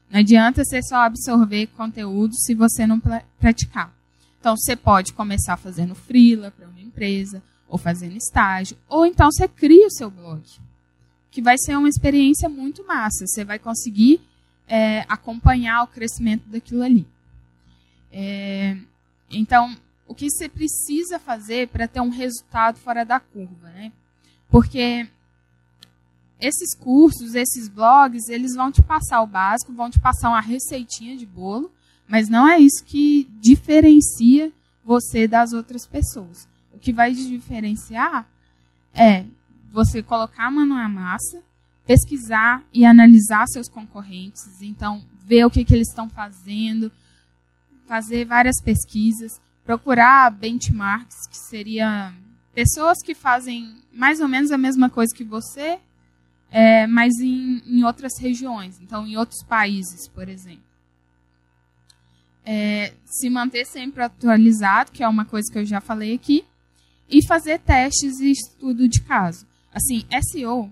Não 0.10 0.20
adianta 0.20 0.64
você 0.64 0.82
só 0.84 0.98
absorver 0.98 1.68
conteúdo 1.68 2.36
se 2.36 2.54
você 2.54 2.86
não 2.86 3.02
praticar. 3.40 3.94
Então, 4.40 4.58
você 4.58 4.76
pode 4.76 5.14
começar 5.14 5.56
fazendo 5.56 5.96
freela 5.96 6.52
para 6.52 6.68
uma 6.68 6.82
empresa, 6.82 7.42
ou 7.72 7.78
fazendo 7.78 8.18
estágio, 8.18 8.78
ou 8.90 9.06
então 9.06 9.32
você 9.32 9.48
cria 9.48 9.88
o 9.88 9.92
seu 9.92 10.12
blog, 10.12 10.44
que 11.32 11.42
vai 11.42 11.58
ser 11.58 11.78
uma 11.78 11.88
experiência 11.88 12.50
muito 12.50 12.86
massa. 12.86 13.26
Você 13.26 13.46
vai 13.46 13.58
conseguir 13.58 14.20
é, 14.68 15.06
acompanhar 15.08 15.84
o 15.84 15.88
crescimento 15.88 16.44
daquilo 16.50 16.84
ali. 16.84 17.08
É, 18.12 18.78
então, 19.30 19.74
o 20.06 20.14
que 20.14 20.30
você 20.30 20.50
precisa 20.50 21.18
fazer 21.18 21.70
para 21.70 21.88
ter 21.88 22.02
um 22.02 22.10
resultado 22.10 22.78
fora 22.78 23.06
da 23.06 23.22
curva, 23.22 23.70
né? 23.70 23.94
Porque 24.50 25.08
esses 26.42 26.76
cursos, 26.76 27.36
esses 27.36 27.70
blogs, 27.70 28.28
eles 28.28 28.54
vão 28.54 28.70
te 28.70 28.84
passar 28.84 29.22
o 29.22 29.28
básico, 29.28 29.72
vão 29.72 29.90
te 29.90 30.00
passar 30.00 30.28
uma 30.28 30.42
receitinha 30.42 31.16
de 31.16 31.26
bolo, 31.26 31.72
mas 32.06 32.28
não 32.28 32.46
é 32.46 32.60
isso 32.60 32.84
que 32.84 33.30
diferencia 33.40 34.52
você 34.84 35.26
das 35.26 35.54
outras 35.54 35.88
pessoas. 35.88 36.52
Que 36.82 36.92
vai 36.92 37.14
diferenciar 37.14 38.28
é 38.94 39.26
você 39.72 40.04
colocar 40.04 40.48
a 40.48 40.52
mão 40.52 40.66
na 40.66 40.90
massa, 40.90 41.42
pesquisar 41.86 42.64
e 42.74 42.86
analisar 42.86 43.48
seus 43.48 43.70
concorrentes, 43.70 44.62
então 44.62 45.04
ver 45.26 45.46
o 45.46 45.50
que, 45.50 45.64
que 45.64 45.74
eles 45.74 45.88
estão 45.88 46.10
fazendo, 46.10 46.92
fazer 47.88 48.26
várias 48.26 48.62
pesquisas, 48.62 49.40
procurar 49.64 50.32
benchmarks, 50.32 51.28
que 51.28 51.38
seria 51.38 52.14
pessoas 52.54 53.02
que 53.02 53.16
fazem 53.16 53.76
mais 53.94 54.20
ou 54.20 54.28
menos 54.28 54.52
a 54.52 54.58
mesma 54.58 54.90
coisa 54.90 55.16
que 55.16 55.24
você, 55.24 55.80
é, 56.50 56.86
mas 56.88 57.14
em, 57.20 57.62
em, 57.66 57.84
outras 57.84 58.20
regiões, 58.20 58.80
então 58.82 59.08
em 59.08 59.16
outros 59.16 59.44
países, 59.44 60.08
por 60.10 60.28
exemplo. 60.28 60.64
É, 62.44 62.94
se 63.06 63.30
manter 63.30 63.66
sempre 63.66 64.04
atualizado, 64.04 64.92
que 64.92 65.04
é 65.04 65.08
uma 65.08 65.24
coisa 65.24 65.52
que 65.52 65.60
eu 65.60 65.66
já 65.66 65.80
falei 65.80 66.14
aqui, 66.14 66.44
e 67.12 67.26
fazer 67.28 67.60
testes 67.60 68.20
e 68.20 68.32
estudo 68.32 68.88
de 68.88 69.02
caso. 69.02 69.46
Assim, 69.74 70.06
SEO, 70.32 70.72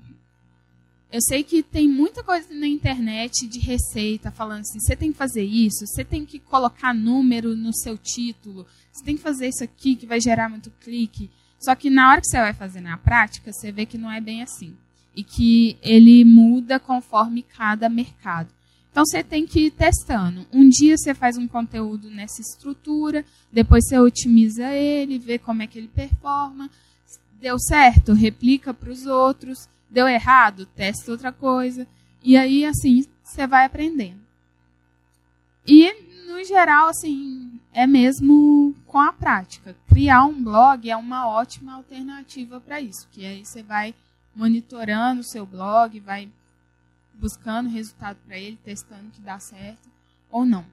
eu 1.11 1.21
sei 1.21 1.43
que 1.43 1.61
tem 1.63 1.89
muita 1.89 2.23
coisa 2.23 2.47
na 2.53 2.67
internet 2.67 3.47
de 3.47 3.59
receita 3.59 4.31
falando 4.31 4.61
assim, 4.61 4.79
você 4.79 4.95
tem 4.95 5.11
que 5.11 5.17
fazer 5.17 5.43
isso, 5.43 5.85
você 5.85 6.05
tem 6.05 6.25
que 6.25 6.39
colocar 6.39 6.93
número 6.93 7.55
no 7.55 7.73
seu 7.73 7.97
título, 7.97 8.65
você 8.91 9.03
tem 9.03 9.17
que 9.17 9.21
fazer 9.21 9.47
isso 9.49 9.63
aqui 9.63 9.95
que 9.95 10.05
vai 10.05 10.21
gerar 10.21 10.49
muito 10.49 10.71
clique. 10.79 11.29
Só 11.59 11.75
que 11.75 11.89
na 11.89 12.09
hora 12.09 12.21
que 12.21 12.27
você 12.27 12.37
vai 12.37 12.53
fazer 12.53 12.79
na 12.79 12.97
prática, 12.97 13.51
você 13.51 13.71
vê 13.71 13.85
que 13.85 13.97
não 13.97 14.11
é 14.11 14.21
bem 14.21 14.41
assim. 14.41 14.75
E 15.15 15.23
que 15.23 15.77
ele 15.81 16.23
muda 16.23 16.79
conforme 16.79 17.43
cada 17.43 17.89
mercado. 17.89 18.49
Então 18.91 19.05
você 19.05 19.23
tem 19.23 19.45
que 19.45 19.67
ir 19.67 19.71
testando. 19.71 20.45
Um 20.51 20.67
dia 20.67 20.97
você 20.97 21.13
faz 21.13 21.37
um 21.37 21.47
conteúdo 21.47 22.09
nessa 22.09 22.41
estrutura, 22.41 23.23
depois 23.51 23.87
você 23.87 23.97
otimiza 23.99 24.67
ele, 24.73 25.19
vê 25.19 25.37
como 25.37 25.61
é 25.61 25.67
que 25.67 25.77
ele 25.77 25.87
performa. 25.87 26.69
Deu 27.39 27.57
certo, 27.59 28.13
replica 28.13 28.73
para 28.73 28.91
os 28.91 29.05
outros. 29.05 29.69
Deu 29.89 30.07
errado, 30.07 30.65
testa 30.65 31.11
outra 31.11 31.31
coisa. 31.31 31.87
E 32.21 32.35
aí, 32.35 32.65
assim, 32.65 33.05
você 33.23 33.47
vai 33.47 33.65
aprendendo. 33.65 34.19
E, 35.65 35.93
no 36.27 36.43
geral, 36.43 36.89
assim, 36.89 37.59
é 37.73 37.87
mesmo 37.87 38.75
com 38.85 38.99
a 38.99 39.13
prática. 39.13 39.75
Criar 39.87 40.25
um 40.25 40.43
blog 40.43 40.89
é 40.89 40.97
uma 40.97 41.27
ótima 41.27 41.75
alternativa 41.75 42.59
para 42.59 42.81
isso, 42.81 43.07
que 43.11 43.25
aí 43.25 43.45
você 43.45 43.63
vai 43.63 43.93
monitorando 44.35 45.21
o 45.21 45.23
seu 45.23 45.45
blog, 45.45 45.99
vai 45.99 46.29
buscando 47.19 47.69
resultado 47.69 48.17
para 48.25 48.37
ele, 48.37 48.57
testando 48.63 49.11
que 49.11 49.21
dá 49.21 49.39
certo 49.39 49.89
ou 50.29 50.45
não. 50.45 50.65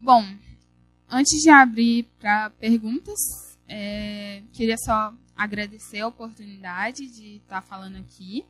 Bom, 0.00 0.24
antes 1.08 1.40
de 1.42 1.50
abrir 1.50 2.04
para 2.18 2.50
perguntas, 2.50 3.18
é, 3.68 4.42
queria 4.52 4.76
só 4.76 5.14
agradecer 5.36 6.00
a 6.00 6.08
oportunidade 6.08 7.06
de 7.06 7.36
estar 7.36 7.60
tá 7.60 7.62
falando 7.62 7.96
aqui. 7.96 8.44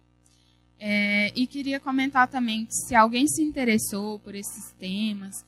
É, 0.78 1.32
e 1.34 1.46
queria 1.46 1.78
comentar 1.78 2.28
também 2.28 2.66
que 2.66 2.74
se 2.74 2.94
alguém 2.94 3.26
se 3.28 3.42
interessou 3.42 4.18
por 4.18 4.34
esses 4.34 4.72
temas, 4.72 5.44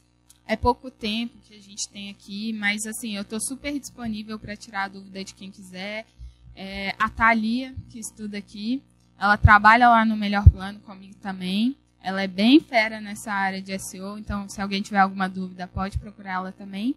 é 0.47 0.57
pouco 0.57 0.91
tempo 0.91 1.37
que 1.43 1.55
a 1.55 1.61
gente 1.61 1.89
tem 1.91 2.09
aqui, 2.09 2.53
mas 2.53 2.87
assim, 2.87 3.17
eu 3.17 3.23
estou 3.23 3.41
super 3.41 3.79
disponível 3.79 4.39
para 4.39 4.57
tirar 4.57 4.85
a 4.85 4.89
dúvida 4.89 5.25
de 5.25 5.35
quem 5.35 5.51
quiser. 5.51 6.07
É, 6.55 6.95
a 6.99 7.11
Thalia, 7.11 7.75
que 7.91 7.99
estuda 7.99 8.39
aqui, 8.39 8.83
ela 9.19 9.37
trabalha 9.37 9.89
lá 9.89 10.05
no 10.05 10.17
Melhor 10.17 10.49
Plano 10.49 10.81
comigo 10.81 11.15
também. 11.17 11.77
Ela 12.03 12.23
é 12.23 12.29
bem 12.29 12.61
fera 12.61 13.01
nessa 13.01 13.33
área 13.33 13.61
de 13.61 13.77
SEO, 13.79 14.19
então 14.19 14.49
se 14.49 14.61
alguém 14.61 14.83
tiver 14.83 15.01
alguma 15.01 15.29
dúvida, 15.29 15.67
pode 15.67 15.99
procurar 15.99 16.35
ela 16.35 16.53
também. 16.53 16.95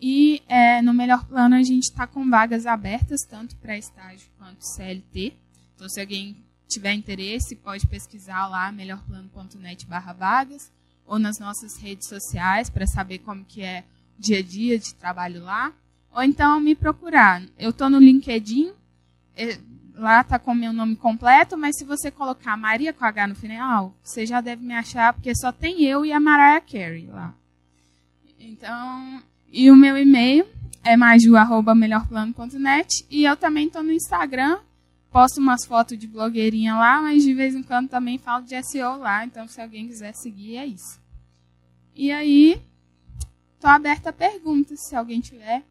E 0.00 0.42
é, 0.48 0.80
no 0.80 0.94
Melhor 0.94 1.24
Plano 1.26 1.54
a 1.54 1.62
gente 1.62 1.84
está 1.84 2.06
com 2.06 2.28
vagas 2.28 2.66
abertas, 2.66 3.22
tanto 3.22 3.54
para 3.56 3.76
estágio 3.76 4.28
quanto 4.38 4.66
CLT. 4.66 5.34
Então, 5.74 5.88
se 5.88 6.00
alguém 6.00 6.36
tiver 6.68 6.94
interesse, 6.94 7.56
pode 7.56 7.86
pesquisar 7.86 8.46
lá 8.46 8.70
melhorplano.net 8.72 9.86
vagas 9.86 10.70
ou 11.06 11.18
nas 11.18 11.38
nossas 11.38 11.76
redes 11.76 12.08
sociais 12.08 12.70
para 12.70 12.86
saber 12.86 13.18
como 13.18 13.44
que 13.44 13.62
é 13.62 13.84
o 14.18 14.22
dia 14.22 14.38
a 14.38 14.42
dia 14.42 14.78
de 14.78 14.94
trabalho 14.94 15.42
lá. 15.42 15.72
Ou 16.12 16.22
então 16.22 16.58
me 16.60 16.74
procurar. 16.74 17.42
Eu 17.58 17.70
estou 17.70 17.90
no 17.90 17.98
LinkedIn, 17.98 18.72
é, 19.36 19.58
lá 20.00 20.22
está 20.22 20.38
com 20.38 20.54
meu 20.54 20.72
nome 20.72 20.96
completo, 20.96 21.56
mas 21.56 21.76
se 21.76 21.84
você 21.84 22.10
colocar 22.10 22.56
Maria 22.56 22.92
com 22.92 23.04
H 23.04 23.28
no 23.28 23.34
final, 23.34 23.94
você 24.02 24.26
já 24.26 24.40
deve 24.40 24.64
me 24.64 24.74
achar, 24.74 25.12
porque 25.12 25.34
só 25.34 25.52
tem 25.52 25.84
eu 25.84 26.04
e 26.04 26.12
a 26.12 26.18
Mariah 26.18 26.60
Carey 26.60 27.06
lá. 27.06 27.34
Então, 28.38 29.22
e 29.52 29.70
o 29.70 29.76
meu 29.76 29.98
e-mail 29.98 30.46
é 30.82 30.96
maju.melhorplano.net 30.96 33.06
e 33.10 33.24
eu 33.24 33.36
também 33.36 33.66
estou 33.66 33.82
no 33.82 33.92
Instagram, 33.92 34.58
posto 35.10 35.38
umas 35.38 35.66
fotos 35.66 35.98
de 35.98 36.06
blogueirinha 36.06 36.74
lá, 36.74 37.02
mas 37.02 37.22
de 37.22 37.34
vez 37.34 37.54
em 37.54 37.62
quando 37.62 37.88
também 37.88 38.16
falo 38.16 38.44
de 38.44 38.60
SEO 38.62 38.96
lá, 38.96 39.24
então 39.24 39.46
se 39.46 39.60
alguém 39.60 39.86
quiser 39.86 40.14
seguir, 40.14 40.56
é 40.56 40.66
isso. 40.66 40.98
E 41.94 42.10
aí, 42.10 42.60
estou 43.54 43.70
aberta 43.70 44.10
a 44.10 44.12
perguntas, 44.12 44.78
se 44.88 44.96
alguém 44.96 45.20
tiver. 45.20 45.62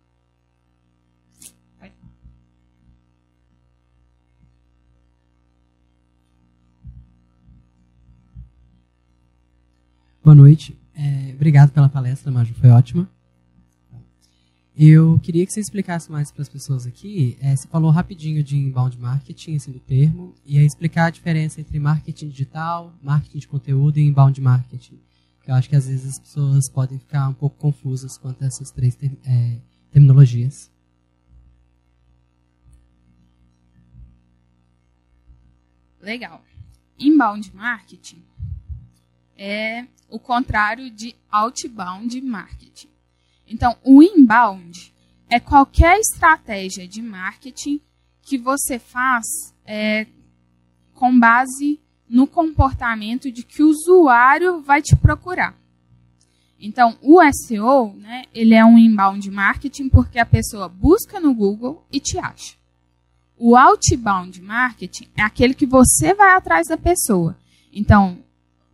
Boa 10.22 10.36
noite. 10.36 10.78
É, 10.94 11.32
obrigado 11.34 11.72
pela 11.72 11.88
palestra, 11.88 12.30
Maju, 12.30 12.54
foi 12.56 12.70
ótima. 12.70 13.10
Eu 14.78 15.18
queria 15.20 15.46
que 15.46 15.52
você 15.52 15.62
explicasse 15.62 16.12
mais 16.12 16.30
para 16.30 16.42
as 16.42 16.50
pessoas 16.50 16.86
aqui. 16.86 17.38
É, 17.42 17.56
você 17.56 17.68
falou 17.70 17.90
rapidinho 17.90 18.44
de 18.44 18.58
inbound 18.58 19.00
marketing, 19.00 19.56
assim, 19.56 19.72
do 19.72 19.80
termo, 19.80 20.36
e 20.46 20.58
aí 20.58 20.66
explicar 20.66 21.06
a 21.06 21.10
diferença 21.10 21.62
entre 21.62 21.80
marketing 21.80 22.28
digital, 22.28 22.94
marketing 23.02 23.40
de 23.40 23.48
conteúdo 23.48 23.98
e 23.98 24.02
inbound 24.02 24.40
marketing. 24.42 25.00
Eu 25.48 25.56
acho 25.56 25.70
que 25.70 25.76
às 25.76 25.88
vezes 25.88 26.12
as 26.12 26.20
pessoas 26.20 26.68
podem 26.68 27.00
ficar 27.00 27.28
um 27.30 27.34
pouco 27.34 27.58
confusas 27.58 28.18
quanto 28.18 28.44
a 28.44 28.48
essas 28.48 28.72
três 28.72 28.96
ter, 28.96 29.18
é, 29.26 29.58
terminologias. 29.90 30.70
Legal. 36.02 36.44
Inbound 37.00 37.56
marketing 37.56 38.22
é 39.40 39.88
o 40.10 40.20
contrário 40.20 40.92
de 40.92 41.16
outbound 41.32 42.20
marketing. 42.20 42.90
Então, 43.48 43.78
o 43.84 44.04
inbound 44.04 44.94
é 45.30 45.40
qualquer 45.40 45.98
estratégia 45.98 46.86
de 46.86 47.02
marketing 47.02 47.80
que 48.22 48.38
você 48.38 48.78
faz 48.78 49.26
é, 49.66 50.06
com 50.94 51.18
base 51.18 51.80
no 52.08 52.28
comportamento 52.28 53.32
de 53.32 53.44
que 53.44 53.64
o 53.64 53.70
usuário 53.70 54.62
vai 54.62 54.82
te 54.82 54.96
procurar. 54.96 55.56
Então, 56.60 56.98
o 57.02 57.22
SEO, 57.32 57.94
né, 57.94 58.26
ele 58.34 58.54
é 58.54 58.66
um 58.66 58.78
inbound 58.78 59.32
marketing 59.32 59.88
porque 59.88 60.20
a 60.20 60.26
pessoa 60.26 60.68
busca 60.68 61.18
no 61.20 61.34
Google 61.34 61.86
e 61.90 62.00
te 62.00 62.18
acha. 62.18 62.56
O 63.38 63.56
outbound 63.56 64.42
marketing 64.42 65.08
é 65.16 65.22
aquele 65.22 65.54
que 65.54 65.66
você 65.66 66.14
vai 66.14 66.36
atrás 66.36 66.68
da 66.68 66.76
pessoa. 66.76 67.38
Então, 67.72 68.18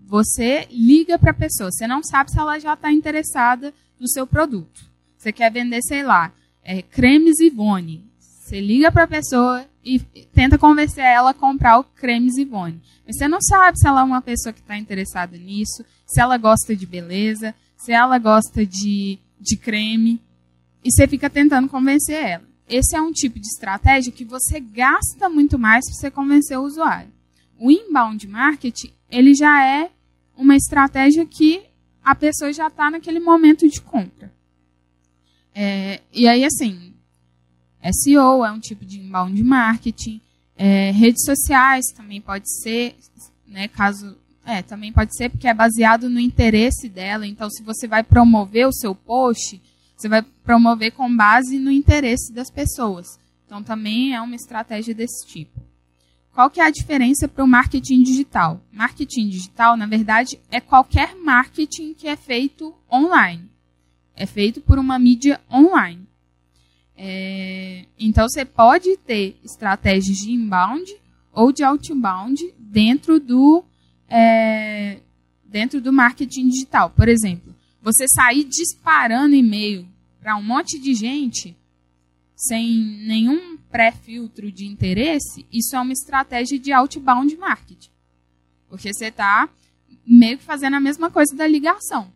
você 0.08 0.68
liga 0.70 1.18
para 1.18 1.32
a 1.32 1.34
pessoa. 1.34 1.72
Você 1.72 1.88
não 1.88 2.04
sabe 2.04 2.32
se 2.32 2.40
ela 2.40 2.60
já 2.60 2.74
está 2.74 2.92
interessada 2.92 3.74
no 4.00 4.08
seu 4.08 4.28
produto. 4.28 4.86
Você 5.18 5.32
quer 5.32 5.52
vender, 5.52 5.82
sei 5.82 6.04
lá, 6.04 6.32
é, 6.64 6.82
cremes 6.82 7.40
Ivone. 7.40 8.06
Você 8.20 8.62
liga 8.62 8.92
para 8.92 9.04
a 9.04 9.08
pessoa 9.08 9.66
e 9.84 10.00
tenta 10.34 10.58
convencer 10.58 11.04
ela 11.04 11.32
a 11.32 11.34
comprar 11.34 11.80
o 11.80 11.84
cremes 11.84 12.38
Ivone. 12.38 12.82
Mas 13.06 13.18
você 13.18 13.28
não 13.28 13.42
sabe 13.42 13.80
se 13.80 13.88
ela 13.88 14.02
é 14.02 14.04
uma 14.04 14.22
pessoa 14.22 14.54
que 14.54 14.60
está 14.60 14.78
interessada 14.78 15.36
nisso, 15.38 15.84
se 16.06 16.22
ela 16.22 16.38
gosta 16.38 16.76
de 16.76 16.86
beleza, 16.86 17.56
se 17.76 17.92
ela 17.92 18.20
gosta 18.20 18.66
de, 18.66 19.18
de 19.40 19.58
creme. 19.58 20.22
E 20.84 20.92
você 20.92 21.08
fica 21.08 21.30
tentando 21.30 21.68
convencer 21.68 22.24
ela. 22.24 22.44
Esse 22.70 22.96
é 22.96 23.02
um 23.02 23.12
tipo 23.12 23.40
de 23.40 23.48
estratégia 23.48 24.12
que 24.12 24.26
você 24.26 24.60
gasta 24.60 25.30
muito 25.30 25.58
mais 25.58 25.86
para 25.86 25.96
você 25.96 26.12
convencer 26.12 26.58
o 26.58 26.64
usuário. 26.64 27.12
O 27.60 27.72
inbound 27.72 28.28
marketing, 28.28 28.92
ele 29.16 29.34
já 29.34 29.66
é 29.66 29.90
uma 30.38 30.56
estratégia 30.56 31.26
que 31.26 31.64
a 32.04 32.14
pessoa 32.14 32.52
já 32.52 32.68
está 32.68 32.92
naquele 32.92 33.20
momento 33.20 33.68
de 33.68 33.82
compra. 33.82 34.32
É, 35.54 36.02
e 36.12 36.28
aí, 36.28 36.44
assim, 36.44 36.94
SEO 37.92 38.44
é 38.44 38.52
um 38.52 38.60
tipo 38.60 38.84
de 38.86 39.00
inbound 39.00 39.42
marketing, 39.42 40.22
é, 40.58 40.92
redes 40.92 41.24
sociais 41.24 41.86
também 41.96 42.20
pode 42.20 42.46
ser, 42.62 42.96
né, 43.48 43.68
caso 43.70 44.18
é, 44.46 44.62
também 44.62 44.92
pode 44.92 45.16
ser 45.16 45.30
porque 45.30 45.48
é 45.48 45.54
baseado 45.54 46.10
no 46.10 46.20
interesse 46.20 46.88
dela. 46.88 47.26
Então, 47.26 47.50
se 47.50 47.64
você 47.64 47.88
vai 47.88 48.04
promover 48.04 48.68
o 48.68 48.74
seu 48.74 48.94
post, 48.94 49.62
você 49.96 50.08
vai 50.08 50.22
promover 50.22 50.92
com 50.92 51.16
base 51.16 51.58
no 51.58 51.72
interesse 51.72 52.32
das 52.34 52.52
pessoas. 52.52 53.08
Então, 53.46 53.64
também 53.64 54.14
é 54.14 54.22
uma 54.22 54.36
estratégia 54.36 54.94
desse 54.94 55.26
tipo. 55.28 55.60
Qual 56.36 56.50
que 56.50 56.60
é 56.60 56.66
a 56.66 56.70
diferença 56.70 57.30
para 57.30 57.46
o 57.46 57.48
marketing 57.48 58.04
digital? 58.04 58.62
Marketing 58.70 59.30
digital, 59.30 59.78
na 59.78 59.86
verdade, 59.86 60.38
é 60.52 60.60
qualquer 60.60 61.16
marketing 61.16 61.94
que 61.94 62.10
é 62.10 62.18
feito 62.18 62.76
online. 62.92 63.50
É 64.14 64.26
feito 64.26 64.60
por 64.60 64.78
uma 64.78 65.00
mídia 65.00 65.40
online. 65.50 66.06
É, 66.98 67.86
então, 67.98 68.28
você 68.28 68.44
pode 68.44 68.98
ter 68.98 69.40
estratégias 69.46 70.18
de 70.18 70.34
inbound 70.34 70.94
ou 71.32 71.54
de 71.54 71.64
outbound 71.64 72.54
dentro 72.60 73.18
do, 73.18 73.64
é, 74.10 75.00
dentro 75.46 75.80
do 75.80 75.94
marketing 75.94 76.50
digital. 76.50 76.90
Por 76.90 77.08
exemplo, 77.08 77.56
você 77.82 78.10
sair 78.10 78.44
disparando 78.44 79.36
e-mail 79.36 79.88
para 80.20 80.36
um 80.36 80.44
monte 80.44 80.78
de 80.82 80.94
gente 80.96 81.56
sem 82.36 82.78
nenhum 83.08 83.55
pré-filtro 83.72 84.52
de 84.52 84.66
interesse, 84.66 85.46
isso 85.52 85.76
é 85.76 85.80
uma 85.80 85.94
estratégia 85.94 86.58
de 86.58 86.72
outbound 86.72 87.36
marketing. 87.38 87.90
Porque 88.70 88.94
você 88.94 89.08
está 89.08 89.50
meio 90.06 90.38
que 90.38 90.44
fazendo 90.44 90.76
a 90.76 90.80
mesma 90.80 91.10
coisa 91.10 91.36
da 91.36 91.48
ligação. 91.48 92.12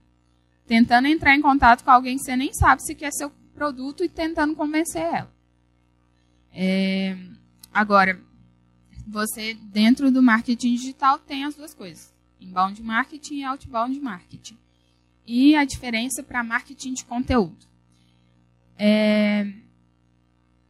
Tentando 0.68 1.08
entrar 1.08 1.36
em 1.36 1.42
contato 1.42 1.84
com 1.84 1.92
alguém 1.92 2.18
que 2.18 2.24
você 2.24 2.36
nem 2.36 2.54
sabe 2.54 2.84
se 2.84 2.94
quer 2.94 3.12
seu 3.12 3.32
produto 3.54 4.04
e 4.04 4.10
tentando 4.10 4.56
convencer 4.56 5.02
ela. 5.02 5.34
É, 6.54 7.18
agora, 7.74 8.20
você, 9.08 9.56
dentro 9.56 10.12
do 10.12 10.22
marketing 10.22 10.76
digital, 10.76 11.20
tem 11.20 11.44
as 11.44 11.56
duas 11.56 11.74
coisas: 11.74 12.14
inbound 12.40 12.82
marketing 12.82 13.40
e 13.40 13.44
outbound 13.44 14.00
marketing. 14.00 14.58
E 15.26 15.56
a 15.56 15.66
diferença 15.66 16.24
para 16.24 16.44
marketing 16.44 16.94
de 16.94 17.06
conteúdo. 17.06 17.68
É, 18.78 19.52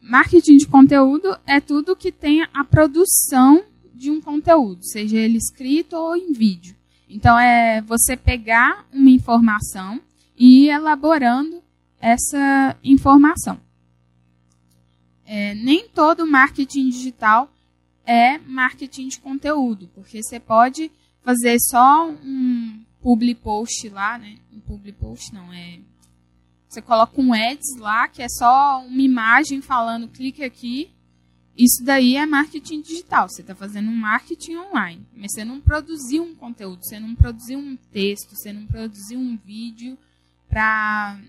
Marketing 0.02 0.58
de 0.58 0.68
conteúdo 0.68 1.38
é 1.46 1.60
tudo 1.60 1.96
que 1.96 2.12
tem 2.12 2.44
a 2.54 2.64
produção 2.64 3.64
de 3.94 4.10
um 4.10 4.22
conteúdo, 4.22 4.84
seja 4.84 5.18
ele 5.18 5.38
escrito 5.38 5.96
ou 5.96 6.16
em 6.16 6.32
vídeo. 6.32 6.76
Então, 7.08 7.38
é 7.38 7.82
você 7.82 8.16
pegar 8.16 8.86
uma 8.94 9.10
informação 9.10 10.00
e 10.38 10.66
ir 10.66 10.70
elaborando 10.70 11.62
essa 12.00 12.78
informação. 12.84 13.60
É, 15.26 15.54
nem 15.54 15.90
todo 15.90 16.26
marketing 16.26 16.90
digital 16.90 17.52
é 18.06 18.38
marketing 18.40 19.10
de 19.10 19.20
conteúdo, 19.20 19.90
porque 19.94 20.24
você 20.24 20.40
pode 20.40 20.90
fazer 21.22 21.60
só 21.60 22.10
um 22.10 22.84
public 23.02 23.42
post 23.42 23.90
lá, 23.90 24.18
né? 24.18 24.38
Um 24.52 24.60
public 24.60 24.98
post 24.98 25.34
não, 25.34 25.54
é 25.54 25.80
você 26.70 26.84
coloca 26.84 27.20
um 27.20 27.34
ads 27.34 27.78
lá, 27.78 28.08
que 28.08 28.22
é 28.22 28.30
só 28.30 28.86
uma 28.86 29.02
imagem 29.02 29.60
falando 29.60 30.08
clique 30.08 30.44
aqui. 30.44 30.94
Isso 31.58 31.84
daí 31.84 32.16
é 32.16 32.28
marketing 32.28 32.82
digital. 32.82 33.28
Você 33.28 33.42
está 33.42 33.56
fazendo 33.56 33.90
um 33.90 33.96
marketing 33.96 34.56
online. 34.56 35.04
Mas 35.16 35.34
você 35.34 35.44
não 35.44 35.60
produziu 35.60 36.22
um 36.24 36.36
conteúdo, 36.36 36.86
você 36.86 37.00
não 37.00 37.16
produziu 37.16 37.58
um 37.58 37.76
texto, 37.76 38.36
você 38.36 38.54
não 38.54 38.68
produziu 38.68 39.20
um 39.20 39.36
vídeo 39.36 39.98
para 40.48 41.20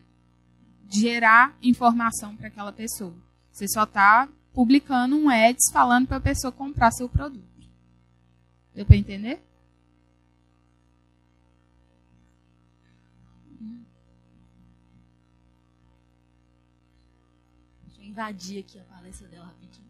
gerar 0.90 1.56
informação 1.62 2.36
para 2.36 2.48
aquela 2.48 2.72
pessoa. 2.72 3.14
Você 3.50 3.66
só 3.66 3.84
está 3.84 4.28
publicando 4.52 5.16
um 5.16 5.30
ads 5.30 5.72
falando 5.72 6.06
para 6.06 6.18
a 6.18 6.20
pessoa 6.20 6.52
comprar 6.52 6.90
seu 6.90 7.08
produto. 7.08 7.48
Deu 8.74 8.84
para 8.84 8.96
entender? 8.96 9.42
Invadir 18.02 18.60
aqui 18.60 18.78
a 18.78 18.94
palestra 18.94 19.28
dela 19.28 19.46
rapidinho. 19.46 19.86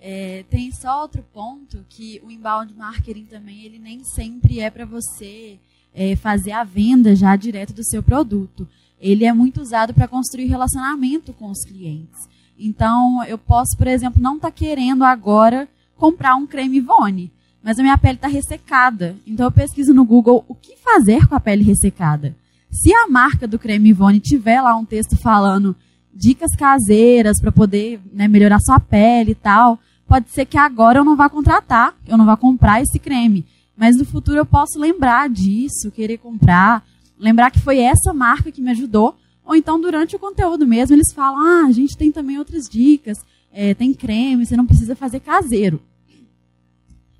É, 0.00 0.44
tem 0.50 0.72
só 0.72 1.02
outro 1.02 1.22
ponto 1.32 1.84
que 1.88 2.20
o 2.24 2.30
inbound 2.30 2.74
marketing 2.74 3.24
também 3.24 3.62
ele 3.62 3.78
nem 3.78 4.02
sempre 4.02 4.58
é 4.58 4.68
para 4.68 4.84
você 4.84 5.58
é, 5.94 6.16
fazer 6.16 6.52
a 6.52 6.64
venda 6.64 7.14
já 7.14 7.36
direto 7.36 7.72
do 7.72 7.84
seu 7.84 8.02
produto. 8.02 8.68
Ele 9.00 9.24
é 9.24 9.32
muito 9.32 9.60
usado 9.60 9.92
para 9.92 10.08
construir 10.08 10.46
relacionamento 10.46 11.32
com 11.32 11.50
os 11.50 11.64
clientes. 11.64 12.28
Então, 12.58 13.22
eu 13.24 13.38
posso, 13.38 13.76
por 13.76 13.86
exemplo, 13.86 14.22
não 14.22 14.36
estar 14.36 14.50
tá 14.50 14.56
querendo 14.56 15.04
agora 15.04 15.68
comprar 15.96 16.36
um 16.36 16.46
creme 16.46 16.78
Ivone, 16.78 17.30
mas 17.62 17.78
a 17.78 17.82
minha 17.82 17.98
pele 17.98 18.14
está 18.14 18.28
ressecada. 18.28 19.16
Então, 19.26 19.46
eu 19.46 19.52
pesquiso 19.52 19.92
no 19.92 20.04
Google 20.04 20.44
o 20.48 20.54
que 20.54 20.76
fazer 20.76 21.26
com 21.26 21.34
a 21.34 21.40
pele 21.40 21.64
ressecada. 21.64 22.34
Se 22.70 22.92
a 22.92 23.08
marca 23.08 23.46
do 23.46 23.58
creme 23.58 23.90
Ivone 23.90 24.20
tiver 24.20 24.60
lá 24.60 24.74
um 24.76 24.84
texto 24.84 25.16
falando 25.16 25.76
dicas 26.14 26.54
caseiras 26.56 27.40
para 27.40 27.50
poder 27.50 28.00
né, 28.12 28.28
melhorar 28.28 28.58
sua 28.60 28.78
pele 28.78 29.32
e 29.32 29.34
tal, 29.34 29.78
pode 30.06 30.30
ser 30.30 30.44
que 30.44 30.58
agora 30.58 30.98
eu 30.98 31.04
não 31.04 31.16
vá 31.16 31.28
contratar, 31.28 31.96
eu 32.06 32.18
não 32.18 32.26
vá 32.26 32.36
comprar 32.36 32.82
esse 32.82 32.98
creme. 32.98 33.44
Mas 33.76 33.96
no 33.96 34.04
futuro 34.04 34.36
eu 34.36 34.46
posso 34.46 34.78
lembrar 34.78 35.28
disso, 35.28 35.90
querer 35.90 36.18
comprar, 36.18 36.84
lembrar 37.18 37.50
que 37.50 37.60
foi 37.60 37.78
essa 37.78 38.12
marca 38.12 38.52
que 38.52 38.60
me 38.60 38.70
ajudou. 38.70 39.16
Ou 39.44 39.56
então, 39.56 39.80
durante 39.80 40.14
o 40.14 40.18
conteúdo 40.18 40.66
mesmo, 40.66 40.94
eles 40.94 41.12
falam: 41.12 41.40
ah, 41.40 41.66
a 41.66 41.72
gente 41.72 41.96
tem 41.96 42.12
também 42.12 42.38
outras 42.38 42.68
dicas, 42.68 43.18
é, 43.52 43.74
tem 43.74 43.92
creme, 43.92 44.46
você 44.46 44.56
não 44.56 44.66
precisa 44.66 44.94
fazer 44.94 45.20
caseiro. 45.20 45.80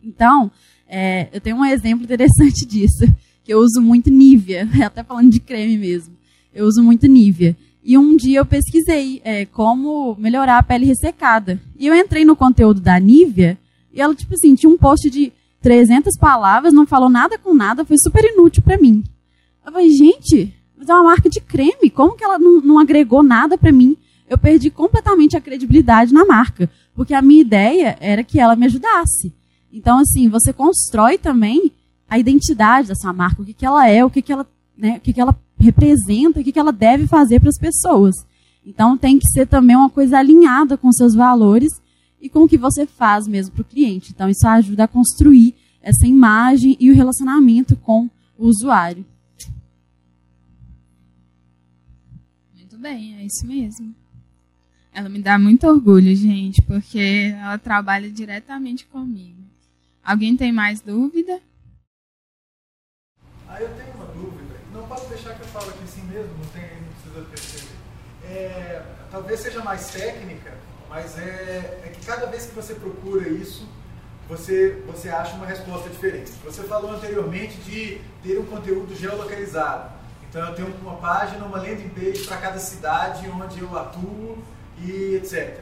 Então, 0.03 0.51
é, 0.87 1.29
eu 1.33 1.41
tenho 1.41 1.57
um 1.57 1.65
exemplo 1.65 2.05
interessante 2.05 2.67
disso, 2.69 3.07
que 3.43 3.53
eu 3.53 3.59
uso 3.61 3.81
muito 3.81 4.11
Nivea, 4.11 4.69
até 4.85 5.03
falando 5.03 5.31
de 5.31 5.41
creme 5.41 5.79
mesmo. 5.79 6.15
Eu 6.55 6.67
uso 6.67 6.83
muito 6.83 7.07
Nivea. 7.07 7.57
E 7.85 7.99
um 7.99 8.17
dia 8.17 8.39
eu 8.39 8.47
pesquisei 8.47 9.21
é, 9.25 9.45
como 9.45 10.17
melhorar 10.19 10.59
a 10.59 10.63
pele 10.63 10.87
ressecada. 10.87 11.61
E 11.77 11.87
eu 11.87 11.95
entrei 11.95 12.25
no 12.25 12.37
conteúdo 12.37 12.81
da 12.81 12.99
Nivea 12.99 13.59
e 13.93 14.01
ela, 14.01 14.15
tipo 14.15 14.35
assim, 14.35 14.55
tinha 14.55 14.71
um 14.71 14.79
post 14.79 15.11
de 15.11 15.33
300 15.61 16.17
palavras, 16.17 16.73
não 16.73 16.87
falou 16.87 17.09
nada 17.09 17.37
com 17.37 17.53
nada, 17.53 17.85
foi 17.85 17.97
super 17.99 18.25
inútil 18.25 18.63
para 18.63 18.79
mim. 18.79 19.03
Eu 19.65 19.73
falei, 19.73 19.91
gente, 19.91 20.55
mas 20.77 20.89
é 20.89 20.95
uma 20.95 21.05
marca 21.05 21.29
de 21.29 21.41
creme, 21.41 21.91
como 21.91 22.17
que 22.17 22.25
ela 22.25 22.39
não, 22.39 22.61
não 22.61 22.79
agregou 22.79 23.23
nada 23.23 23.59
para 23.59 23.71
mim? 23.71 23.97
Eu 24.29 24.39
perdi 24.39 24.71
completamente 24.71 25.37
a 25.37 25.41
credibilidade 25.41 26.13
na 26.13 26.25
marca, 26.25 26.71
porque 26.95 27.15
a 27.15 27.23
minha 27.23 27.43
ideia 27.43 27.97
era 28.01 28.25
que 28.25 28.41
ela 28.41 28.57
me 28.57 28.67
ajudasse. 28.67 29.33
Então, 29.73 29.99
assim, 29.99 30.29
você 30.29 30.53
constrói 30.53 31.19
também 31.19 31.71
a 32.09 32.19
identidade 32.19 32.89
dessa 32.89 33.13
marca, 33.13 33.43
o 33.43 33.45
que, 33.45 33.55
que 33.55 33.65
ela 33.65 33.89
é, 33.89 34.05
o 34.05 34.11
que, 34.11 34.21
que 34.21 34.33
ela, 34.33 34.47
né, 34.77 34.97
o 34.97 35.01
que, 35.01 35.13
que 35.13 35.21
ela 35.21 35.37
representa, 35.63 36.41
o 36.41 36.45
que, 36.45 36.53
que 36.53 36.59
ela 36.59 36.73
deve 36.73 37.07
fazer 37.07 37.41
para 37.41 37.49
as 37.49 37.59
pessoas. 37.59 38.15
Então, 38.65 38.97
tem 38.97 39.19
que 39.19 39.29
ser 39.29 39.47
também 39.47 39.77
uma 39.77 39.91
coisa 39.91 40.19
alinhada 40.19 40.77
com 40.77 40.93
seus 40.93 41.15
valores 41.15 41.73
e 42.21 42.29
com 42.29 42.45
o 42.45 42.49
que 42.49 42.57
você 42.57 42.87
faz 42.87 43.27
mesmo 43.27 43.55
para 43.55 43.63
o 43.63 43.65
cliente. 43.65 44.13
Então, 44.13 44.29
isso 44.29 44.47
ajuda 44.47 44.85
a 44.85 44.89
construir 44.89 45.55
essa 45.81 46.07
imagem 46.07 46.77
e 46.79 46.91
o 46.91 46.95
relacionamento 46.95 47.77
com 47.77 48.09
o 48.39 48.47
usuário. 48.47 49.05
Muito 52.55 52.79
bem, 52.79 53.17
é 53.17 53.25
isso 53.25 53.45
mesmo. 53.47 53.95
Ela 54.95 55.09
me 55.09 55.21
dá 55.21 55.39
muito 55.39 55.67
orgulho, 55.67 56.15
gente, 56.15 56.61
porque 56.63 57.35
ela 57.35 57.59
trabalha 57.59 58.11
diretamente 58.11 58.87
comigo. 58.87 59.43
Alguém 60.05 60.37
tem 60.37 60.53
mais 60.53 60.81
dúvida? 60.81 61.41
Ah, 63.49 63.61
eu 63.61 63.69
tenho 63.75 64.02
posso 64.93 65.09
deixar 65.09 65.35
que 65.35 65.41
eu 65.41 65.47
falo 65.47 65.71
aqui 65.71 65.85
assim 65.85 66.03
mesmo, 66.03 66.31
não, 66.39 66.47
tem, 66.49 66.69
não 66.83 66.93
precisa 66.93 67.27
perceber. 67.31 67.75
É, 68.25 68.83
talvez 69.11 69.41
seja 69.41 69.63
mais 69.63 69.91
técnica, 69.91 70.53
mas 70.91 71.19
é, 71.19 71.81
é 71.87 71.93
que 71.95 72.05
cada 72.05 72.27
vez 72.27 72.45
que 72.47 72.55
você 72.55 72.75
procura 72.75 73.27
isso, 73.27 73.67
você, 74.29 74.83
você 74.87 75.09
acha 75.09 75.35
uma 75.35 75.47
resposta 75.47 75.89
diferente. 75.89 76.31
Você 76.45 76.63
falou 76.65 76.93
anteriormente 76.93 77.57
de 77.63 78.01
ter 78.23 78.39
um 78.39 78.45
conteúdo 78.45 78.95
geolocalizado. 78.95 79.93
Então 80.29 80.47
eu 80.49 80.55
tenho 80.55 80.75
uma 80.83 80.97
página, 80.97 81.45
uma 81.45 81.59
landing 81.59 81.89
page 81.89 82.25
para 82.27 82.37
cada 82.37 82.59
cidade 82.59 83.27
onde 83.29 83.61
eu 83.61 83.79
atuo 83.79 84.43
e 84.79 85.17
etc. 85.17 85.61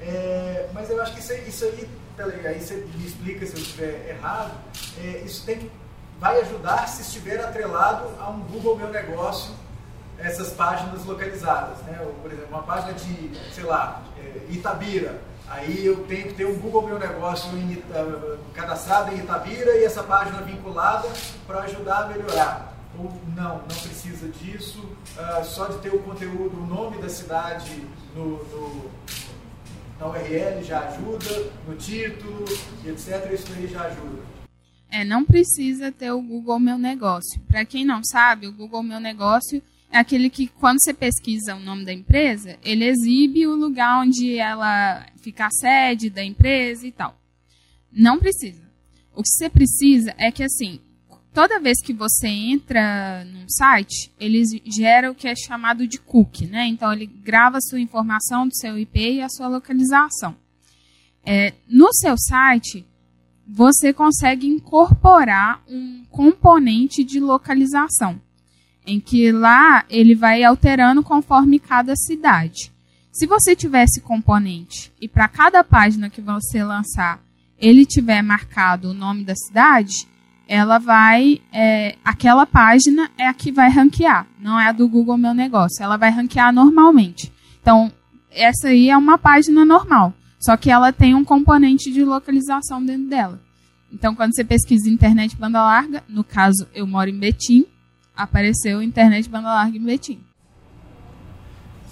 É, 0.00 0.68
mas 0.74 0.90
eu 0.90 1.00
acho 1.00 1.14
que 1.14 1.20
isso, 1.20 1.32
isso 1.34 1.64
aí, 1.64 1.88
aí 2.46 2.60
você 2.60 2.74
me 2.74 3.06
explica 3.06 3.46
se 3.46 3.54
eu 3.54 3.60
estiver 3.60 4.10
errado, 4.10 4.52
é, 4.98 5.22
isso 5.24 5.44
tem 5.46 5.58
que, 5.58 5.70
vai 6.18 6.40
ajudar 6.40 6.88
se 6.88 7.02
estiver 7.02 7.40
atrelado 7.40 8.08
a 8.20 8.30
um 8.30 8.40
Google 8.40 8.76
Meu 8.76 8.88
Negócio, 8.88 9.54
essas 10.18 10.50
páginas 10.52 11.04
localizadas. 11.04 11.78
Né? 11.82 11.98
Ou, 12.00 12.12
por 12.14 12.32
exemplo, 12.32 12.48
uma 12.50 12.62
página 12.62 12.92
de, 12.94 13.32
sei 13.52 13.64
lá, 13.64 14.02
é, 14.18 14.52
Itabira. 14.52 15.20
Aí 15.48 15.86
eu 15.86 16.04
tenho 16.04 16.28
que 16.28 16.34
ter 16.34 16.46
um 16.46 16.58
Google 16.58 16.82
Meu 16.82 16.98
Negócio 16.98 17.50
em, 17.56 17.82
cadastrado 18.52 19.14
em 19.14 19.18
Itabira 19.18 19.76
e 19.76 19.84
essa 19.84 20.02
página 20.02 20.40
vinculada 20.42 21.08
para 21.46 21.60
ajudar 21.60 22.04
a 22.04 22.06
melhorar 22.06 22.76
ou 22.98 23.12
não, 23.34 23.58
não 23.58 23.66
precisa 23.66 24.28
disso, 24.28 24.80
uh, 24.80 25.44
só 25.44 25.66
de 25.66 25.78
ter 25.78 25.90
o 25.90 25.98
conteúdo, 25.98 26.56
o 26.56 26.66
nome 26.66 26.98
da 26.98 27.08
cidade 27.08 27.86
no, 28.14 28.42
no, 28.44 28.90
na 30.00 30.06
URL 30.06 30.62
já 30.62 30.80
ajuda, 30.80 31.50
no 31.66 31.76
título, 31.76 32.44
etc. 32.86 33.30
Isso 33.32 33.52
aí 33.54 33.68
já 33.68 33.82
ajuda. 33.82 34.35
É, 34.90 35.04
não 35.04 35.24
precisa 35.24 35.90
ter 35.90 36.12
o 36.12 36.22
Google 36.22 36.58
Meu 36.60 36.78
Negócio. 36.78 37.40
Para 37.48 37.64
quem 37.64 37.84
não 37.84 38.02
sabe, 38.04 38.46
o 38.46 38.52
Google 38.52 38.82
Meu 38.82 39.00
Negócio 39.00 39.62
é 39.90 39.98
aquele 39.98 40.30
que, 40.30 40.46
quando 40.46 40.82
você 40.82 40.92
pesquisa 40.92 41.54
o 41.54 41.60
nome 41.60 41.84
da 41.84 41.92
empresa, 41.92 42.58
ele 42.64 42.84
exibe 42.84 43.46
o 43.46 43.54
lugar 43.54 44.02
onde 44.02 44.36
ela 44.36 45.06
fica 45.22 45.46
a 45.46 45.50
sede 45.50 46.10
da 46.10 46.22
empresa 46.22 46.86
e 46.86 46.92
tal. 46.92 47.18
Não 47.92 48.18
precisa. 48.18 48.62
O 49.14 49.22
que 49.22 49.28
você 49.28 49.48
precisa 49.48 50.14
é 50.18 50.30
que, 50.30 50.42
assim, 50.42 50.80
toda 51.32 51.60
vez 51.60 51.80
que 51.82 51.92
você 51.92 52.28
entra 52.28 53.24
num 53.24 53.46
site, 53.48 54.12
ele 54.18 54.42
gera 54.64 55.10
o 55.10 55.14
que 55.14 55.28
é 55.28 55.34
chamado 55.34 55.86
de 55.86 55.98
cookie, 55.98 56.46
né? 56.46 56.66
Então 56.66 56.92
ele 56.92 57.06
grava 57.06 57.58
a 57.58 57.60
sua 57.60 57.80
informação 57.80 58.48
do 58.48 58.56
seu 58.56 58.78
IP 58.78 58.98
e 58.98 59.22
a 59.22 59.28
sua 59.28 59.48
localização. 59.48 60.36
É, 61.24 61.52
no 61.68 61.92
seu 61.92 62.16
site, 62.16 62.86
você 63.46 63.92
consegue 63.92 64.46
incorporar 64.46 65.62
um 65.68 66.04
componente 66.10 67.04
de 67.04 67.20
localização, 67.20 68.20
em 68.86 68.98
que 68.98 69.30
lá 69.30 69.84
ele 69.88 70.14
vai 70.14 70.42
alterando 70.42 71.02
conforme 71.02 71.58
cada 71.58 71.94
cidade. 71.94 72.72
Se 73.12 73.26
você 73.26 73.54
tiver 73.54 73.84
esse 73.84 74.00
componente 74.00 74.92
e 75.00 75.08
para 75.08 75.28
cada 75.28 75.62
página 75.62 76.10
que 76.10 76.20
você 76.20 76.62
lançar, 76.62 77.20
ele 77.58 77.86
tiver 77.86 78.20
marcado 78.20 78.90
o 78.90 78.94
nome 78.94 79.24
da 79.24 79.34
cidade, 79.34 80.06
ela 80.46 80.78
vai. 80.78 81.40
É, 81.52 81.96
aquela 82.04 82.46
página 82.46 83.10
é 83.16 83.26
a 83.26 83.34
que 83.34 83.50
vai 83.50 83.70
ranquear, 83.70 84.26
não 84.38 84.60
é 84.60 84.68
a 84.68 84.72
do 84.72 84.88
Google 84.88 85.16
Meu 85.16 85.34
Negócio. 85.34 85.82
Ela 85.82 85.96
vai 85.96 86.10
ranquear 86.10 86.52
normalmente. 86.52 87.32
Então, 87.60 87.90
essa 88.30 88.68
aí 88.68 88.90
é 88.90 88.96
uma 88.96 89.16
página 89.18 89.64
normal, 89.64 90.12
só 90.46 90.56
que 90.56 90.70
ela 90.70 90.92
tem 90.92 91.12
um 91.12 91.24
componente 91.24 91.90
de 91.90 92.04
localização 92.04 92.84
dentro 92.84 93.08
dela. 93.08 93.40
Então, 93.92 94.14
quando 94.14 94.32
você 94.32 94.44
pesquisa 94.44 94.88
internet 94.88 95.36
banda 95.36 95.60
larga, 95.60 96.04
no 96.08 96.22
caso 96.22 96.68
eu 96.72 96.86
moro 96.86 97.10
em 97.10 97.18
Betim, 97.18 97.66
apareceu 98.14 98.80
internet 98.80 99.28
banda 99.28 99.48
larga 99.48 99.76
em 99.76 99.84
Betim. 99.84 100.24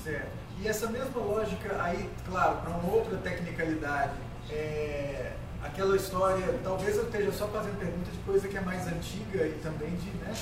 Certo. 0.04 0.28
E 0.62 0.68
essa 0.68 0.88
mesma 0.88 1.20
lógica 1.20 1.82
aí, 1.82 2.08
claro, 2.30 2.58
para 2.58 2.70
uma 2.70 2.94
outra 2.94 3.16
tecnicalidade, 3.16 4.12
é, 4.48 5.32
aquela 5.60 5.96
história, 5.96 6.56
talvez 6.62 6.96
eu 6.96 7.06
esteja 7.06 7.32
só 7.32 7.48
fazendo 7.48 7.76
pergunta 7.76 8.08
de 8.08 8.18
coisa 8.18 8.46
que 8.46 8.56
é 8.56 8.60
mais 8.60 8.86
antiga 8.86 9.48
e 9.48 9.58
também 9.64 9.90
de, 9.96 10.10
né? 10.18 10.32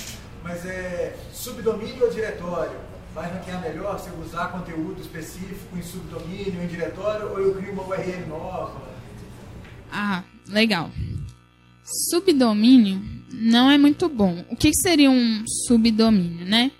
Mas 0.43 0.63
é 0.67 1.17
subdomínio 1.31 2.03
ou 2.03 2.11
diretório? 2.11 2.77
Vai 3.13 3.31
ranquear 3.31 3.61
melhor 3.61 3.99
se 3.99 4.09
eu 4.09 4.19
usar 4.19 4.47
conteúdo 4.47 4.99
específico 4.99 5.77
em 5.77 5.83
subdomínio, 5.83 6.63
em 6.63 6.67
diretório, 6.67 7.29
ou 7.29 7.39
eu 7.39 7.55
crio 7.55 7.73
uma 7.73 7.87
URL 7.87 8.27
nova? 8.27 8.81
Ah, 9.91 10.23
legal. 10.47 10.89
Subdomínio 12.09 13.01
não 13.31 13.69
é 13.69 13.77
muito 13.77 14.09
bom. 14.09 14.43
O 14.49 14.55
que 14.55 14.71
seria 14.73 15.11
um 15.11 15.43
subdomínio, 15.67 16.45
né? 16.45 16.71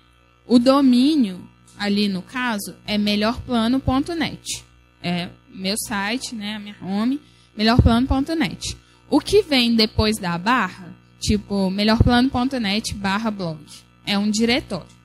O 0.46 0.58
domínio, 0.58 1.40
ali 1.78 2.08
no 2.08 2.22
caso, 2.22 2.74
é 2.84 2.98
melhorplano.net. 2.98 4.64
É 5.00 5.28
meu 5.48 5.76
site, 5.86 6.34
né, 6.34 6.56
a 6.56 6.58
minha 6.58 6.76
home 6.82 7.20
melhorplano.net. 7.56 8.76
O 9.08 9.20
que 9.20 9.42
vem 9.42 9.76
depois 9.76 10.16
da 10.16 10.36
barra, 10.36 10.92
tipo 11.20 11.70
melhorplano.net 11.70 12.94
barra 12.94 13.30
blog, 13.30 13.60
é 14.04 14.18
um 14.18 14.30
diretório. 14.30 15.03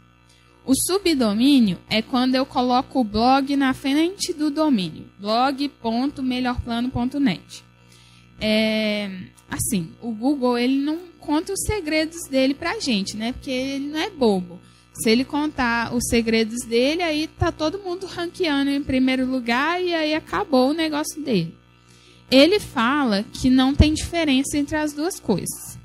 O 0.69 0.73
subdomínio 0.75 1.79
é 1.89 1.99
quando 1.99 2.35
eu 2.35 2.45
coloco 2.45 2.99
o 2.99 3.03
blog 3.03 3.55
na 3.55 3.73
frente 3.73 4.31
do 4.31 4.51
domínio, 4.51 5.09
blog.melhorplano.net. 5.17 7.63
É, 8.39 9.09
assim, 9.49 9.89
o 9.99 10.11
Google 10.11 10.59
ele 10.59 10.77
não 10.77 10.99
conta 11.19 11.53
os 11.53 11.63
segredos 11.65 12.19
dele 12.29 12.53
pra 12.53 12.79
gente, 12.79 13.17
né? 13.17 13.33
Porque 13.33 13.49
ele 13.49 13.87
não 13.87 13.99
é 13.99 14.11
bobo. 14.11 14.59
Se 14.93 15.09
ele 15.09 15.25
contar 15.25 15.91
os 15.91 16.07
segredos 16.07 16.63
dele, 16.67 17.01
aí 17.01 17.25
tá 17.25 17.51
todo 17.51 17.79
mundo 17.79 18.05
ranqueando 18.05 18.69
em 18.69 18.83
primeiro 18.83 19.25
lugar 19.25 19.83
e 19.83 19.95
aí 19.95 20.13
acabou 20.13 20.69
o 20.69 20.75
negócio 20.75 21.19
dele. 21.19 21.57
Ele 22.29 22.59
fala 22.59 23.25
que 23.33 23.49
não 23.49 23.73
tem 23.73 23.91
diferença 23.91 24.55
entre 24.55 24.75
as 24.75 24.93
duas 24.93 25.19
coisas. 25.19 25.78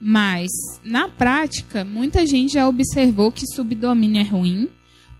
Mas, 0.00 0.48
na 0.84 1.08
prática, 1.08 1.84
muita 1.84 2.26
gente 2.26 2.52
já 2.52 2.68
observou 2.68 3.32
que 3.32 3.46
subdomínio 3.46 4.20
é 4.20 4.24
ruim, 4.24 4.68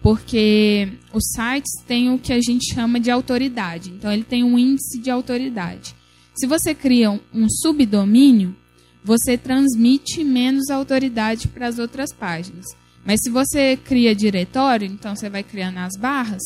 porque 0.00 0.88
os 1.12 1.24
sites 1.34 1.72
têm 1.86 2.12
o 2.12 2.18
que 2.18 2.32
a 2.32 2.40
gente 2.40 2.72
chama 2.72 3.00
de 3.00 3.10
autoridade. 3.10 3.90
Então, 3.90 4.12
ele 4.12 4.22
tem 4.22 4.44
um 4.44 4.58
índice 4.58 5.00
de 5.00 5.10
autoridade. 5.10 5.94
Se 6.34 6.46
você 6.46 6.74
cria 6.74 7.10
um 7.10 7.48
subdomínio, 7.48 8.54
você 9.02 9.36
transmite 9.36 10.22
menos 10.22 10.70
autoridade 10.70 11.48
para 11.48 11.66
as 11.66 11.78
outras 11.78 12.12
páginas. 12.12 12.66
Mas 13.04 13.20
se 13.22 13.30
você 13.30 13.76
cria 13.76 14.14
diretório, 14.14 14.86
então 14.86 15.16
você 15.16 15.28
vai 15.30 15.42
criando 15.42 15.78
as 15.78 15.96
barras, 15.96 16.42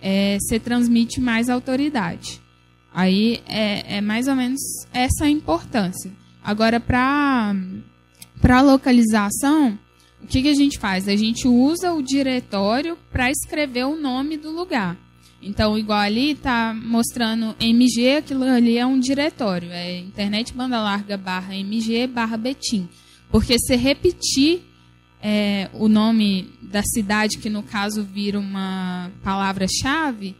é, 0.00 0.38
você 0.40 0.58
transmite 0.58 1.20
mais 1.20 1.48
autoridade. 1.48 2.40
Aí 2.92 3.42
é, 3.46 3.98
é 3.98 4.00
mais 4.00 4.26
ou 4.26 4.34
menos 4.34 4.60
essa 4.92 5.26
a 5.26 5.30
importância. 5.30 6.10
Agora, 6.48 6.80
para 6.80 7.52
localização, 8.62 9.78
o 10.22 10.26
que, 10.26 10.40
que 10.40 10.48
a 10.48 10.54
gente 10.54 10.78
faz? 10.78 11.06
A 11.06 11.14
gente 11.14 11.46
usa 11.46 11.92
o 11.92 12.02
diretório 12.02 12.96
para 13.12 13.30
escrever 13.30 13.84
o 13.84 14.00
nome 14.00 14.38
do 14.38 14.50
lugar. 14.50 14.96
Então, 15.42 15.76
igual 15.76 15.98
ali 15.98 16.30
está 16.30 16.72
mostrando 16.72 17.54
MG, 17.60 18.16
aquilo 18.16 18.44
ali 18.44 18.78
é 18.78 18.86
um 18.86 18.98
diretório, 18.98 19.70
é 19.70 19.98
internet 19.98 20.54
banda 20.54 20.80
larga 20.80 21.18
barra 21.18 21.54
MG 21.54 22.06
barra 22.06 22.38
Betim. 22.38 22.88
Porque 23.30 23.58
se 23.58 23.76
repetir 23.76 24.62
é, 25.22 25.68
o 25.74 25.86
nome 25.86 26.48
da 26.62 26.82
cidade, 26.82 27.36
que 27.36 27.50
no 27.50 27.62
caso 27.62 28.02
vira 28.02 28.40
uma 28.40 29.10
palavra-chave, 29.22 30.34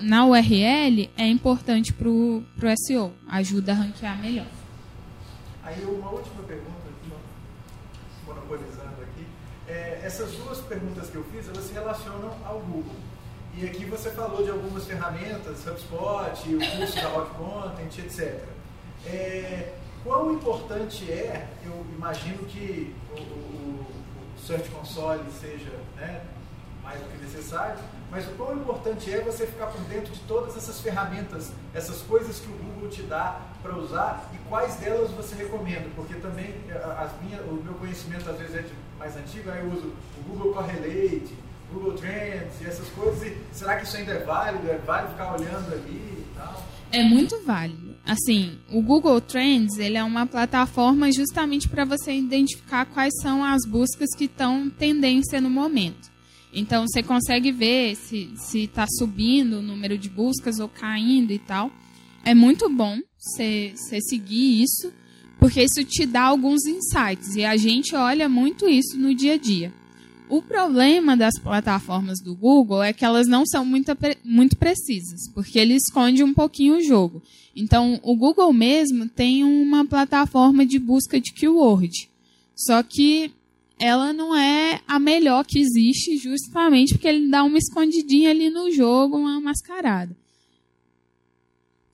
na 0.00 0.24
URL 0.26 1.10
é 1.16 1.26
importante 1.26 1.92
para 1.92 2.08
o 2.08 2.44
SEO, 2.86 3.12
ajuda 3.26 3.72
a 3.72 3.74
ranquear 3.74 4.16
melhor. 4.20 4.57
Aí 5.68 5.84
uma 5.84 6.10
última 6.10 6.42
pergunta, 6.44 6.88
monopolizando 8.26 9.02
aqui. 9.02 9.26
É, 9.66 10.00
essas 10.02 10.32
duas 10.32 10.60
perguntas 10.60 11.10
que 11.10 11.16
eu 11.16 11.24
fiz, 11.24 11.46
elas 11.46 11.64
se 11.64 11.74
relacionam 11.74 12.34
ao 12.46 12.58
Google. 12.60 12.96
E 13.54 13.66
aqui 13.66 13.84
você 13.84 14.10
falou 14.12 14.42
de 14.42 14.48
algumas 14.48 14.86
ferramentas, 14.86 15.66
HubSpot, 15.66 16.54
o 16.54 16.78
curso 16.78 16.94
da 16.96 17.08
Rock 17.08 17.34
Content, 17.34 17.98
etc. 17.98 18.44
É, 19.04 19.74
quão 20.02 20.32
importante 20.32 21.04
é, 21.12 21.46
eu 21.62 21.84
imagino 21.94 22.46
que 22.46 22.94
o, 23.12 23.20
o, 23.20 23.86
o 24.34 24.40
Search 24.40 24.70
Console 24.70 25.22
seja 25.38 25.72
né, 25.96 26.22
mais 26.82 26.98
do 26.98 27.10
que 27.10 27.24
necessário, 27.24 27.76
mas 28.10 28.26
o 28.26 28.30
quão 28.32 28.54
importante 28.54 29.12
é 29.12 29.20
você 29.20 29.46
ficar 29.46 29.66
por 29.66 29.80
dentro 29.82 30.12
de 30.12 30.20
todas 30.20 30.56
essas 30.56 30.80
ferramentas, 30.80 31.52
essas 31.74 32.00
coisas 32.02 32.38
que 32.40 32.48
o 32.48 32.56
Google 32.56 32.88
te 32.88 33.02
dá 33.02 33.40
para 33.62 33.76
usar 33.76 34.30
e 34.34 34.38
quais 34.48 34.76
delas 34.76 35.10
você 35.10 35.34
recomenda, 35.34 35.86
porque 35.94 36.14
também 36.14 36.54
as 36.98 37.10
minha, 37.22 37.40
o 37.42 37.62
meu 37.62 37.74
conhecimento 37.74 38.28
às 38.30 38.38
vezes 38.38 38.56
é 38.56 38.64
mais 38.98 39.16
antigo, 39.16 39.50
aí 39.50 39.60
eu 39.60 39.70
uso 39.70 39.92
o 40.18 40.22
Google 40.28 40.54
Correlate, 40.54 41.34
Google 41.72 41.92
Trends 41.92 42.60
e 42.62 42.66
essas 42.66 42.88
coisas, 42.90 43.22
e 43.22 43.36
será 43.52 43.76
que 43.76 43.84
isso 43.84 43.96
ainda 43.96 44.12
é 44.12 44.24
válido? 44.24 44.70
É 44.70 44.78
válido 44.78 45.12
ficar 45.12 45.34
olhando 45.34 45.72
ali 45.72 45.90
e 45.90 46.26
tal? 46.34 46.64
É 46.90 47.02
muito 47.02 47.38
válido. 47.44 47.96
Assim, 48.06 48.58
o 48.70 48.80
Google 48.80 49.20
Trends 49.20 49.76
ele 49.76 49.98
é 49.98 50.02
uma 50.02 50.26
plataforma 50.26 51.12
justamente 51.12 51.68
para 51.68 51.84
você 51.84 52.12
identificar 52.12 52.86
quais 52.86 53.12
são 53.20 53.44
as 53.44 53.60
buscas 53.68 54.08
que 54.16 54.24
estão 54.24 54.70
tendência 54.70 55.42
no 55.42 55.50
momento. 55.50 56.10
Então 56.52 56.86
você 56.86 57.02
consegue 57.02 57.52
ver 57.52 57.94
se 57.96 58.32
está 58.54 58.86
subindo 58.98 59.58
o 59.58 59.62
número 59.62 59.98
de 59.98 60.08
buscas 60.08 60.58
ou 60.58 60.68
caindo 60.68 61.32
e 61.32 61.38
tal. 61.38 61.70
É 62.24 62.34
muito 62.34 62.68
bom 62.68 62.98
você 63.16 63.72
seguir 63.76 64.62
isso, 64.62 64.92
porque 65.38 65.62
isso 65.62 65.84
te 65.84 66.06
dá 66.06 66.22
alguns 66.22 66.64
insights. 66.66 67.36
E 67.36 67.44
a 67.44 67.56
gente 67.56 67.94
olha 67.94 68.28
muito 68.28 68.68
isso 68.68 68.98
no 68.98 69.14
dia 69.14 69.34
a 69.34 69.38
dia. 69.38 69.72
O 70.28 70.42
problema 70.42 71.16
das 71.16 71.38
plataformas 71.38 72.20
do 72.20 72.34
Google 72.34 72.82
é 72.82 72.92
que 72.92 73.04
elas 73.04 73.26
não 73.26 73.46
são 73.46 73.64
muito, 73.64 73.96
muito 74.22 74.56
precisas, 74.56 75.20
porque 75.32 75.58
ele 75.58 75.74
esconde 75.74 76.22
um 76.22 76.34
pouquinho 76.34 76.76
o 76.76 76.82
jogo. 76.82 77.22
Então, 77.56 77.98
o 78.02 78.14
Google 78.14 78.52
mesmo 78.52 79.08
tem 79.08 79.42
uma 79.42 79.86
plataforma 79.86 80.66
de 80.66 80.78
busca 80.78 81.18
de 81.18 81.32
keyword. 81.32 82.10
Só 82.54 82.82
que 82.82 83.30
ela 83.78 84.12
não 84.12 84.36
é 84.36 84.80
a 84.86 84.98
melhor 84.98 85.44
que 85.44 85.58
existe, 85.58 86.16
justamente 86.16 86.94
porque 86.94 87.08
ele 87.08 87.28
dá 87.28 87.44
uma 87.44 87.58
escondidinha 87.58 88.30
ali 88.30 88.50
no 88.50 88.70
jogo, 88.70 89.16
uma 89.16 89.40
mascarada. 89.40 90.16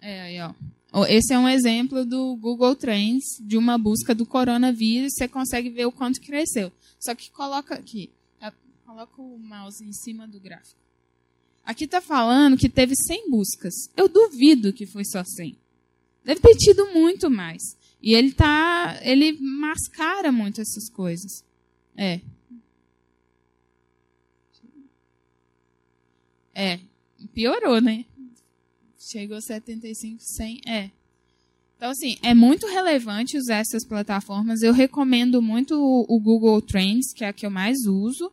É, 0.01 0.23
aí, 0.23 0.41
ó. 0.41 0.53
Esse 1.09 1.35
é 1.35 1.39
um 1.39 1.49
exemplo 1.49 2.05
do 2.05 2.37
Google 2.37 2.77
Trends, 2.77 3.25
de 3.41 3.57
uma 3.57 3.77
busca 3.77 4.15
do 4.15 4.25
coronavírus, 4.25 5.15
você 5.15 5.27
consegue 5.27 5.69
ver 5.69 5.87
o 5.87 5.93
quanto 5.93 6.21
cresceu. 6.21 6.73
Só 7.01 7.15
que 7.15 7.31
coloca 7.31 7.75
aqui, 7.75 8.11
tá? 8.39 8.53
coloca 8.87 9.21
o 9.21 9.39
mouse 9.39 9.85
em 9.85 9.93
cima 9.93 10.29
do 10.29 10.39
gráfico. 10.39 10.79
Aqui 11.65 11.85
está 11.85 12.01
falando 12.01 12.57
que 12.57 12.69
teve 12.69 12.95
100 12.95 13.31
buscas. 13.31 13.75
Eu 13.97 14.09
duvido 14.09 14.73
que 14.73 14.87
foi 14.87 15.05
só 15.05 15.25
100. 15.25 15.57
Deve 16.25 16.41
ter 16.41 16.55
tido 16.57 16.87
muito 16.93 17.31
mais. 17.31 17.63
E 18.01 18.15
ele 18.15 18.33
tá, 18.33 19.01
ele 19.03 19.33
mascara 19.41 20.31
muito 20.31 20.61
essas 20.61 20.91
coisas. 20.91 21.43
É. 21.97 22.21
É. 26.55 26.79
Piorou, 27.33 27.81
né? 27.81 28.05
Chegou 28.99 29.41
75, 29.41 30.23
100. 30.23 30.61
É. 30.67 30.91
Então, 31.77 31.91
assim, 31.91 32.17
é 32.23 32.33
muito 32.33 32.67
relevante 32.67 33.37
usar 33.37 33.57
essas 33.57 33.85
plataformas. 33.87 34.63
Eu 34.63 34.73
recomendo 34.73 35.43
muito 35.43 35.75
o, 35.77 36.21
Google 36.21 36.63
Trends, 36.63 37.13
que 37.13 37.25
é 37.25 37.29
a 37.29 37.33
que 37.33 37.45
eu 37.45 37.51
mais 37.51 37.85
uso. 37.87 38.33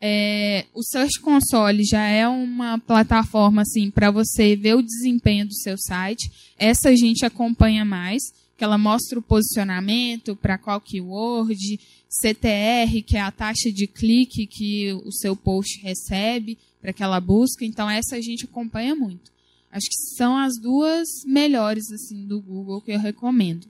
É, 0.00 0.66
o 0.74 0.82
Search 0.82 1.18
Console 1.20 1.82
já 1.82 2.06
é 2.06 2.28
uma 2.28 2.78
plataforma 2.78 3.62
assim 3.62 3.90
para 3.90 4.10
você 4.10 4.54
ver 4.54 4.74
o 4.74 4.82
desempenho 4.82 5.46
do 5.46 5.54
seu 5.54 5.76
site. 5.78 6.30
Essa 6.58 6.90
a 6.90 6.94
gente 6.94 7.24
acompanha 7.24 7.84
mais, 7.84 8.22
que 8.56 8.62
ela 8.62 8.78
mostra 8.78 9.18
o 9.18 9.22
posicionamento 9.22 10.36
para 10.36 10.58
qual 10.58 10.80
keyword, 10.80 11.80
CTR, 12.08 13.02
que 13.04 13.16
é 13.16 13.20
a 13.20 13.30
taxa 13.30 13.70
de 13.72 13.86
clique 13.86 14.46
que 14.46 14.92
o 15.04 15.12
seu 15.12 15.36
post 15.36 15.80
recebe 15.82 16.58
para 16.80 16.90
aquela 16.90 17.20
busca. 17.20 17.64
Então, 17.64 17.90
essa 17.90 18.16
a 18.16 18.20
gente 18.20 18.44
acompanha 18.44 18.94
muito. 18.94 19.30
Acho 19.70 19.88
que 19.88 20.16
são 20.16 20.36
as 20.36 20.58
duas 20.58 21.06
melhores 21.26 21.90
assim 21.92 22.26
do 22.26 22.40
Google 22.40 22.80
que 22.80 22.92
eu 22.92 22.98
recomendo. 22.98 23.66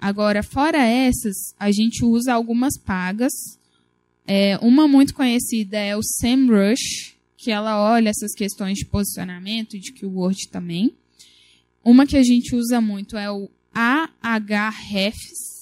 Agora, 0.00 0.42
fora 0.42 0.84
essas, 0.84 1.54
a 1.58 1.70
gente 1.70 2.04
usa 2.04 2.32
algumas 2.32 2.76
pagas. 2.78 3.32
É, 4.26 4.58
uma 4.60 4.88
muito 4.88 5.14
conhecida 5.14 5.78
é 5.78 5.96
o 5.96 6.02
SEMrush, 6.02 7.14
que 7.36 7.50
ela 7.50 7.80
olha 7.80 8.08
essas 8.08 8.34
questões 8.34 8.78
de 8.78 8.86
posicionamento 8.86 9.76
e 9.76 9.80
de 9.80 9.92
keyword 9.92 10.48
também. 10.48 10.92
Uma 11.84 12.06
que 12.06 12.16
a 12.16 12.22
gente 12.22 12.56
usa 12.56 12.80
muito 12.80 13.16
é 13.16 13.30
o 13.30 13.48
Ahrefs, 13.74 15.53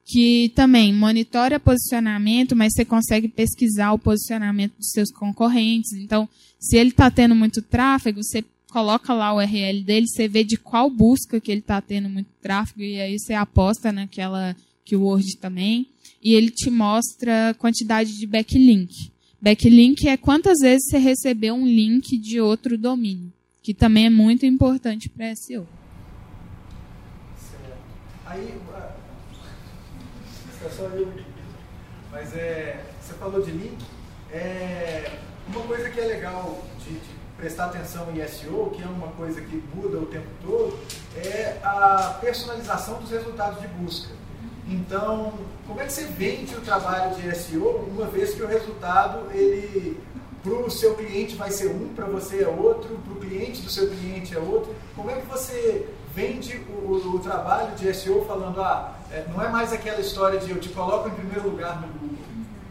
que 0.03 0.51
também 0.55 0.93
monitora 0.93 1.59
posicionamento, 1.59 2.55
mas 2.55 2.73
você 2.73 2.83
consegue 2.85 3.27
pesquisar 3.27 3.91
o 3.93 3.99
posicionamento 3.99 4.73
dos 4.77 4.89
seus 4.91 5.11
concorrentes. 5.11 5.93
Então, 5.93 6.27
se 6.59 6.77
ele 6.77 6.89
está 6.89 7.11
tendo 7.11 7.35
muito 7.35 7.61
tráfego, 7.61 8.23
você 8.23 8.43
coloca 8.69 9.13
lá 9.13 9.33
o 9.33 9.37
URL 9.37 9.83
dele, 9.83 10.07
você 10.07 10.27
vê 10.27 10.43
de 10.43 10.57
qual 10.57 10.89
busca 10.89 11.39
que 11.39 11.51
ele 11.51 11.61
está 11.61 11.79
tendo 11.79 12.09
muito 12.09 12.29
tráfego, 12.41 12.81
e 12.81 12.99
aí 12.99 13.17
você 13.17 13.33
aposta 13.33 13.91
naquela 13.91 14.55
keyword 14.83 15.37
também. 15.37 15.87
E 16.21 16.33
ele 16.33 16.49
te 16.49 16.69
mostra 16.69 17.49
a 17.49 17.53
quantidade 17.53 18.17
de 18.17 18.25
backlink. 18.25 19.11
Backlink 19.39 20.07
é 20.07 20.17
quantas 20.17 20.59
vezes 20.59 20.87
você 20.89 20.97
recebeu 20.97 21.53
um 21.53 21.67
link 21.67 22.17
de 22.17 22.41
outro 22.41 22.77
domínio, 22.77 23.31
que 23.61 23.73
também 23.73 24.07
é 24.07 24.09
muito 24.09 24.45
importante 24.45 25.07
para 25.07 25.35
SEO. 25.35 25.67
Aí, 28.25 28.59
é 30.65 30.69
só 30.69 30.83
eu. 30.83 31.11
Mas 32.11 32.35
é, 32.35 32.83
você 32.99 33.13
falou 33.13 33.41
de 33.41 33.51
link. 33.51 33.77
É, 34.31 35.19
uma 35.47 35.61
coisa 35.61 35.89
que 35.89 35.99
é 35.99 36.05
legal 36.05 36.63
de, 36.79 36.91
de, 36.91 37.15
prestar 37.37 37.65
atenção 37.65 38.07
em 38.11 38.27
SEO, 38.27 38.71
que 38.71 38.81
é 38.81 38.87
uma 38.87 39.09
coisa 39.09 39.41
que 39.41 39.61
muda 39.75 39.97
o 39.97 40.05
tempo 40.05 40.27
todo, 40.41 40.79
é 41.17 41.59
a 41.61 42.17
personalização 42.21 42.99
dos 42.99 43.11
resultados 43.11 43.61
de 43.61 43.67
busca. 43.67 44.13
Então, 44.67 45.33
como 45.67 45.79
é 45.81 45.85
que 45.85 45.93
você 45.93 46.05
vende 46.05 46.55
o 46.55 46.61
trabalho 46.61 47.13
de 47.15 47.35
SEO 47.35 47.87
uma 47.89 48.07
vez 48.07 48.33
que 48.33 48.41
o 48.41 48.47
resultado 48.47 49.29
ele 49.31 50.01
para 50.41 50.53
o 50.53 50.69
seu 50.69 50.95
cliente 50.95 51.35
vai 51.35 51.51
ser 51.51 51.67
um, 51.67 51.89
para 51.95 52.05
você 52.05 52.43
é 52.43 52.47
outro, 52.47 52.97
para 52.99 53.13
o 53.13 53.15
cliente 53.15 53.61
do 53.61 53.69
seu 53.69 53.89
cliente 53.89 54.35
é 54.35 54.39
outro. 54.39 54.73
Como 54.95 55.09
é 55.09 55.15
que 55.15 55.25
você 55.25 55.87
vende 56.15 56.55
o, 56.69 57.15
o 57.15 57.19
trabalho 57.19 57.75
de 57.75 57.93
SEO 57.93 58.25
falando, 58.25 58.61
ah, 58.61 58.97
é, 59.11 59.25
não 59.27 59.41
é 59.41 59.49
mais 59.49 59.73
aquela 59.73 59.99
história 59.99 60.39
de 60.39 60.49
eu 60.49 60.59
te 60.59 60.69
coloco 60.69 61.09
em 61.09 61.13
primeiro 61.13 61.49
lugar 61.49 61.81
no 61.81 61.87
Google. 61.89 62.25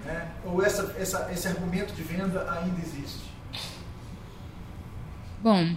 Né? 0.05 0.33
Ou 0.45 0.65
essa, 0.65 0.97
essa, 0.99 1.31
esse 1.31 1.47
argumento 1.47 1.93
de 1.93 2.03
venda 2.03 2.51
ainda 2.51 2.81
existe? 2.81 3.23
Bom. 5.43 5.77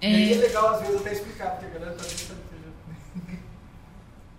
É... 0.00 0.10
E 0.10 0.34
é 0.34 0.36
legal 0.36 0.74
às 0.74 0.82
vezes 0.82 1.00
até 1.00 1.12
explicar, 1.12 1.52
porque 1.52 1.66
a 1.66 1.70
galera 1.70 1.94
tá 1.94 2.04
pensando 2.04 2.46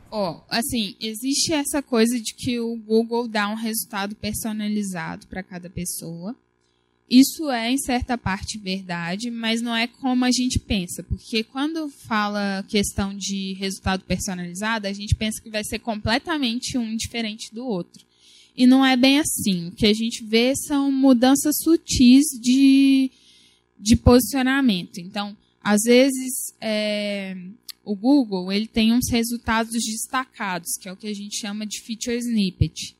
Ó, 0.10 0.32
oh, 0.32 0.42
assim, 0.50 0.96
existe 1.02 1.54
essa 1.54 1.82
coisa 1.82 2.18
de 2.18 2.34
que 2.34 2.60
o 2.60 2.78
Google 2.78 3.28
dá 3.28 3.50
um 3.50 3.56
resultado 3.56 4.16
personalizado 4.16 5.28
para 5.28 5.44
cada 5.44 5.70
pessoa. 5.70 6.34
Isso 7.10 7.50
é, 7.50 7.72
em 7.72 7.78
certa 7.78 8.18
parte, 8.18 8.58
verdade, 8.58 9.32
mas 9.32 9.62
não 9.62 9.74
é 9.74 9.88
como 9.88 10.26
a 10.26 10.32
gente 10.32 10.60
pensa. 10.60 11.02
Porque 11.04 11.42
quando 11.42 11.90
fala 11.90 12.66
questão 12.68 13.16
de 13.16 13.54
resultado 13.54 14.04
personalizado, 14.04 14.88
a 14.88 14.94
gente 14.94 15.16
pensa 15.16 15.42
que 15.42 15.50
vai 15.50 15.64
ser 15.64 15.80
completamente 15.80 16.78
um 16.78 16.96
diferente 16.98 17.54
do 17.56 17.66
outro. 17.66 18.06
E 18.58 18.68
não 18.68 18.86
é 18.86 18.98
bem 18.98 19.20
assim. 19.20 19.68
O 19.68 19.72
que 19.72 19.86
a 19.86 19.94
gente 19.94 20.24
vê 20.26 20.54
são 20.56 20.92
mudanças 20.92 21.56
sutis 21.62 22.26
de, 22.42 23.10
de 23.80 23.96
posicionamento. 23.96 24.98
Então, 24.98 25.38
às 25.64 25.84
vezes, 25.84 26.54
é, 26.60 27.38
o 27.86 27.96
Google 27.96 28.52
ele 28.52 28.68
tem 28.68 28.92
uns 28.92 29.10
resultados 29.10 29.72
destacados, 29.72 30.76
que 30.78 30.90
é 30.90 30.92
o 30.92 30.98
que 30.98 31.08
a 31.08 31.14
gente 31.14 31.40
chama 31.40 31.66
de 31.66 31.80
feature 31.80 32.18
snippet. 32.18 32.97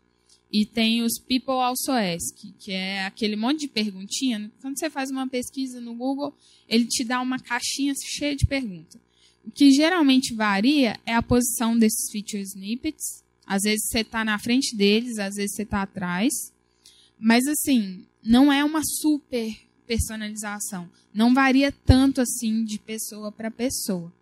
E 0.52 0.66
tem 0.66 1.02
os 1.02 1.20
People 1.20 1.60
Also 1.62 1.92
Ask, 1.92 2.38
que 2.58 2.72
é 2.72 3.06
aquele 3.06 3.36
monte 3.36 3.62
de 3.62 3.68
perguntinha. 3.68 4.52
Quando 4.62 4.80
você 4.80 4.90
faz 4.90 5.12
uma 5.12 5.28
pesquisa 5.28 5.82
no 5.82 5.94
Google, 5.94 6.34
ele 6.70 6.86
te 6.86 7.04
dá 7.04 7.22
uma 7.22 7.40
caixinha 7.40 7.94
cheia 7.96 8.36
de 8.36 8.46
perguntas. 8.46 9.00
O 9.46 9.52
que 9.52 9.72
geralmente 9.72 10.34
varia 10.34 11.00
é 11.06 11.14
a 11.14 11.24
posição 11.24 11.78
desses 11.78 12.10
feature 12.12 12.42
snippets. 12.42 13.24
Às 13.46 13.64
vezes 13.64 13.88
você 13.88 14.00
está 14.00 14.24
na 14.26 14.38
frente 14.40 14.76
deles, 14.76 15.20
às 15.20 15.36
vezes 15.36 15.56
você 15.56 15.64
está 15.64 15.82
atrás. 15.82 16.34
Mas, 17.20 17.46
assim, 17.48 18.06
não 18.24 18.52
é 18.52 18.64
uma 18.64 18.82
super 18.84 19.56
personalização. 19.86 20.90
Não 21.14 21.34
varia 21.34 21.72
tanto 21.72 22.22
assim 22.22 22.64
de 22.64 22.78
pessoa 22.78 23.32
para 23.32 23.50
pessoa. 23.50 24.14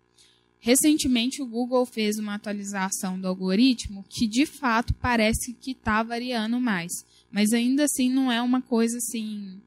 Recentemente, 0.66 1.40
o 1.40 1.46
Google 1.46 1.86
fez 1.86 2.18
uma 2.18 2.34
atualização 2.34 3.20
do 3.20 3.28
algoritmo 3.28 4.04
que, 4.08 4.26
de 4.26 4.44
fato, 4.44 4.92
parece 4.94 5.52
que 5.52 5.70
está 5.70 6.02
variando 6.02 6.58
mais. 6.58 6.90
Mas 7.30 7.52
ainda 7.52 7.84
assim 7.84 8.10
não 8.10 8.32
é 8.32 8.42
uma 8.42 8.60
coisa 8.60 8.98
assim 8.98 9.60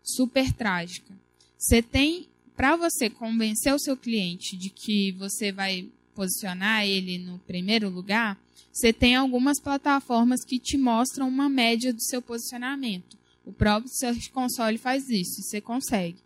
super 0.00 0.52
trágica. 0.52 1.12
Você 1.58 1.82
tem, 1.82 2.28
para 2.54 2.76
você 2.76 3.10
convencer 3.10 3.74
o 3.74 3.80
seu 3.80 3.96
cliente 3.96 4.56
de 4.56 4.70
que 4.70 5.10
você 5.18 5.50
vai 5.50 5.88
posicionar 6.14 6.86
ele 6.86 7.18
no 7.18 7.40
primeiro 7.40 7.88
lugar, 7.88 8.40
você 8.72 8.92
tem 8.92 9.16
algumas 9.16 9.60
plataformas 9.60 10.44
que 10.44 10.60
te 10.60 10.78
mostram 10.78 11.26
uma 11.26 11.48
média 11.48 11.92
do 11.92 12.00
seu 12.00 12.22
posicionamento. 12.22 13.18
O 13.44 13.52
próprio 13.52 13.90
Search 13.92 14.30
Console 14.30 14.78
faz 14.78 15.08
isso, 15.08 15.42
você 15.42 15.60
consegue. 15.60 16.18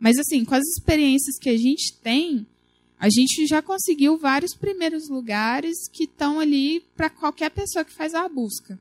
Mas 0.00 0.16
assim, 0.16 0.42
com 0.42 0.54
as 0.54 0.64
experiências 0.68 1.36
que 1.38 1.50
a 1.50 1.58
gente 1.58 1.92
tem, 2.02 2.46
a 2.98 3.08
gente 3.10 3.46
já 3.46 3.60
conseguiu 3.60 4.16
vários 4.16 4.54
primeiros 4.54 5.08
lugares 5.08 5.88
que 5.92 6.04
estão 6.04 6.40
ali 6.40 6.82
para 6.96 7.10
qualquer 7.10 7.50
pessoa 7.50 7.84
que 7.84 7.92
faz 7.92 8.14
a 8.14 8.28
busca. 8.28 8.78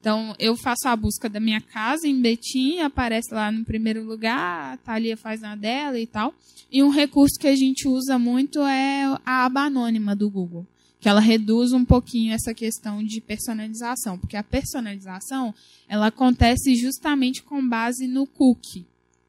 Então, 0.00 0.36
eu 0.38 0.56
faço 0.56 0.86
a 0.86 0.94
busca 0.94 1.28
da 1.28 1.40
minha 1.40 1.60
casa 1.60 2.06
em 2.06 2.20
Betim, 2.20 2.78
aparece 2.78 3.34
lá 3.34 3.50
no 3.50 3.64
primeiro 3.64 4.04
lugar, 4.04 4.74
a 4.74 4.76
Thalia 4.76 5.16
faz 5.16 5.40
na 5.40 5.56
dela 5.56 5.98
e 5.98 6.06
tal. 6.06 6.32
E 6.70 6.80
um 6.82 6.90
recurso 6.90 7.38
que 7.40 7.48
a 7.48 7.56
gente 7.56 7.88
usa 7.88 8.16
muito 8.18 8.60
é 8.60 9.02
a 9.26 9.44
aba 9.44 9.62
anônima 9.62 10.14
do 10.14 10.30
Google, 10.30 10.64
que 11.00 11.08
ela 11.08 11.20
reduz 11.20 11.72
um 11.72 11.84
pouquinho 11.84 12.32
essa 12.32 12.54
questão 12.54 13.02
de 13.02 13.20
personalização, 13.20 14.16
porque 14.16 14.36
a 14.36 14.44
personalização 14.44 15.52
ela 15.88 16.06
acontece 16.06 16.76
justamente 16.76 17.42
com 17.42 17.68
base 17.68 18.06
no 18.06 18.28
cookie, 18.28 18.86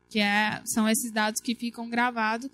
que 0.10 0.20
é, 0.20 0.62
são 0.64 0.88
esses 0.88 1.12
dados 1.12 1.42
que 1.42 1.56
ficam 1.56 1.90
gravados 1.90 2.52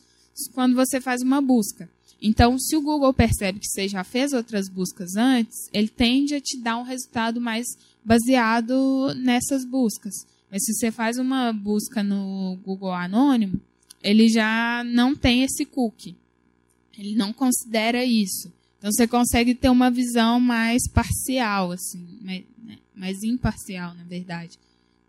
quando 0.53 0.75
você 0.75 0.99
faz 0.99 1.21
uma 1.21 1.41
busca. 1.41 1.89
Então, 2.21 2.57
se 2.57 2.75
o 2.75 2.81
Google 2.81 3.13
percebe 3.13 3.59
que 3.59 3.67
você 3.67 3.87
já 3.87 4.03
fez 4.03 4.31
outras 4.31 4.69
buscas 4.69 5.15
antes, 5.15 5.69
ele 5.73 5.89
tende 5.89 6.35
a 6.35 6.41
te 6.41 6.57
dar 6.57 6.77
um 6.77 6.83
resultado 6.83 7.41
mais 7.41 7.65
baseado 8.03 9.13
nessas 9.15 9.65
buscas. 9.65 10.13
Mas 10.49 10.63
se 10.63 10.73
você 10.73 10.91
faz 10.91 11.17
uma 11.17 11.51
busca 11.51 12.01
no 12.01 12.57
Google 12.63 12.93
Anônimo, 12.93 13.59
ele 14.01 14.29
já 14.29 14.83
não 14.85 15.15
tem 15.15 15.43
esse 15.43 15.65
cookie. 15.65 16.15
Ele 16.97 17.15
não 17.15 17.33
considera 17.33 18.05
isso. 18.05 18.53
Então 18.77 18.91
você 18.91 19.07
consegue 19.07 19.55
ter 19.55 19.69
uma 19.69 19.89
visão 19.89 20.39
mais 20.39 20.87
parcial, 20.87 21.71
assim, 21.71 22.05
mais, 22.21 22.43
né, 22.63 22.77
mais 22.95 23.23
imparcial, 23.23 23.95
na 23.95 24.03
verdade, 24.03 24.59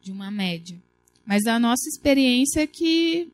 de 0.00 0.10
uma 0.10 0.30
média. 0.30 0.80
Mas 1.26 1.46
a 1.46 1.58
nossa 1.58 1.88
experiência 1.88 2.60
é 2.60 2.66
que 2.66 3.28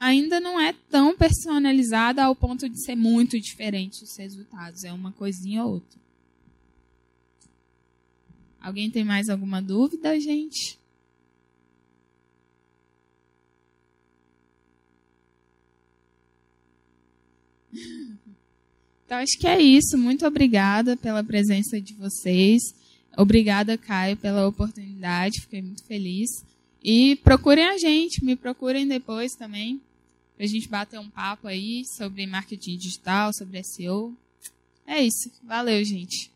ainda 0.00 0.40
não 0.40 0.58
é 0.58 0.72
tão 0.88 1.14
personalizada 1.14 2.24
ao 2.24 2.34
ponto 2.34 2.66
de 2.66 2.82
ser 2.82 2.96
muito 2.96 3.38
diferente 3.38 4.02
os 4.02 4.16
resultados. 4.16 4.82
É 4.82 4.92
uma 4.92 5.12
coisinha 5.12 5.62
ou 5.62 5.74
outra. 5.74 6.00
Alguém 8.58 8.90
tem 8.90 9.04
mais 9.04 9.28
alguma 9.28 9.60
dúvida, 9.60 10.18
gente? 10.18 10.80
Então, 19.04 19.18
acho 19.18 19.36
que 19.40 19.48
é 19.48 19.60
isso. 19.60 19.98
Muito 19.98 20.24
obrigada 20.24 20.96
pela 20.96 21.24
presença 21.24 21.80
de 21.80 21.94
vocês. 21.94 22.62
Obrigada, 23.18 23.76
Caio, 23.76 24.16
pela 24.16 24.46
oportunidade. 24.46 25.40
Fiquei 25.40 25.60
muito 25.60 25.84
feliz. 25.84 26.30
E 26.80 27.16
procurem 27.16 27.64
a 27.64 27.76
gente, 27.76 28.24
me 28.24 28.36
procurem 28.36 28.86
depois 28.86 29.32
também 29.32 29.80
para 30.40 30.46
a 30.46 30.48
gente 30.48 30.68
bater 30.70 30.98
um 30.98 31.10
papo 31.10 31.46
aí 31.46 31.84
sobre 31.84 32.26
marketing 32.26 32.78
digital, 32.78 33.30
sobre 33.30 33.62
SEO. 33.62 34.16
É 34.86 34.98
isso. 34.98 35.30
Valeu, 35.44 35.84
gente. 35.84 36.32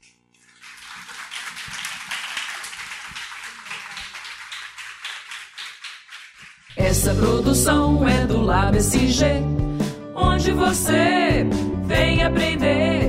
Essa 6.77 7.15
produção 7.15 8.07
é 8.07 8.27
do 8.27 8.43
Lab 8.43 8.77
SG, 8.77 9.25
onde 10.15 10.53
você 10.53 11.47
vem 11.87 12.23
aprender 12.23 13.04